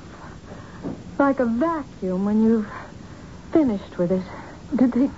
Like 1.17 1.39
a 1.39 1.45
vacuum 1.45 2.26
when 2.26 2.43
you've 2.43 2.70
finished 3.51 3.97
with 3.97 4.11
it. 4.11 4.24
Did 4.76 4.91
they... 4.91 5.09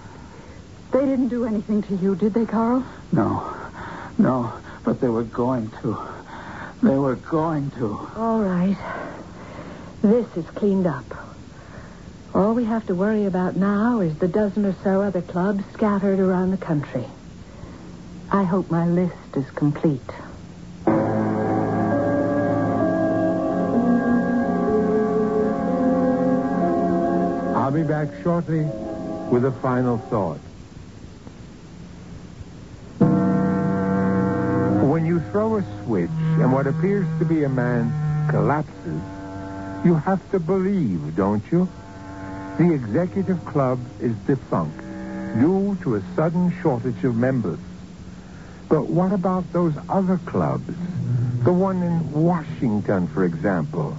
They 0.93 1.05
didn't 1.05 1.29
do 1.29 1.45
anything 1.45 1.83
to 1.83 1.95
you, 1.95 2.15
did 2.15 2.33
they, 2.33 2.45
Carl? 2.45 2.85
No. 3.11 3.53
No. 4.17 4.53
But 4.85 5.01
they 5.01 5.09
were 5.09 5.23
going 5.23 5.69
to. 5.81 5.97
They 6.81 6.97
were 6.97 7.15
going 7.15 7.71
to. 7.71 8.09
All 8.15 8.39
right. 8.39 8.77
This 10.01 10.25
is 10.35 10.45
cleaned 10.51 10.87
up. 10.87 11.05
All 12.33 12.53
we 12.53 12.63
have 12.63 12.87
to 12.87 12.95
worry 12.95 13.25
about 13.25 13.57
now 13.57 13.99
is 13.99 14.17
the 14.17 14.27
dozen 14.27 14.65
or 14.65 14.73
so 14.83 15.01
other 15.01 15.21
clubs 15.21 15.65
scattered 15.73 16.17
around 16.17 16.51
the 16.51 16.57
country. 16.57 17.05
I 18.31 18.43
hope 18.43 18.71
my 18.71 18.87
list 18.87 19.35
is 19.35 19.49
complete. 19.51 19.99
I'll 27.53 27.71
be 27.71 27.83
back 27.83 28.07
shortly 28.23 28.63
with 29.29 29.43
a 29.43 29.53
final 29.61 29.97
thought. 29.97 30.39
When 34.89 35.05
you 35.05 35.19
throw 35.31 35.57
a 35.57 35.83
switch 35.83 36.09
and 36.39 36.53
what 36.53 36.65
appears 36.65 37.07
to 37.19 37.25
be 37.25 37.43
a 37.43 37.49
man 37.49 37.91
collapses, 38.29 39.01
you 39.85 39.95
have 39.95 40.21
to 40.31 40.39
believe, 40.39 41.13
don't 41.17 41.43
you? 41.51 41.67
The 42.61 42.75
executive 42.75 43.43
club 43.43 43.79
is 43.99 44.15
defunct 44.27 44.77
due 45.39 45.75
to 45.81 45.95
a 45.95 46.01
sudden 46.15 46.53
shortage 46.61 47.03
of 47.03 47.15
members. 47.15 47.57
But 48.69 48.85
what 48.85 49.11
about 49.11 49.51
those 49.51 49.73
other 49.89 50.19
clubs? 50.27 50.75
The 51.43 51.51
one 51.51 51.81
in 51.81 52.11
Washington, 52.11 53.07
for 53.07 53.25
example, 53.25 53.97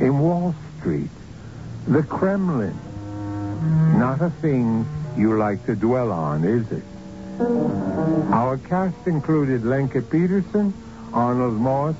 in 0.00 0.20
Wall 0.20 0.54
Street, 0.78 1.10
the 1.88 2.04
Kremlin. 2.04 2.78
Not 3.98 4.22
a 4.22 4.30
thing 4.30 4.86
you 5.16 5.36
like 5.36 5.66
to 5.66 5.74
dwell 5.74 6.12
on, 6.12 6.44
is 6.44 6.70
it? 6.70 6.84
Our 8.32 8.58
cast 8.58 9.08
included 9.08 9.64
Lenka 9.64 10.02
Peterson, 10.02 10.72
Arnold 11.12 11.54
Moss, 11.54 11.96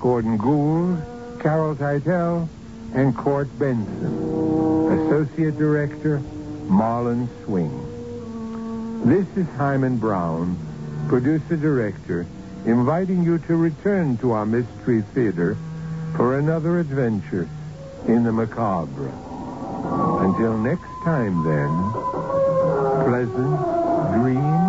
Gordon 0.00 0.38
Gould, 0.38 1.02
Carol 1.38 1.76
Teitel, 1.76 2.48
and 2.94 3.14
Court 3.14 3.46
Benson. 3.58 4.67
Associate 4.88 5.56
Director, 5.56 6.18
Marlon 6.66 7.28
Swing. 7.44 9.04
This 9.04 9.26
is 9.36 9.46
Himan 9.56 9.98
Brown, 9.98 10.56
producer 11.08 11.56
director, 11.56 12.26
inviting 12.64 13.22
you 13.22 13.38
to 13.38 13.56
return 13.56 14.16
to 14.18 14.32
our 14.32 14.46
Mystery 14.46 15.02
Theater 15.14 15.56
for 16.16 16.38
another 16.38 16.78
adventure 16.80 17.48
in 18.06 18.24
the 18.24 18.32
macabre. 18.32 19.12
Until 20.24 20.56
next 20.56 20.88
time, 21.04 21.44
then, 21.44 21.68
pleasant 23.04 23.60
dreams. 24.16 24.68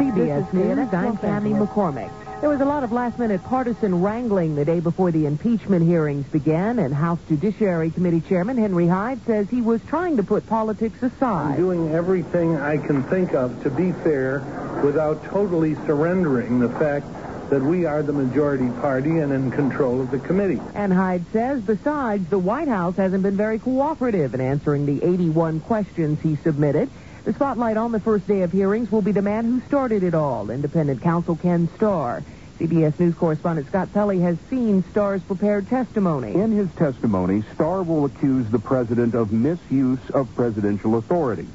CBS 0.00 0.52
News, 0.52 0.92
I'm 0.92 1.16
Tammy 1.18 1.52
McCormick. 1.52 2.10
There 2.44 2.50
was 2.50 2.60
a 2.60 2.66
lot 2.66 2.84
of 2.84 2.92
last-minute 2.92 3.42
partisan 3.44 4.02
wrangling 4.02 4.54
the 4.54 4.66
day 4.66 4.78
before 4.78 5.10
the 5.10 5.24
impeachment 5.24 5.86
hearings 5.86 6.26
began, 6.26 6.78
and 6.78 6.92
House 6.92 7.18
Judiciary 7.26 7.90
Committee 7.90 8.20
Chairman 8.20 8.58
Henry 8.58 8.86
Hyde 8.86 9.24
says 9.24 9.48
he 9.48 9.62
was 9.62 9.80
trying 9.88 10.18
to 10.18 10.22
put 10.22 10.46
politics 10.46 11.02
aside. 11.02 11.52
I'm 11.52 11.56
doing 11.56 11.94
everything 11.94 12.58
I 12.58 12.76
can 12.76 13.02
think 13.04 13.32
of 13.32 13.62
to 13.62 13.70
be 13.70 13.92
fair 13.92 14.40
without 14.84 15.24
totally 15.24 15.74
surrendering 15.86 16.60
the 16.60 16.68
fact 16.68 17.06
that 17.48 17.62
we 17.62 17.86
are 17.86 18.02
the 18.02 18.12
majority 18.12 18.68
party 18.82 19.20
and 19.20 19.32
in 19.32 19.50
control 19.50 20.02
of 20.02 20.10
the 20.10 20.18
committee. 20.18 20.60
And 20.74 20.92
Hyde 20.92 21.24
says, 21.32 21.62
besides, 21.62 22.28
the 22.28 22.38
White 22.38 22.68
House 22.68 22.96
hasn't 22.96 23.22
been 23.22 23.38
very 23.38 23.58
cooperative 23.58 24.34
in 24.34 24.42
answering 24.42 24.84
the 24.84 25.02
81 25.02 25.60
questions 25.60 26.20
he 26.20 26.36
submitted. 26.36 26.90
The 27.24 27.32
spotlight 27.32 27.78
on 27.78 27.90
the 27.90 28.00
first 28.00 28.28
day 28.28 28.42
of 28.42 28.52
hearings 28.52 28.92
will 28.92 29.00
be 29.00 29.12
the 29.12 29.22
man 29.22 29.46
who 29.46 29.60
started 29.66 30.02
it 30.02 30.14
all, 30.14 30.50
independent 30.50 31.00
counsel 31.00 31.36
Ken 31.36 31.70
Starr. 31.74 32.22
CBS 32.58 33.00
News 33.00 33.14
correspondent 33.14 33.66
Scott 33.68 33.90
Pelley 33.94 34.20
has 34.20 34.36
seen 34.50 34.84
Starr's 34.90 35.22
prepared 35.22 35.66
testimony. 35.66 36.34
In 36.34 36.52
his 36.52 36.70
testimony, 36.72 37.42
Starr 37.54 37.82
will 37.82 38.04
accuse 38.04 38.46
the 38.50 38.58
president 38.58 39.14
of 39.14 39.32
misuse 39.32 40.10
of 40.12 40.28
presidential 40.36 40.98
authority. 40.98 41.46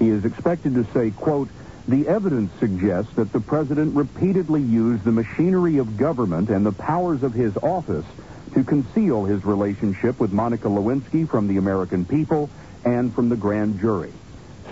He 0.00 0.08
is 0.08 0.24
expected 0.24 0.74
to 0.74 0.84
say, 0.92 1.12
quote, 1.12 1.48
the 1.86 2.08
evidence 2.08 2.50
suggests 2.58 3.14
that 3.14 3.32
the 3.32 3.40
president 3.40 3.94
repeatedly 3.94 4.60
used 4.60 5.04
the 5.04 5.12
machinery 5.12 5.78
of 5.78 5.96
government 5.96 6.48
and 6.48 6.66
the 6.66 6.72
powers 6.72 7.22
of 7.22 7.32
his 7.32 7.56
office 7.58 8.06
to 8.54 8.64
conceal 8.64 9.24
his 9.24 9.44
relationship 9.44 10.18
with 10.18 10.32
Monica 10.32 10.66
Lewinsky 10.66 11.28
from 11.28 11.46
the 11.46 11.58
American 11.58 12.04
people 12.04 12.50
and 12.84 13.14
from 13.14 13.28
the 13.28 13.36
grand 13.36 13.78
jury. 13.78 14.12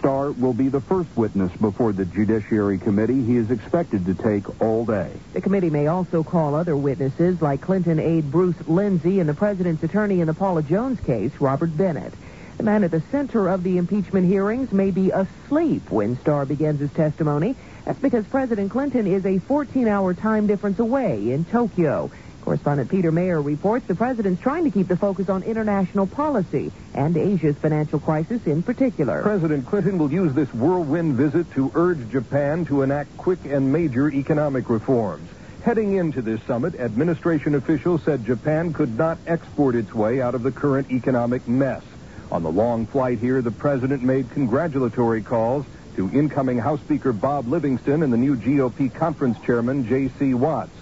Starr 0.01 0.33
will 0.33 0.55
be 0.55 0.69
the 0.69 0.81
first 0.81 1.15
witness 1.15 1.53
before 1.61 1.93
the 1.93 2.07
Judiciary 2.07 2.79
Committee. 2.79 3.23
He 3.23 3.37
is 3.37 3.51
expected 3.51 4.07
to 4.07 4.15
take 4.15 4.63
all 4.63 4.87
day. 4.87 5.13
The 5.35 5.43
committee 5.43 5.69
may 5.69 5.89
also 5.89 6.25
call 6.25 6.55
other 6.55 6.75
witnesses 6.75 7.43
like 7.43 7.61
Clinton 7.61 7.99
aide 8.01 8.31
Bruce 8.31 8.57
Lindsey 8.67 9.21
and 9.21 9.29
the 9.29 9.35
president's 9.35 9.83
attorney 9.83 10.23
in 10.23 10.27
the 10.27 10.33
Paula 10.33 10.63
Jones 10.63 10.99
case, 11.01 11.33
Robert 11.39 11.77
Bennett. 11.77 12.15
The 12.57 12.63
man 12.63 12.83
at 12.83 12.91
the 12.91 13.03
center 13.11 13.49
of 13.49 13.63
the 13.63 13.77
impeachment 13.77 14.27
hearings 14.27 14.73
may 14.73 14.91
be 14.91 15.11
asleep 15.11 15.91
when 15.91 16.19
Starr 16.21 16.47
begins 16.47 16.81
his 16.81 16.93
testimony. 16.93 17.55
That's 17.85 17.99
because 17.99 18.27
President 18.27 18.71
Clinton 18.71 19.07
is 19.07 19.27
a 19.27 19.39
14-hour 19.41 20.15
time 20.15 20.47
difference 20.47 20.79
away 20.79 21.31
in 21.33 21.45
Tokyo. 21.45 22.11
Correspondent 22.51 22.91
Peter 22.91 23.13
Maer 23.13 23.41
reports 23.41 23.87
the 23.87 23.95
president's 23.95 24.43
trying 24.43 24.65
to 24.65 24.73
keep 24.73 24.89
the 24.89 24.97
focus 24.97 25.29
on 25.29 25.45
international 25.45 26.05
policy 26.05 26.73
and 26.95 27.17
Asia's 27.17 27.57
financial 27.57 28.01
crisis 28.01 28.45
in 28.45 28.61
particular. 28.61 29.23
President 29.23 29.65
Clinton 29.65 29.99
will 29.99 30.11
use 30.11 30.35
this 30.35 30.53
whirlwind 30.53 31.15
visit 31.15 31.49
to 31.53 31.71
urge 31.77 32.11
Japan 32.11 32.65
to 32.65 32.83
enact 32.83 33.17
quick 33.17 33.39
and 33.45 33.73
major 33.73 34.11
economic 34.11 34.69
reforms. 34.69 35.31
Heading 35.63 35.93
into 35.93 36.23
this 36.23 36.43
summit, 36.43 36.75
administration 36.75 37.55
officials 37.55 38.03
said 38.03 38.27
Japan 38.27 38.73
could 38.73 38.99
not 38.99 39.19
export 39.29 39.77
its 39.77 39.95
way 39.95 40.21
out 40.21 40.35
of 40.35 40.43
the 40.43 40.51
current 40.51 40.91
economic 40.91 41.47
mess. 41.47 41.85
On 42.33 42.43
the 42.43 42.51
long 42.51 42.85
flight 42.85 43.21
here, 43.21 43.43
the 43.43 43.53
president 43.53 44.03
made 44.03 44.29
congratulatory 44.33 45.23
calls 45.23 45.67
to 45.95 46.11
incoming 46.13 46.59
House 46.59 46.81
Speaker 46.81 47.13
Bob 47.13 47.47
Livingston 47.47 48.03
and 48.03 48.13
the 48.13 48.17
new 48.17 48.35
GOP 48.35 48.93
conference 48.93 49.39
chairman, 49.47 49.87
J.C. 49.87 50.35
Watts. 50.35 50.80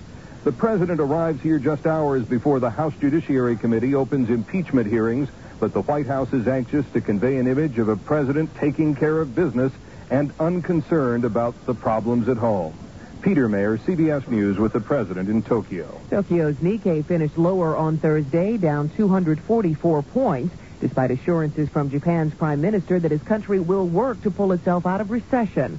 The 0.48 0.54
president 0.54 0.98
arrives 0.98 1.42
here 1.42 1.58
just 1.58 1.86
hours 1.86 2.24
before 2.24 2.58
the 2.58 2.70
House 2.70 2.94
Judiciary 2.98 3.54
Committee 3.54 3.94
opens 3.94 4.30
impeachment 4.30 4.88
hearings, 4.88 5.28
but 5.60 5.74
the 5.74 5.82
White 5.82 6.06
House 6.06 6.32
is 6.32 6.48
anxious 6.48 6.86
to 6.94 7.02
convey 7.02 7.36
an 7.36 7.46
image 7.46 7.78
of 7.78 7.90
a 7.90 7.96
president 7.96 8.56
taking 8.56 8.94
care 8.94 9.20
of 9.20 9.34
business 9.34 9.74
and 10.08 10.32
unconcerned 10.40 11.26
about 11.26 11.54
the 11.66 11.74
problems 11.74 12.30
at 12.30 12.38
home. 12.38 12.72
Peter 13.20 13.46
Maer, 13.46 13.76
CBS 13.76 14.26
News, 14.26 14.56
with 14.56 14.72
the 14.72 14.80
president 14.80 15.28
in 15.28 15.42
Tokyo. 15.42 16.00
Tokyo's 16.08 16.56
Nikkei 16.56 17.04
finished 17.04 17.36
lower 17.36 17.76
on 17.76 17.98
Thursday, 17.98 18.56
down 18.56 18.88
244 18.96 20.02
points, 20.02 20.56
despite 20.80 21.10
assurances 21.10 21.68
from 21.68 21.90
Japan's 21.90 22.32
prime 22.32 22.62
minister 22.62 22.98
that 22.98 23.10
his 23.10 23.22
country 23.22 23.60
will 23.60 23.86
work 23.86 24.22
to 24.22 24.30
pull 24.30 24.52
itself 24.52 24.86
out 24.86 25.02
of 25.02 25.10
recession. 25.10 25.78